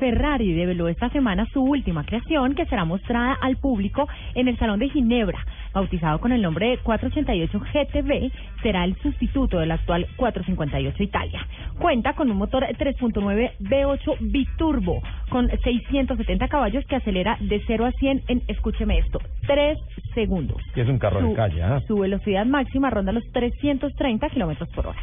[0.00, 4.80] Ferrari develó esta semana su última creación que será mostrada al público en el Salón
[4.80, 5.38] de Ginebra.
[5.72, 8.32] Bautizado con el nombre de 488 GTB,
[8.62, 11.46] será el sustituto del actual 458 Italia.
[11.78, 17.92] Cuenta con un motor 3.9 V8 biturbo con 670 caballos que acelera de 0 a
[17.92, 19.78] 100 en, escúcheme esto, 3
[20.14, 20.56] segundos.
[20.74, 21.80] Es un carro de Su- calle, ¿ah?
[21.86, 24.98] Su velocidad máxima ronda los 330 kilómetros por hora.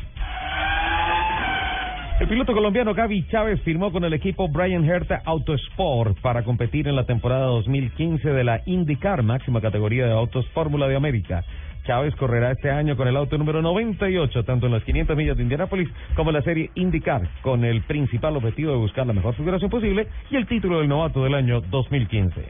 [2.19, 6.95] El piloto colombiano Gaby Chávez firmó con el equipo Brian Herta Autosport para competir en
[6.95, 11.43] la temporada 2015 de la IndyCar, máxima categoría de autos Fórmula de América.
[11.85, 15.43] Chávez correrá este año con el auto número 98, tanto en las 500 millas de
[15.43, 19.69] Indianápolis como en la serie IndyCar, con el principal objetivo de buscar la mejor figuración
[19.69, 22.41] posible y el título del novato del año 2015.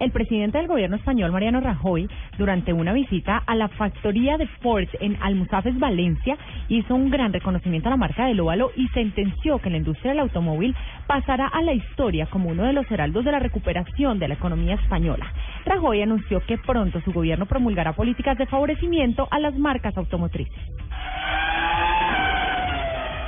[0.00, 2.08] El presidente del gobierno español, Mariano Rajoy,
[2.38, 7.88] durante una visita a la factoría de Ford en Almusafes, Valencia, hizo un gran reconocimiento
[7.88, 10.74] a la marca del óvalo y sentenció que la industria del automóvil
[11.06, 14.76] pasará a la historia como uno de los heraldos de la recuperación de la economía
[14.76, 15.34] española.
[15.66, 20.58] Rajoy anunció que pronto su gobierno promulgará políticas de favorecimiento a las marcas automotrices.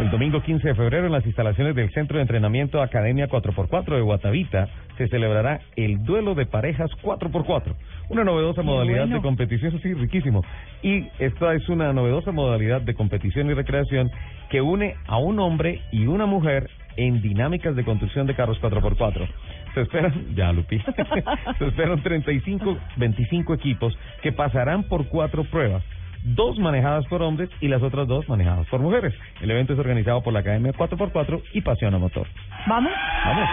[0.03, 4.01] El domingo 15 de febrero, en las instalaciones del Centro de Entrenamiento Academia 4x4 de
[4.01, 4.69] Guatavita,
[4.99, 7.77] se celebrará el duelo de parejas 4x4,
[8.09, 9.15] una novedosa modalidad bueno.
[9.15, 10.43] de competición, sí, riquísimo.
[10.83, 14.11] Y esta es una novedosa modalidad de competición y recreación
[14.51, 19.29] que une a un hombre y una mujer en dinámicas de construcción de carros 4x4.
[19.75, 20.81] Se esperan, ya Lupi,
[21.61, 25.85] se esperan 35, 25 equipos que pasarán por cuatro pruebas
[26.23, 29.15] dos manejadas por hombres y las otras dos manejadas por mujeres.
[29.41, 32.27] El evento es organizado por la Academia 4x4 y Pasión a Motor.
[32.67, 32.93] ¿Vamos?
[33.25, 33.49] Vamos.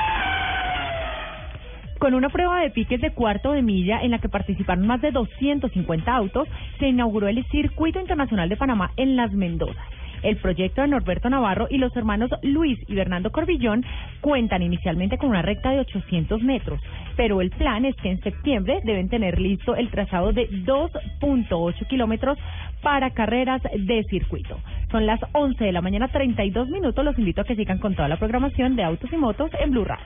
[2.00, 5.12] Con una prueba de piques de cuarto de milla en la que participaron más de
[5.12, 6.48] 250 autos,
[6.80, 9.99] se inauguró el Circuito Internacional de Panamá en Las Mendozas.
[10.24, 13.86] El proyecto de Norberto Navarro y los hermanos Luis y Bernardo Corbillón
[14.22, 16.82] cuentan inicialmente con una recta de 800 metros,
[17.16, 22.38] pero el plan es que en septiembre deben tener listo el trazado de 2.8 kilómetros
[22.82, 24.60] para carreras de circuito.
[24.92, 27.06] Son las 11 de la mañana, 32 minutos.
[27.06, 29.86] Los invito a que sigan con toda la programación de Autos y Motos en Blue
[29.86, 30.06] Radio.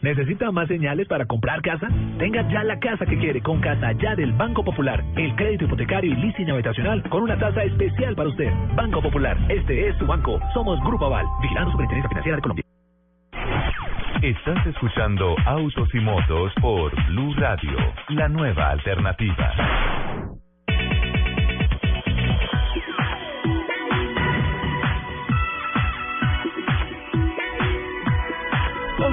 [0.00, 1.88] ¿Necesita más señales para comprar casa?
[2.18, 5.02] Tenga ya la casa que quiere con Casa Ya del Banco Popular.
[5.16, 8.52] El crédito hipotecario y leasing habitacional con una tasa especial para usted.
[8.76, 10.38] Banco Popular, este es tu banco.
[10.54, 12.64] Somos Grupo Aval, vigilando Superintendencia Financiera de Colombia.
[14.22, 17.76] Estás escuchando Autos y Motos por Blue Radio,
[18.10, 19.54] la nueva alternativa.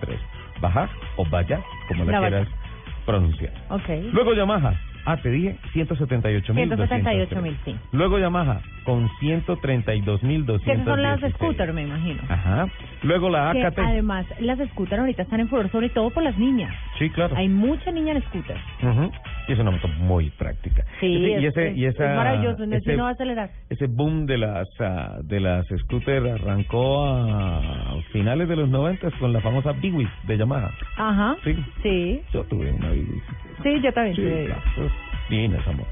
[0.60, 2.60] Baja o Vaya, como la, La quieras Baja.
[3.06, 3.52] pronunciar.
[3.70, 3.88] Ok.
[4.12, 4.74] Luego Yamaha,
[5.04, 6.54] ah, te dije 178.203.
[6.54, 7.76] 178 mil, sí.
[7.92, 10.62] Luego Yamaha, con 132.200.
[10.62, 12.22] Que esas son las scooter, me imagino.
[12.28, 12.68] Ajá.
[13.02, 13.78] Luego la AKT.
[13.78, 16.74] además las scooter ahorita están en furor, sobre todo por las niñas.
[16.98, 17.34] Sí, claro.
[17.36, 18.56] Hay mucha niña en scooter.
[18.82, 19.10] Ujú.
[19.48, 20.84] Y es una moto muy práctica.
[21.00, 23.50] Sí, Ese- y es, ese, y esa, es maravilloso, no, ese- va a acelerar.
[23.68, 29.32] ese boom de las ah, de las scooter arrancó a finales de los 90 con
[29.32, 30.70] la famosa Biwis de Yamaha.
[30.96, 31.36] Ajá.
[31.44, 31.56] Sí.
[31.82, 33.22] Sí, Yo tuve una Biwis.
[33.62, 34.16] sí, yo también.
[34.16, 34.90] Sí, tuve- claro,
[35.28, 35.90] divina esa moto.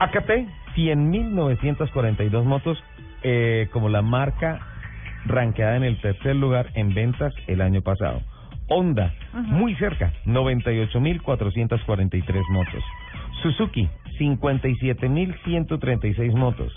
[0.00, 0.30] AKT,
[0.74, 2.82] 100.942 motos
[3.22, 4.60] eh, como la marca
[5.26, 8.20] ranqueada en el tercer lugar en ventas el año pasado.
[8.68, 12.84] Honda, muy cerca, 98.443 motos.
[13.42, 13.88] Suzuki,
[14.18, 16.72] 57.136 motos.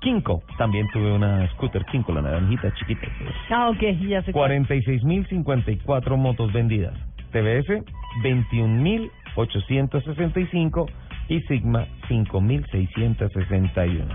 [0.00, 3.06] Kinko, también tuve una scooter Kinko, la naranjita chiquita.
[3.50, 4.32] Ah, ok, ya sé.
[4.32, 4.50] cuál.
[4.66, 6.94] 46.054 motos vendidas.
[7.30, 7.82] TBS,
[8.22, 10.90] 21.865
[11.28, 14.06] y Sigma, 5.661.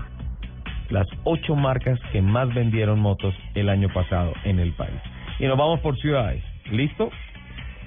[0.90, 4.98] Las ocho marcas que más vendieron motos el año pasado en el país.
[5.38, 6.42] Y nos vamos por ciudades.
[6.70, 7.10] ¿Listo?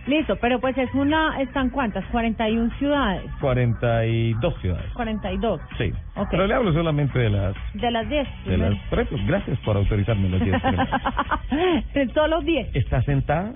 [0.08, 2.04] Listo, pero pues es una, ¿están cuántas?
[2.06, 3.24] 41 ciudades.
[3.40, 4.92] 42 ciudades.
[4.94, 5.62] 42.
[5.78, 5.92] Sí.
[6.16, 6.28] Ok.
[6.32, 7.56] Pero le hablo solamente de las...
[7.76, 8.28] De las 10.
[8.46, 11.02] De las pues, gracias por autorizarme las 10 primeras.
[12.16, 12.76] Solo 10.
[12.76, 13.54] ¿Está sentada?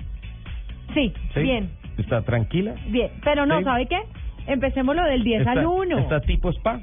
[0.93, 1.41] Sí, ¿Sí?
[1.41, 2.76] bien, ¿Está tranquila?
[2.88, 3.10] bien.
[3.23, 3.64] Pero no, Sí.
[3.64, 3.99] ¿sabe qué?
[4.45, 5.97] Empecemos lo del 10 ¿Está, al 1.
[5.97, 6.80] ¿Está tipo spa?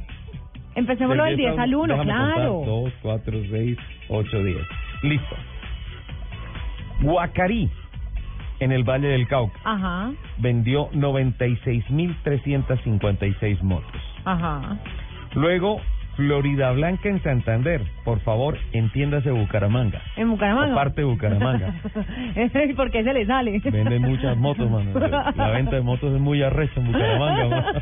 [0.75, 2.63] Empecemos lo del 10 al 1, claro.
[2.67, 3.79] 2, 4, 6,
[4.09, 4.57] 8, 10.
[5.03, 5.37] Listo.
[7.03, 7.71] Guacarí,
[8.63, 14.03] en el Valle del Cauca, Ajá, vendió 96.356 motos.
[14.25, 14.79] ajá.
[15.35, 15.81] Luego,
[16.17, 20.03] Florida Blanca en Santander, por favor, entiéndase Bucaramanga.
[20.17, 20.75] En Bucaramanga.
[20.75, 21.73] Parte de Bucaramanga.
[22.77, 23.59] ¿Por qué se le sale?
[23.65, 24.91] Venden muchas motos, mano.
[25.35, 27.73] La venta de motos es muy arrecha en Bucaramanga, mano.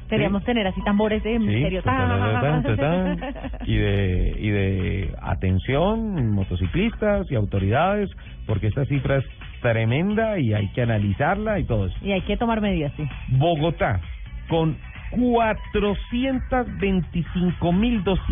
[0.10, 1.84] Queríamos tener así tambores de Sí, misterio.
[1.84, 3.20] tan, tan, tan, tan,
[3.68, 8.10] y de y de atención motociclistas y autoridades
[8.48, 9.26] porque esta cifra es
[9.64, 11.96] tremenda y hay que analizarla y todo eso.
[12.04, 13.04] Y hay que tomar medidas, sí.
[13.30, 14.00] Bogotá
[14.48, 14.78] con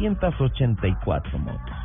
[0.02, 1.76] 425.284 motos.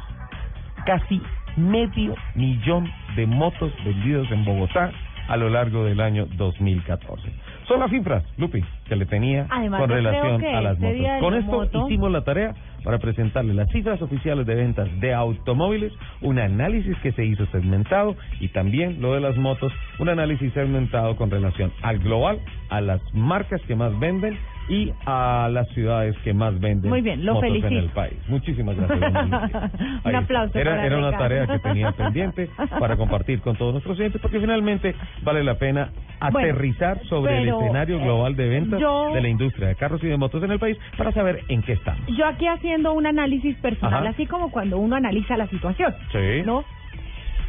[0.85, 1.21] Casi
[1.57, 4.93] medio millón de motos vendidos en Bogotá
[5.29, 7.33] a lo largo del año 2014.
[7.67, 11.21] Son las cifras, Lupi, que le tenía Además, con relación a las este motos.
[11.21, 12.55] Con la esto moto- hicimos la tarea
[12.87, 18.15] para presentarle las cifras oficiales de ventas de automóviles, un análisis que se hizo segmentado
[18.39, 22.39] y también lo de las motos, un análisis segmentado con relación al global,
[22.69, 24.39] a las marcas que más venden
[24.69, 27.81] y a las ciudades que más venden Muy bien, lo motos en felicito.
[27.85, 28.15] el país.
[28.29, 29.13] Muchísimas gracias.
[30.05, 30.59] Un aplauso.
[30.59, 34.41] Era, para era una tarea que tenía pendiente para compartir con todos nuestros clientes porque
[34.41, 35.91] finalmente vale la pena
[36.33, 39.77] Bueno, aterrizar sobre pero, el escenario eh, global de ventas yo- de la industria de
[39.77, 42.01] carros y de motos en el país para saber en qué estamos.
[42.17, 44.11] Yo aquí haciendo un análisis personal, Ajá.
[44.11, 45.95] así como cuando uno analiza la situación.
[46.11, 46.43] Sí.
[46.45, 46.65] ¿No?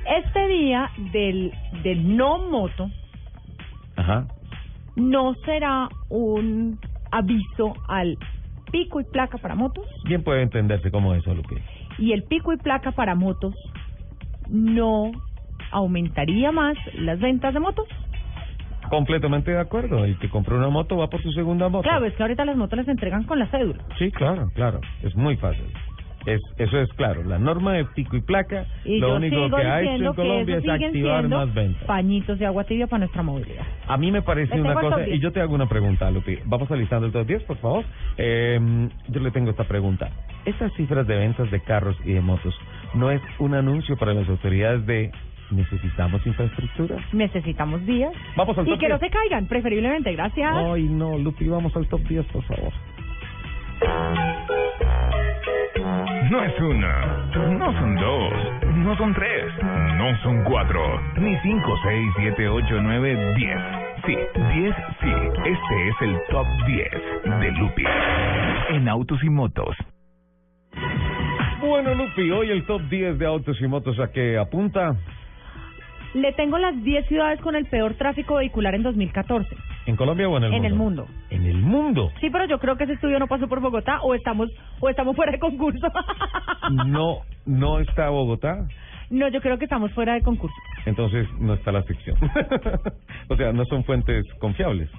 [0.06, 1.52] Este día del,
[1.84, 2.89] del no moto
[3.95, 4.26] Ajá.
[4.95, 6.80] no será un
[7.12, 8.18] aviso al
[8.72, 11.62] pico y placa para motos Bien puede entenderse como eso, Luque.
[11.98, 13.56] y el pico y placa para motos
[14.50, 15.12] no
[15.72, 17.86] aumentaría más las ventas de motos.
[18.90, 20.06] Completamente de acuerdo.
[20.06, 21.84] El que compró una moto va por su segunda moto.
[21.84, 23.84] Claro, es que ahorita las motos las entregan con la cédula.
[24.00, 24.80] Sí, claro, claro.
[25.04, 25.66] Es muy fácil.
[26.28, 27.24] Es, eso es claro.
[27.24, 30.68] La norma de pico y placa, Y lo único que ha hecho en Colombia es
[30.68, 31.84] activar más ventas.
[31.86, 33.64] pañitos de agua tibia para nuestra movilidad.
[33.88, 35.18] A mí me parece una cosa, top 10.
[35.18, 36.38] y yo te hago una pregunta, Lupi.
[36.44, 37.86] Vamos alistando el top 10, por favor.
[38.18, 38.60] Eh,
[39.08, 40.10] yo le tengo esta pregunta.
[40.44, 42.54] Estas cifras de ventas de carros y de motos,
[42.94, 45.12] ¿no es un anuncio para las autoridades de
[45.49, 46.98] necesitamos infraestructura?
[47.14, 48.12] Necesitamos días.
[48.36, 49.12] Vamos al y top que no 10.
[49.12, 50.12] se caigan, preferiblemente.
[50.14, 50.54] Gracias.
[50.54, 52.74] Ay, no, Lupi, vamos al top 10, por favor.
[56.30, 58.34] No es una, no son dos,
[58.76, 63.62] no son tres, no son cuatro, ni cinco, seis, siete, ocho, nueve, diez.
[64.06, 64.16] Sí,
[64.54, 65.12] diez, sí.
[65.45, 67.84] Este es el top 10 de Lupi
[68.70, 69.76] en autos y motos.
[71.60, 74.95] Bueno, Lupi, hoy el top 10 de autos y motos a que apunta
[76.14, 79.56] Le tengo las 10 ciudades con el peor tráfico vehicular en 2014.
[79.88, 80.68] En Colombia o en el en mundo.
[80.68, 81.07] el mundo.
[81.30, 82.11] En el mundo.
[82.19, 84.49] Sí, pero yo creo que ese estudio no pasó por Bogotá o estamos
[84.80, 85.88] o estamos fuera de concurso.
[86.85, 88.68] No, no está Bogotá,
[89.09, 90.55] no, yo creo que estamos fuera de concurso.
[90.85, 92.18] entonces no está la sección.
[93.30, 94.89] o sea, no son fuentes confiables.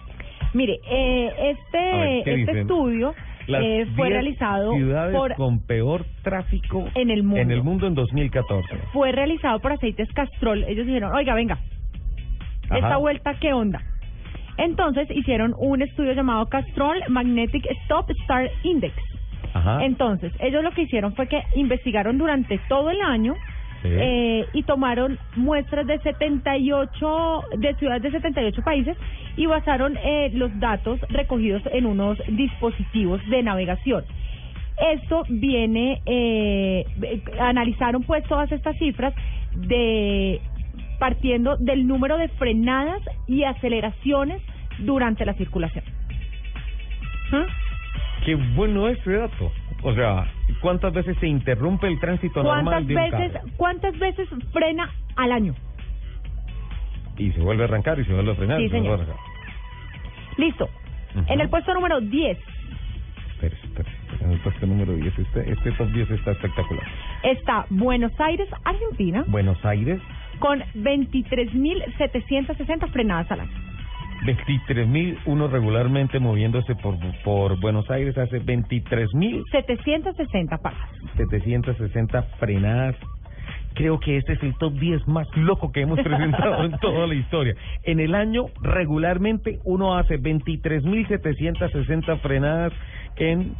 [0.54, 3.14] Mire, eh, ver, este ¿qué este estudio
[3.48, 7.40] eh, fue 10 realizado ciudades por con peor tráfico en el mundo.
[7.40, 8.78] en el mundo en 2014.
[8.92, 10.64] fue realizado por aceites Castrol.
[10.64, 11.58] Ellos dijeron, oiga, venga,
[12.70, 12.78] Ajá.
[12.78, 13.82] esta vuelta, ¿qué onda?
[14.58, 18.94] Entonces hicieron un estudio llamado Castrol Magnetic Stop Start Index.
[19.54, 19.84] Ajá.
[19.84, 23.34] Entonces, ellos lo que hicieron fue que investigaron durante todo el año
[23.82, 23.88] Sí.
[23.92, 28.96] eh, y tomaron muestras de 78 de ciudades de 78 países
[29.36, 34.04] y basaron eh, los datos recogidos en unos dispositivos de navegación.
[34.94, 39.14] Esto viene, eh, eh, analizaron pues todas estas cifras
[39.54, 40.40] de
[40.98, 44.42] partiendo del número de frenadas y aceleraciones
[44.78, 45.84] durante la circulación.
[47.30, 48.24] ¿Mm?
[48.24, 49.52] Qué bueno ese dato.
[49.82, 50.26] O sea,
[50.60, 53.48] ¿cuántas veces se interrumpe el tránsito ¿Cuántas normal de un veces, carro?
[53.56, 55.54] ¿Cuántas veces frena al año?
[57.16, 58.58] Y se vuelve a arrancar y se vuelve a frenar.
[58.58, 59.16] Sí, y se vuelve a señor.
[59.16, 59.28] arrancar.
[60.36, 60.68] Listo.
[61.28, 62.38] En el puesto número 10
[63.38, 63.96] Espérese, espérese.
[64.20, 66.84] En el puesto número 10, este, este top 10 está espectacular.
[67.22, 70.00] está Buenos Aires, Argentina, Buenos Aires,
[70.40, 73.52] con 23.760 frenadas al año.
[74.26, 80.90] 23.000, uno regularmente moviéndose por, por Buenos Aires hace 23.760 760 pagas.
[82.40, 82.96] frenadas.
[83.74, 87.14] Creo que este es el top 10 más loco que hemos presentado en toda la
[87.14, 87.54] historia.
[87.84, 92.72] En el año, regularmente, uno hace 23.760 frenadas
[93.18, 93.54] en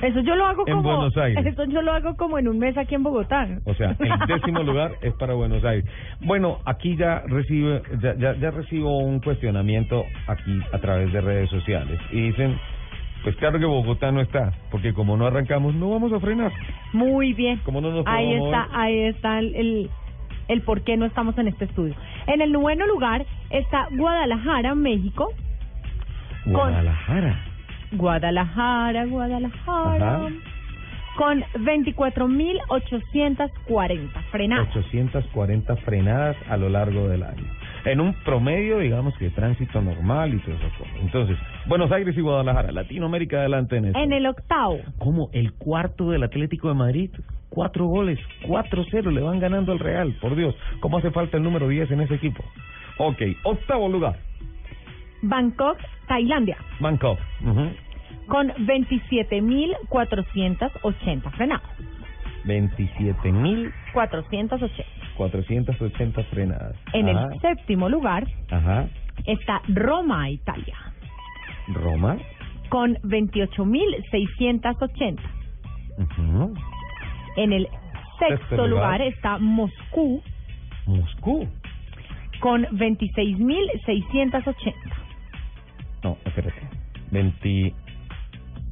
[0.00, 1.46] Eso yo lo hago En como Buenos Aires.
[1.46, 3.48] Eso yo lo hago como en un mes aquí en Bogotá.
[3.64, 5.84] O sea, el décimo lugar es para Buenos Aires.
[6.20, 11.50] Bueno, aquí ya recibe, ya, ya, ya recibo un cuestionamiento aquí a través de redes
[11.50, 12.58] sociales y dicen,
[13.22, 16.50] pues claro que Bogotá no está, porque como no arrancamos, no vamos a frenar.
[16.92, 17.60] Muy bien.
[17.64, 19.90] Como no nos Ahí está, ahí está el, el,
[20.48, 21.94] el por qué no estamos en este estudio.
[22.26, 25.32] En el noveno lugar está Guadalajara, México.
[26.46, 27.51] Guadalajara.
[27.92, 30.16] Guadalajara, Guadalajara.
[30.16, 30.28] Ajá.
[31.16, 34.68] Con 24.840 frenadas.
[34.74, 37.44] 840 frenadas a lo largo del año.
[37.84, 40.84] En un promedio, digamos que tránsito normal y todo eso.
[41.00, 41.36] Entonces,
[41.66, 43.98] Buenos Aires y Guadalajara, Latinoamérica adelante en eso.
[43.98, 47.10] En el octavo, como el cuarto del Atlético de Madrid.
[47.50, 50.54] Cuatro goles, 4-0, le van ganando al Real, por Dios.
[50.80, 52.42] ¿Cómo hace falta el número 10 en ese equipo?
[52.96, 54.16] Ok, octavo lugar,
[55.22, 55.78] Bangkok,
[56.08, 56.56] Tailandia.
[56.80, 57.18] Bangkok.
[57.44, 57.70] Ujú.
[58.26, 61.62] Con 27.480 frenadas.
[62.44, 64.84] 27.480
[65.16, 66.22] 480.
[66.24, 66.76] frenadas.
[66.92, 68.88] En Ajá, el séptimo lugar Ajá.
[69.26, 70.76] está Roma, Italia.
[71.68, 72.16] Roma.
[72.68, 75.20] Con 28.680.
[75.98, 76.54] Ujú.
[77.36, 77.68] En el
[78.18, 78.98] sexto Sexto lugar.
[79.00, 79.02] lugar.
[79.02, 80.20] está Moscú
[80.86, 81.46] Moscú.
[82.40, 84.74] con 26.680.
[86.02, 86.60] No, espérate.
[87.10, 87.74] 20.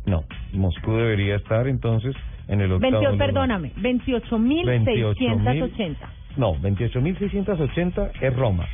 [0.06, 2.16] No, Moscú debería estar entonces
[2.48, 3.26] en el octavo 28, lugar.
[3.28, 5.96] perdóname, 28.680.
[6.36, 8.66] No, 28.680 es Roma.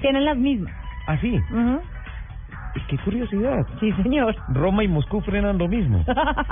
[0.00, 0.72] Tienen las mismas.
[1.06, 1.38] ¿Ah, sí?
[1.50, 1.80] Ujú.
[2.88, 3.66] Qué curiosidad.
[3.80, 4.34] Sí, señor.
[4.48, 6.04] Roma y Moscú frenan lo mismo.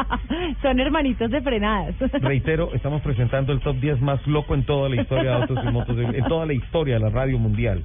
[0.62, 1.94] Son hermanitos de frenadas.
[2.20, 5.70] Reitero, estamos presentando el top 10 más loco en toda la historia de autos y
[5.70, 7.82] motos, en toda la historia de la radio mundial.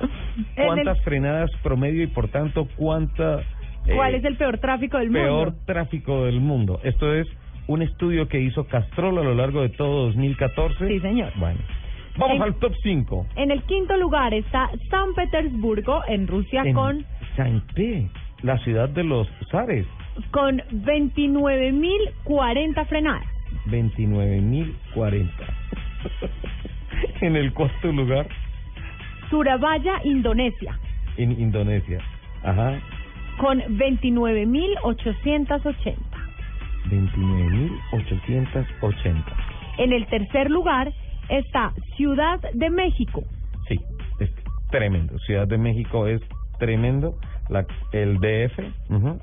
[0.56, 3.42] ¿Cuántas el- frenadas promedio y por tanto cuánta...
[3.86, 5.62] eh, ¿Cuál es el peor tráfico del peor mundo?
[5.66, 6.80] tráfico del mundo?
[6.84, 7.28] Esto es
[7.68, 10.88] un estudio que hizo Castrol a lo largo de todo 2014.
[10.88, 11.32] Sí, señor.
[11.38, 11.60] Bueno,
[12.18, 13.28] vamos En- al top 5.
[13.36, 17.06] En el quinto lugar está San Petersburgo, en Rusia, En con,
[17.36, 18.10] Saint-Pé,
[18.44, 19.86] la ciudad de los zares.
[20.32, 23.26] con 29.040 frenadas.
[23.68, 25.30] 29.040.
[27.22, 28.28] en el cuarto lugar,
[29.30, 30.80] Surabaya, Indonesia,
[31.18, 32.00] en Indonesia.
[32.44, 32.80] Ajá.
[33.38, 35.96] con 29.880.
[36.90, 39.24] 29.880.
[39.78, 40.92] En el tercer lugar
[41.30, 43.24] está Ciudad de México,
[43.68, 43.80] Sí,
[44.20, 44.30] es
[44.72, 45.18] tremendo.
[45.20, 46.22] Ciudad de México es
[46.62, 47.18] tremendo.
[47.50, 48.58] La, el DF.
[48.90, 49.20] ujú.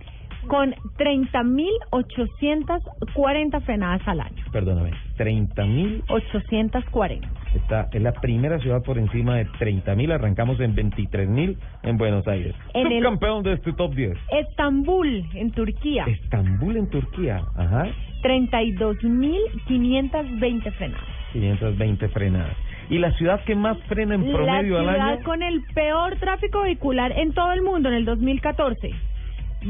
[0.46, 4.44] con 30.840 frenadas al año.
[4.52, 4.92] Perdóname.
[5.18, 6.04] 30.000.
[6.08, 7.28] 840.
[7.54, 10.12] Está, es la primera ciudad por encima de 30.000.
[10.12, 12.54] Arrancamos en 23.000 en Buenos Aires.
[12.74, 14.16] En el- Subcampeón de este top 10.
[14.30, 17.42] Estambul, en Turquía, Estambul en Turquía.
[17.56, 17.86] Ajá.
[18.22, 21.04] 32.520 frenadas.
[21.32, 22.56] 520 frenadas.
[22.90, 25.24] ¿Y la ciudad que más frena en promedio la al ciudad año?
[25.24, 28.90] con el peor tráfico vehicular en todo el mundo en el 2014.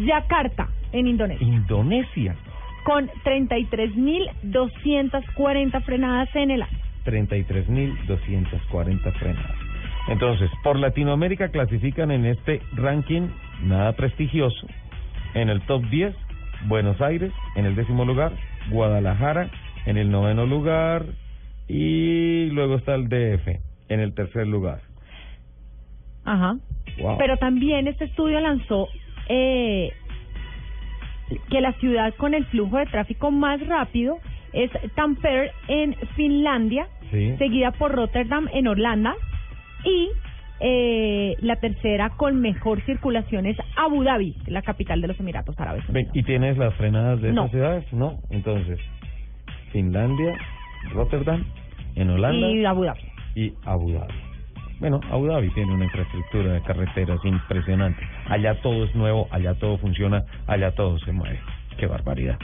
[0.07, 2.35] Yakarta, en Indonesia, Indonesia.
[2.85, 6.79] con 33.240 frenadas en el año.
[7.05, 9.57] 33.240 frenadas.
[10.09, 13.29] Entonces, por Latinoamérica clasifican en este ranking
[13.63, 14.67] nada prestigioso.
[15.35, 16.15] En el top 10,
[16.67, 18.33] Buenos Aires, en el décimo lugar,
[18.71, 19.51] Guadalajara,
[19.87, 21.05] en el noveno lugar,
[21.69, 23.47] y luego está el DF,
[23.89, 24.81] en el tercer lugar.
[26.25, 26.57] Ajá.
[27.01, 27.17] Wow.
[27.19, 28.89] Pero también este estudio lanzó
[29.29, 29.93] eh,
[31.51, 34.19] que la ciudad con el flujo de tráfico más rápido
[34.53, 37.35] es Tampere en Finlandia Sí.
[37.39, 39.15] seguida por Rotterdam en Holanda
[39.85, 40.11] y
[40.61, 45.85] eh, la tercera con mejor circulación es Abu Dhabi, la capital de los Emiratos Árabes.
[46.13, 47.43] ¿Y tienes las frenadas de No.
[47.43, 47.93] esas ciudades?
[47.95, 48.19] No.
[48.31, 48.79] Entonces,
[49.73, 50.37] Finlandia,
[50.93, 51.45] Rotterdam,
[51.95, 53.01] en Holanda Y Abu Dhabi.
[53.35, 54.15] y Abu Dhabi.
[54.81, 58.01] Bueno, Abu Dhabi tiene una infraestructura de carreteras impresionante.
[58.29, 61.41] Allá todo es nuevo, allá todo funciona, allá todo se mueve.
[61.79, 62.39] Qué barbaridad.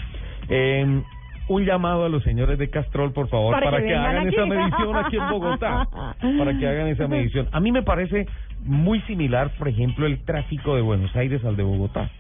[0.48, 1.02] Eh,
[1.46, 4.34] un llamado a los señores de Castrol, por favor, Para para, que hagan aquí.
[4.34, 5.88] esa medición aquí en Bogotá.
[6.38, 7.48] Para que hagan esa medición.
[7.52, 8.26] A mí me parece
[8.64, 12.10] muy similar, por ejemplo, el tráfico de Buenos Aires al de Bogotá.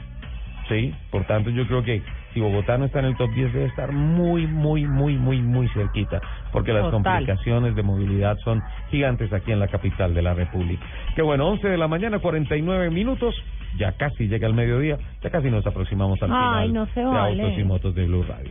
[0.68, 3.66] Sí, por tanto yo creo que si Bogotá no está en el top 10 debe
[3.66, 6.20] estar muy, muy, muy, muy, muy cerquita,
[6.52, 7.02] porque las Total.
[7.02, 10.84] complicaciones de movilidad son gigantes aquí en la capital de la República.
[11.14, 13.34] Que bueno, 11 de la mañana, 49 minutos,
[13.78, 17.44] ya casi llega el mediodía, ya casi nos aproximamos al Ay, final no se de.
[17.44, 18.50] Autos y Motos de Blue Radio.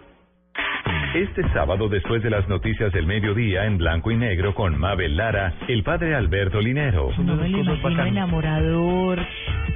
[1.13, 5.53] Este sábado, después de las noticias del mediodía en blanco y negro con Mabel Lara,
[5.67, 7.09] el padre Alberto Linero.
[7.17, 9.19] No me lo imagino enamorador,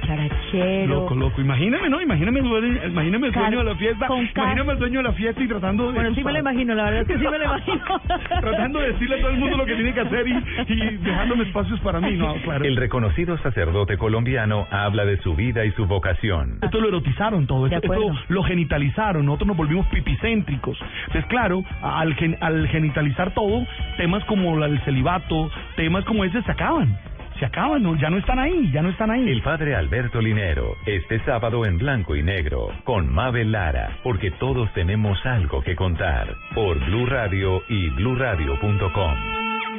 [0.06, 0.86] charachero.
[0.86, 1.40] Loco, loco.
[1.42, 2.00] Imagíname, ¿no?
[2.00, 4.06] Imagíname, el dueño- imagíname el Car- dueño de la fiesta.
[4.06, 5.92] Imagíname el dueño de la fiesta y tratando de.
[5.92, 7.82] Bueno, sí me lo imagino, la verdad es que sí me lo imagino.
[8.40, 11.44] tratando de decirle a todo el mundo lo que tiene que hacer y, y dejándome
[11.44, 12.34] espacios para mí, ¿no?
[12.44, 12.64] Claro.
[12.64, 16.58] El reconocido sacerdote colombiano habla de su vida y su vocación.
[16.62, 17.92] Esto lo erotizaron todo, esto,
[18.28, 20.78] lo genitalizaron, nosotros nos volvimos pipicéntricos.
[21.08, 23.66] Entonces, claro, al, gen- al genitalizar todo,
[23.96, 26.98] temas como el celibato, temas como ese se acaban.
[27.38, 29.28] Se acaban, ya no están ahí, ya no están ahí.
[29.28, 34.72] El padre Alberto Linero, este sábado en blanco y negro, con Mabel Lara, porque todos
[34.72, 39.14] tenemos algo que contar, por Blue Radio y bluradio.com.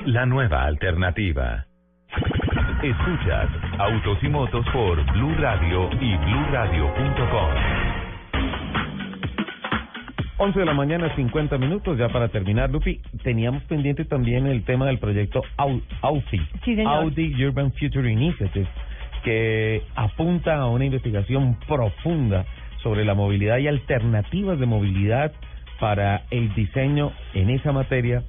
[0.06, 1.66] La nueva alternativa.
[2.84, 3.50] Escuchas
[3.80, 7.77] Autos y Motos por Blue Radio y bluradio.com.
[10.40, 14.86] 11 de la mañana, 50 minutos, ya para terminar, Lupi, teníamos pendiente también el tema
[14.86, 16.78] del proyecto Au- AUFI, Sí.
[16.86, 18.68] Audi Urban Future Initiative,
[19.24, 22.46] que apunta a una investigación profunda
[22.84, 25.32] sobre la movilidad y alternativas de movilidad
[25.80, 28.22] para el diseño en esa materia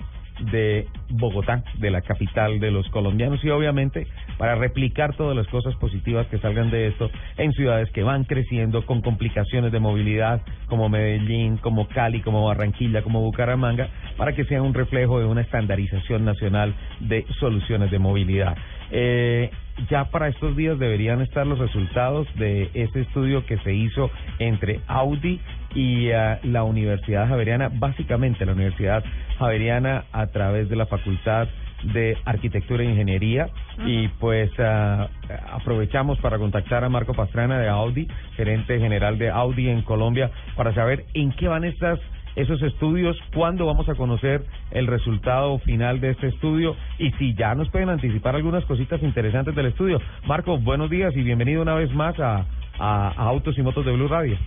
[0.52, 4.06] de Bogotá, de la capital de los colombianos y obviamente
[4.39, 8.85] para replicar todas las cosas positivas que salgan de esto en ciudades que van creciendo
[8.86, 14.62] con complicaciones de movilidad como Medellín, como Cali, como Barranquilla, como Bucaramanga, para que sea
[14.62, 18.56] un reflejo de una estandarización nacional de soluciones de movilidad.
[18.90, 19.51] Eh,
[19.90, 24.80] ya para estos días deberían estar los resultados de ese estudio que se hizo entre
[24.86, 25.40] Audi
[25.74, 29.05] y ah, la Universidad Javeriana, básicamente la Universidad
[29.38, 31.48] Javeriana a través de la Facultad
[31.82, 33.48] de Arquitectura e Ingeniería.
[33.86, 35.09] Y pues ah,
[35.52, 40.74] aprovechamos para contactar a Marco Pastrana de Audi, gerente general de Audi en Colombia, para
[40.74, 42.00] saber en qué van estas
[42.39, 47.56] esos estudios, cuándo vamos a conocer el resultado final de este estudio y si ya
[47.56, 50.01] nos pueden anticipar algunas cositas interesantes del estudio.
[50.24, 52.47] Marco, buenos días y bienvenido una vez más a,
[52.78, 54.39] Autos y Motos de Blue Radio.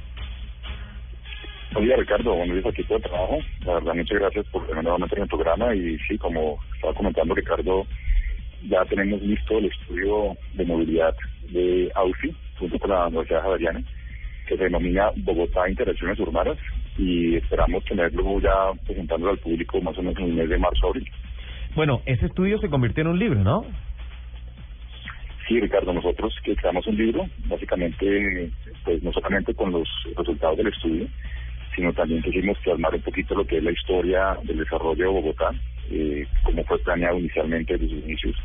[1.82, 2.34] Día, Ricardo.
[2.34, 3.40] Buenos días, equipo de trabajo.
[3.66, 5.76] La verdad, muchas gracias por tenerme nuevamente en el programa.
[5.76, 7.86] Y sí, como estaba comentando Ricardo,
[8.70, 11.14] ya tenemos listo el estudio de movilidad
[11.50, 13.84] de AUFI, junto con la Universidad Javeriana,
[14.48, 16.58] que se denomina Bogotá Interacciones Urbanas.
[17.02, 18.54] Y esperamos tenerlo ya
[18.86, 21.10] presentándolo al público más o menos en el mes de marzo-abril.
[21.76, 23.66] Bueno, ese estudio se convirtió en un libro, ¿no?
[25.48, 28.52] Sí, Ricardo, nosotros que creamos un libro, básicamente,
[28.86, 31.08] pues no solamente con los resultados del estudio,
[31.76, 35.52] sino también quisimos plasmar un poquito lo que es la historia del desarrollo de Bogotá,
[35.90, 38.36] eh, cómo fue planeado inicialmente desde sus inicios,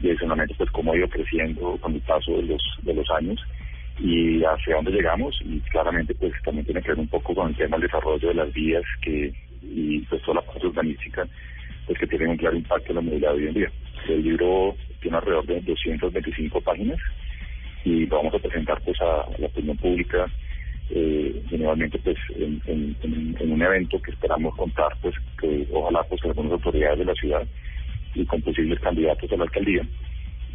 [0.00, 3.40] y adicionalmente pues cómo ha ido creciendo con el paso de los, de los años
[3.98, 7.56] y hacia dónde llegamos, y claramente pues también tiene que ver un poco con el
[7.56, 11.26] tema del desarrollo de las vías que y pues toda la parte urbanística
[11.86, 13.72] pues que tienen un claro impacto en la movilidad hoy en día.
[14.08, 16.98] El libro tiene alrededor de 225 páginas
[17.84, 20.30] y lo vamos a presentar pues a la opinión pública
[20.90, 26.22] eh, generalmente pues en, en- en- un evento que esperamos contar pues que ojalá pues
[26.24, 27.46] algunas autoridades de la ciudad
[28.14, 29.82] y con posibles candidatos a la alcaldía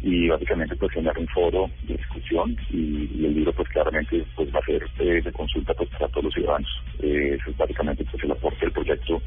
[0.02, 4.52] y básicamente pues generar un foro de discusión y, y el libro pues claramente pues
[4.54, 6.82] va a ser eh, de consulta pues para todos los ciudadanos.
[7.00, 9.20] Eh, eso es básicamente pues el aporte del proyecto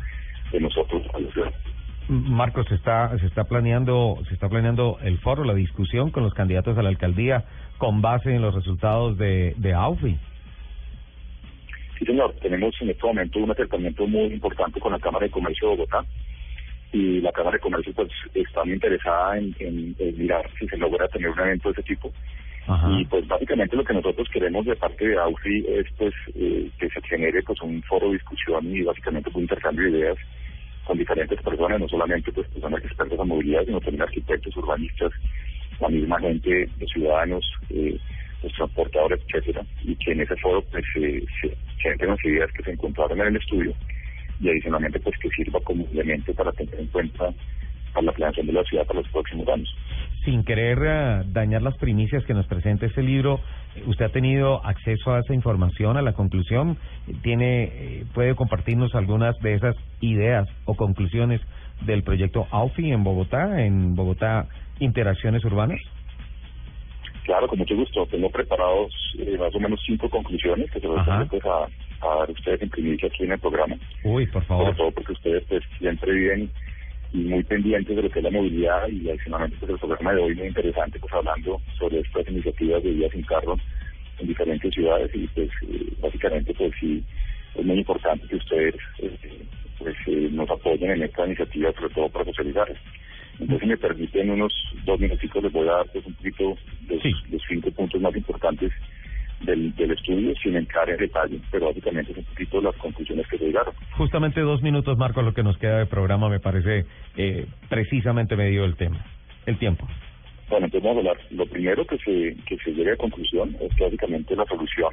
[0.51, 1.53] de nosotros a la ciudad.
[2.09, 6.33] Marcos, se está, se está planeando, se está planeando el foro, la discusión con los
[6.33, 7.45] candidatos a la alcaldía
[7.77, 10.17] con base en los resultados de, de AUFI.
[11.97, 15.69] Sí, señor, tenemos en este momento un acercamiento muy importante con la Cámara de Comercio
[15.69, 16.05] de Bogotá
[16.93, 20.77] y la Cámara de Comercio pues está muy interesada en, en, en mirar si se
[20.77, 22.13] logra tener un evento de ese tipo.
[22.97, 26.87] Y pues básicamente lo que nosotros queremos de parte de AUFI es pues eh, que
[26.87, 30.17] se genere pues un foro de discusión y básicamente un intercambio de ideas
[30.85, 35.11] con diferentes personas, no solamente pues personas expertas en movilidad, sino también arquitectos, urbanistas,
[35.81, 37.99] la misma gente, los ciudadanos, eh,
[38.43, 42.63] los transportadores, etcétera, y que en ese foro pues se, se generen las ideas que
[42.63, 43.73] se encontraron en el estudio
[44.43, 47.33] y adicionalmente pues que sirva como elemento para tener en cuenta
[47.93, 49.69] para la planeación de la ciudad para los próximos años.
[50.25, 53.39] Sin querer eh, dañar las primicias que nos presenta ese libro,
[53.87, 56.77] ¿usted ha tenido acceso a esa información, a la conclusión?
[57.21, 61.41] ¿Tiene, eh, ¿Puede compartirnos algunas de esas ideas o conclusiones
[61.85, 64.47] del proyecto AUFI en Bogotá, en Bogotá
[64.79, 65.79] Interacciones Urbanas?
[67.23, 68.05] Claro, con mucho gusto.
[68.07, 71.67] Tengo preparados eh, más o menos cinco conclusiones que se los pues, a,
[72.11, 73.75] a dar ustedes en primicia aquí en el programa.
[74.03, 74.65] Uy, por favor.
[74.65, 76.49] Sobre todo porque ustedes pues siempre viven
[77.13, 80.21] y muy pendientes de lo que es la movilidad y adicionalmente pues el programa de
[80.21, 83.55] hoy muy interesante pues hablando sobre estas iniciativas de vías sin carro
[84.19, 87.03] en diferentes ciudades y pues eh, básicamente pues sí
[87.55, 89.45] es muy importante que ustedes eh,
[89.77, 92.67] pues eh, nos apoyen en esta iniciativa sobre todo para socializar.
[93.33, 94.53] Entonces si me permiten unos
[94.83, 96.57] dos minutitos les voy a dar pues un poquito
[96.89, 98.71] los, los cinco puntos más importantes
[99.43, 103.37] del, del estudio sin entrar en detalle, pero básicamente es un poquito las conclusiones que
[103.37, 103.73] se llegaron.
[103.97, 106.85] Justamente dos minutos, Marco, lo que nos queda de programa me parece
[107.17, 109.05] eh, precisamente medio el tema,
[109.45, 109.87] el tiempo.
[110.49, 111.25] Bueno, entonces vamos a hablar.
[111.31, 114.91] Lo primero que se, que se llegue a conclusión es que básicamente la solución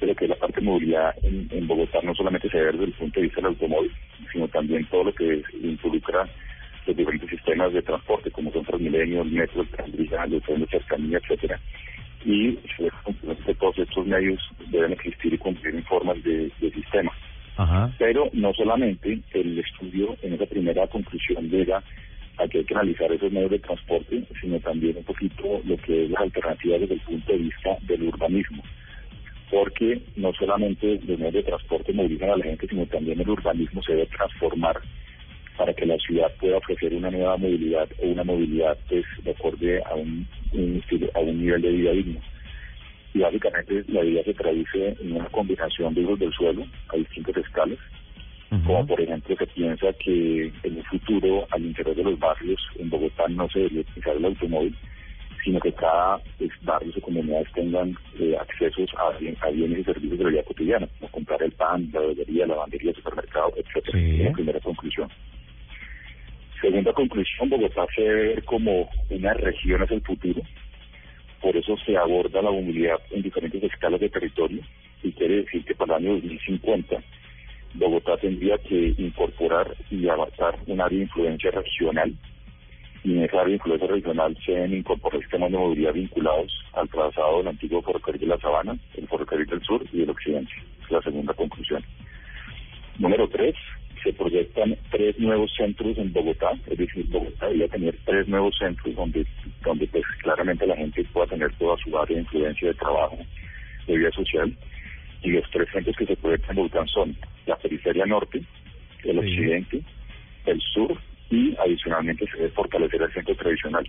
[0.00, 2.72] de lo que es la parte de movilidad en, en Bogotá no solamente se ve
[2.72, 3.90] desde el punto de vista del automóvil,
[4.32, 6.28] sino también todo lo que involucra
[6.86, 10.78] los diferentes sistemas de transporte, como son Transmilenio, el metro, el tranvía, los trenes de
[10.78, 11.60] cercanía, etcétera.
[12.24, 12.56] Y
[13.44, 14.40] que todos estos medios
[14.70, 17.12] deben existir y cumplir en formas de, de sistema.
[17.56, 17.92] Ajá.
[17.98, 21.82] Pero no solamente el estudio en esa primera conclusión llega
[22.38, 26.04] a que hay que analizar esos medios de transporte, sino también un poquito lo que
[26.04, 28.62] es las alternativas desde el punto de vista del urbanismo.
[29.50, 33.82] Porque no solamente los medios de transporte movilizan a la gente, sino también el urbanismo
[33.82, 34.80] se debe transformar
[35.58, 39.82] para que la ciudad pueda ofrecer una nueva movilidad o una movilidad pues de acorde
[39.84, 40.26] a un,
[41.14, 42.20] a un nivel de vida digno.
[43.12, 47.36] Y básicamente la idea se traduce en una combinación de usos del suelo a distintas
[47.36, 47.78] escalas,
[48.64, 52.88] como por ejemplo se piensa que en el futuro al interior de los barrios en
[52.88, 54.74] Bogotá no se debería utilizar el automóvil,
[55.44, 59.84] sino que cada pues, barrios o comunidades tengan eh, accesos a, bien- a bienes y
[59.84, 63.52] servicios de la vida cotidiana, como comprar el pan, la bebería, la lavandería, el supermercado,
[63.56, 63.98] etcétera.
[63.98, 64.16] Sí.
[64.20, 65.08] Es la primera conclusión.
[66.60, 70.42] Segunda conclusión, Bogotá se debe ver como una región hacia el futuro.
[71.40, 74.62] Por eso se aborda la movilidad en diferentes escalas de territorio
[75.02, 76.96] y quiere decir que para el año 2050
[77.74, 82.12] Bogotá tendría que incorporar y avanzar un área de influencia regional
[83.04, 86.88] y en esa área de influencia regional se deben incorporar sistemas de movilidad vinculados al
[86.88, 90.50] trazado del antiguo ferrocarril de la Sabana, el ferrocarril del sur y del occidente.
[90.82, 91.84] Es la segunda conclusión.
[92.98, 93.54] Número tres,
[94.02, 98.94] se proyectan tres nuevos centros en Bogotá, es decir, Bogotá debería tener tres nuevos centros
[98.94, 99.26] donde,
[99.62, 103.18] donde pues claramente la gente pueda tener toda su área de influencia de trabajo,
[103.86, 104.52] de vida social,
[105.22, 107.16] y los tres centros que se proyectan en Bogotá son
[107.46, 108.42] la periferia norte,
[109.04, 109.82] el occidente,
[110.46, 110.96] el sur,
[111.30, 113.86] y adicionalmente se debe fortalecer el centro tradicional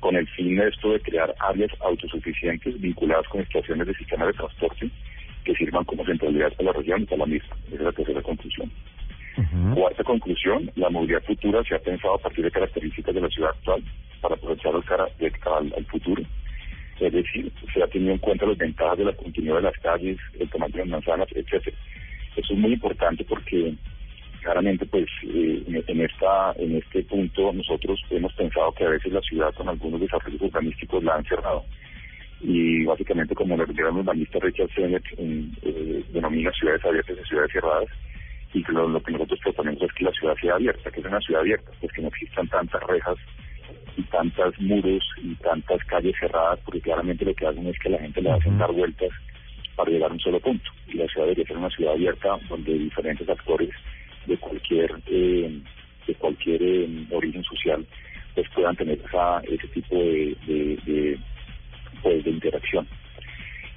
[0.00, 4.34] con el fin de esto de crear áreas autosuficientes vinculadas con estaciones de sistemas de
[4.34, 4.90] transporte
[5.44, 7.56] que sirvan como centralidad para la región y para la misma.
[7.66, 8.70] Esa es la tercera conclusión.
[9.74, 13.50] Cuarta conclusión, la movilidad futura se ha pensado a partir de características de la ciudad
[13.50, 13.84] actual
[14.20, 15.08] para aprovechar el cara-
[15.76, 16.22] al, futuro.
[16.98, 20.18] Es decir, se ha tenido en cuenta las ventajas de la continuidad de las calles,
[20.38, 21.76] el tamaño de las manzanas, etcétera.
[22.36, 23.74] Eso es muy importante porque
[24.42, 29.20] claramente pues eh, en, esta en este punto nosotros hemos pensado que a veces la
[29.20, 31.64] ciudad con algunos desarrollos urbanísticos la han cerrado
[32.40, 37.52] y básicamente como el gran urbanista Richard Sennett en, eh, denomina ciudades abiertas y ciudades
[37.52, 37.88] cerradas
[38.54, 41.06] y que lo, lo que nosotros proponemos es que la ciudad sea abierta, que es
[41.06, 43.16] una ciudad abierta, pues que no existan tantas rejas
[43.96, 47.98] y tantos muros y tantas calles cerradas porque claramente lo que hacen es que la
[47.98, 49.10] gente le hacen dar vueltas
[49.76, 52.72] para llegar a un solo punto y la ciudad debería ser una ciudad abierta donde
[52.78, 53.70] diferentes actores
[54.26, 55.60] de cualquier eh,
[56.06, 57.84] de cualquier eh, origen social
[58.34, 61.18] pues puedan tener esa, ese tipo de, de, de,
[62.02, 62.86] pues, de interacción.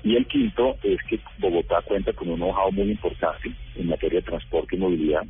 [0.03, 4.25] Y el quinto es que Bogotá cuenta con un know-how muy importante en materia de
[4.25, 5.23] transporte y movilidad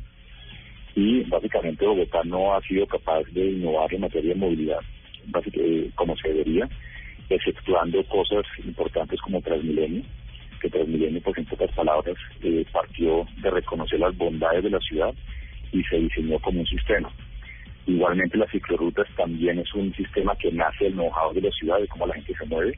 [0.94, 4.80] y básicamente Bogotá no ha sido capaz de innovar en materia de movilidad
[5.26, 6.68] básicamente, como se debería,
[7.28, 10.02] exceptuando cosas importantes como Transmilenio,
[10.60, 15.14] que Transmilenio, pues en pocas palabras, eh, partió de reconocer las bondades de la ciudad
[15.72, 17.10] y se diseñó como un sistema.
[17.86, 21.88] Igualmente las ciclorutas también es un sistema que nace del know-how de la ciudad, de
[21.88, 22.76] cómo la gente se mueve,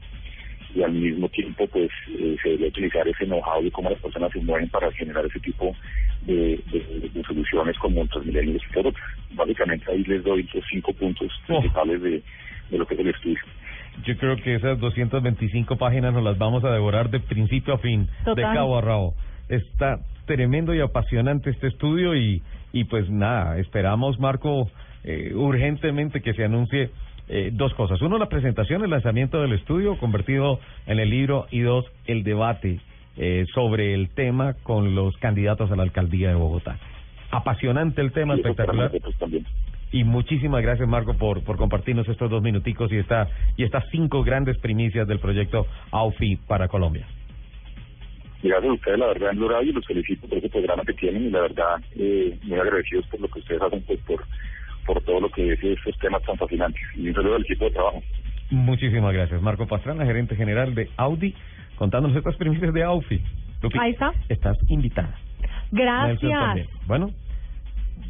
[0.75, 4.31] y al mismo tiempo pues eh, se debería utilizar ese know-how de cómo las personas
[4.31, 5.73] se mueven para generar ese tipo
[6.23, 9.01] de, de, de soluciones como el Transmilenio y ciclorutas.
[9.31, 12.21] Básicamente ahí les doy los cinco puntos principales de,
[12.69, 13.39] de lo que es el estudio.
[14.03, 18.09] Yo creo que esas 225 páginas nos las vamos a devorar de principio a fin,
[18.25, 18.35] Total.
[18.35, 19.13] de cabo a rabo.
[19.47, 22.41] Está tremendo y apasionante este estudio y,
[22.73, 24.69] y pues nada, esperamos, Marco,
[25.05, 26.89] eh, urgentemente que se anuncie
[27.27, 28.01] eh, dos cosas.
[28.01, 32.79] Uno, la presentación, el lanzamiento del estudio convertido en el libro y dos, el debate
[33.17, 36.77] eh, sobre el tema con los candidatos a la alcaldía de Bogotá.
[37.31, 38.91] Apasionante el tema, Y espectacular.
[39.19, 39.45] también.
[39.91, 44.23] Y muchísimas gracias, Marco, por, por compartirnos estos dos minuticos y, esta, y estas cinco
[44.23, 47.07] grandes primicias del proyecto AUFI para Colombia.
[48.43, 50.93] Y gracias a ustedes, la verdad, en Blue Radio, los felicito por ese programa que
[50.93, 54.23] tienen y la verdad, eh, muy agradecidos por lo que ustedes hacen, pues por,
[54.85, 56.81] por todo lo que es esos temas tan fascinantes.
[56.95, 58.01] Y un saludo al equipo de trabajo.
[58.51, 59.41] Muchísimas gracias.
[59.41, 61.33] Marco Pastrana, gerente general de Audi,
[61.77, 63.21] contándonos estas primicias de AUFI.
[63.61, 64.11] Lupi, Ahí está.
[64.29, 65.15] estás invitada.
[65.71, 66.67] Gracias.
[66.85, 67.09] Bueno,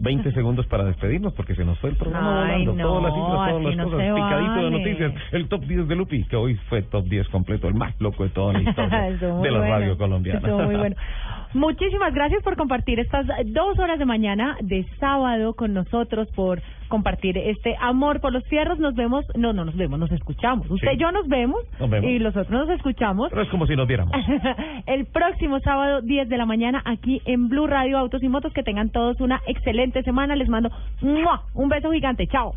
[0.01, 2.73] 20 segundos para despedirnos porque se nos fue el programa Ay, volando.
[2.73, 4.13] no, todas las cifras, todas las no cosas.
[4.15, 5.13] Picadito de noticias.
[5.31, 8.29] El top 10 de Lupi, que hoy fue top 10 completo, el más loco de
[8.31, 9.17] toda la historia de
[9.51, 9.61] la bueno.
[9.63, 10.39] radio colombiana.
[10.39, 10.95] Estuvo muy bueno.
[11.55, 17.37] Muchísimas gracias por compartir estas dos horas de mañana de sábado con nosotros, por compartir
[17.37, 18.77] este amor por los fierros.
[18.77, 20.69] Nos vemos, no, no nos vemos, nos escuchamos.
[20.69, 20.95] Usted Sí.
[20.95, 22.09] y yo nos vemos, Nos vemos.
[22.11, 23.29] y los otros nos escuchamos.
[23.29, 24.13] Pero es como si nos viéramos.
[24.85, 28.51] El próximo sábado, 10 de la mañana, aquí en Blue Radio Autos y Motos.
[28.53, 30.35] Que tengan todos una excelente semana.
[30.35, 30.69] Les mando
[31.01, 31.43] ¡mua!
[31.53, 32.27] un beso gigante.
[32.27, 32.53] Chao.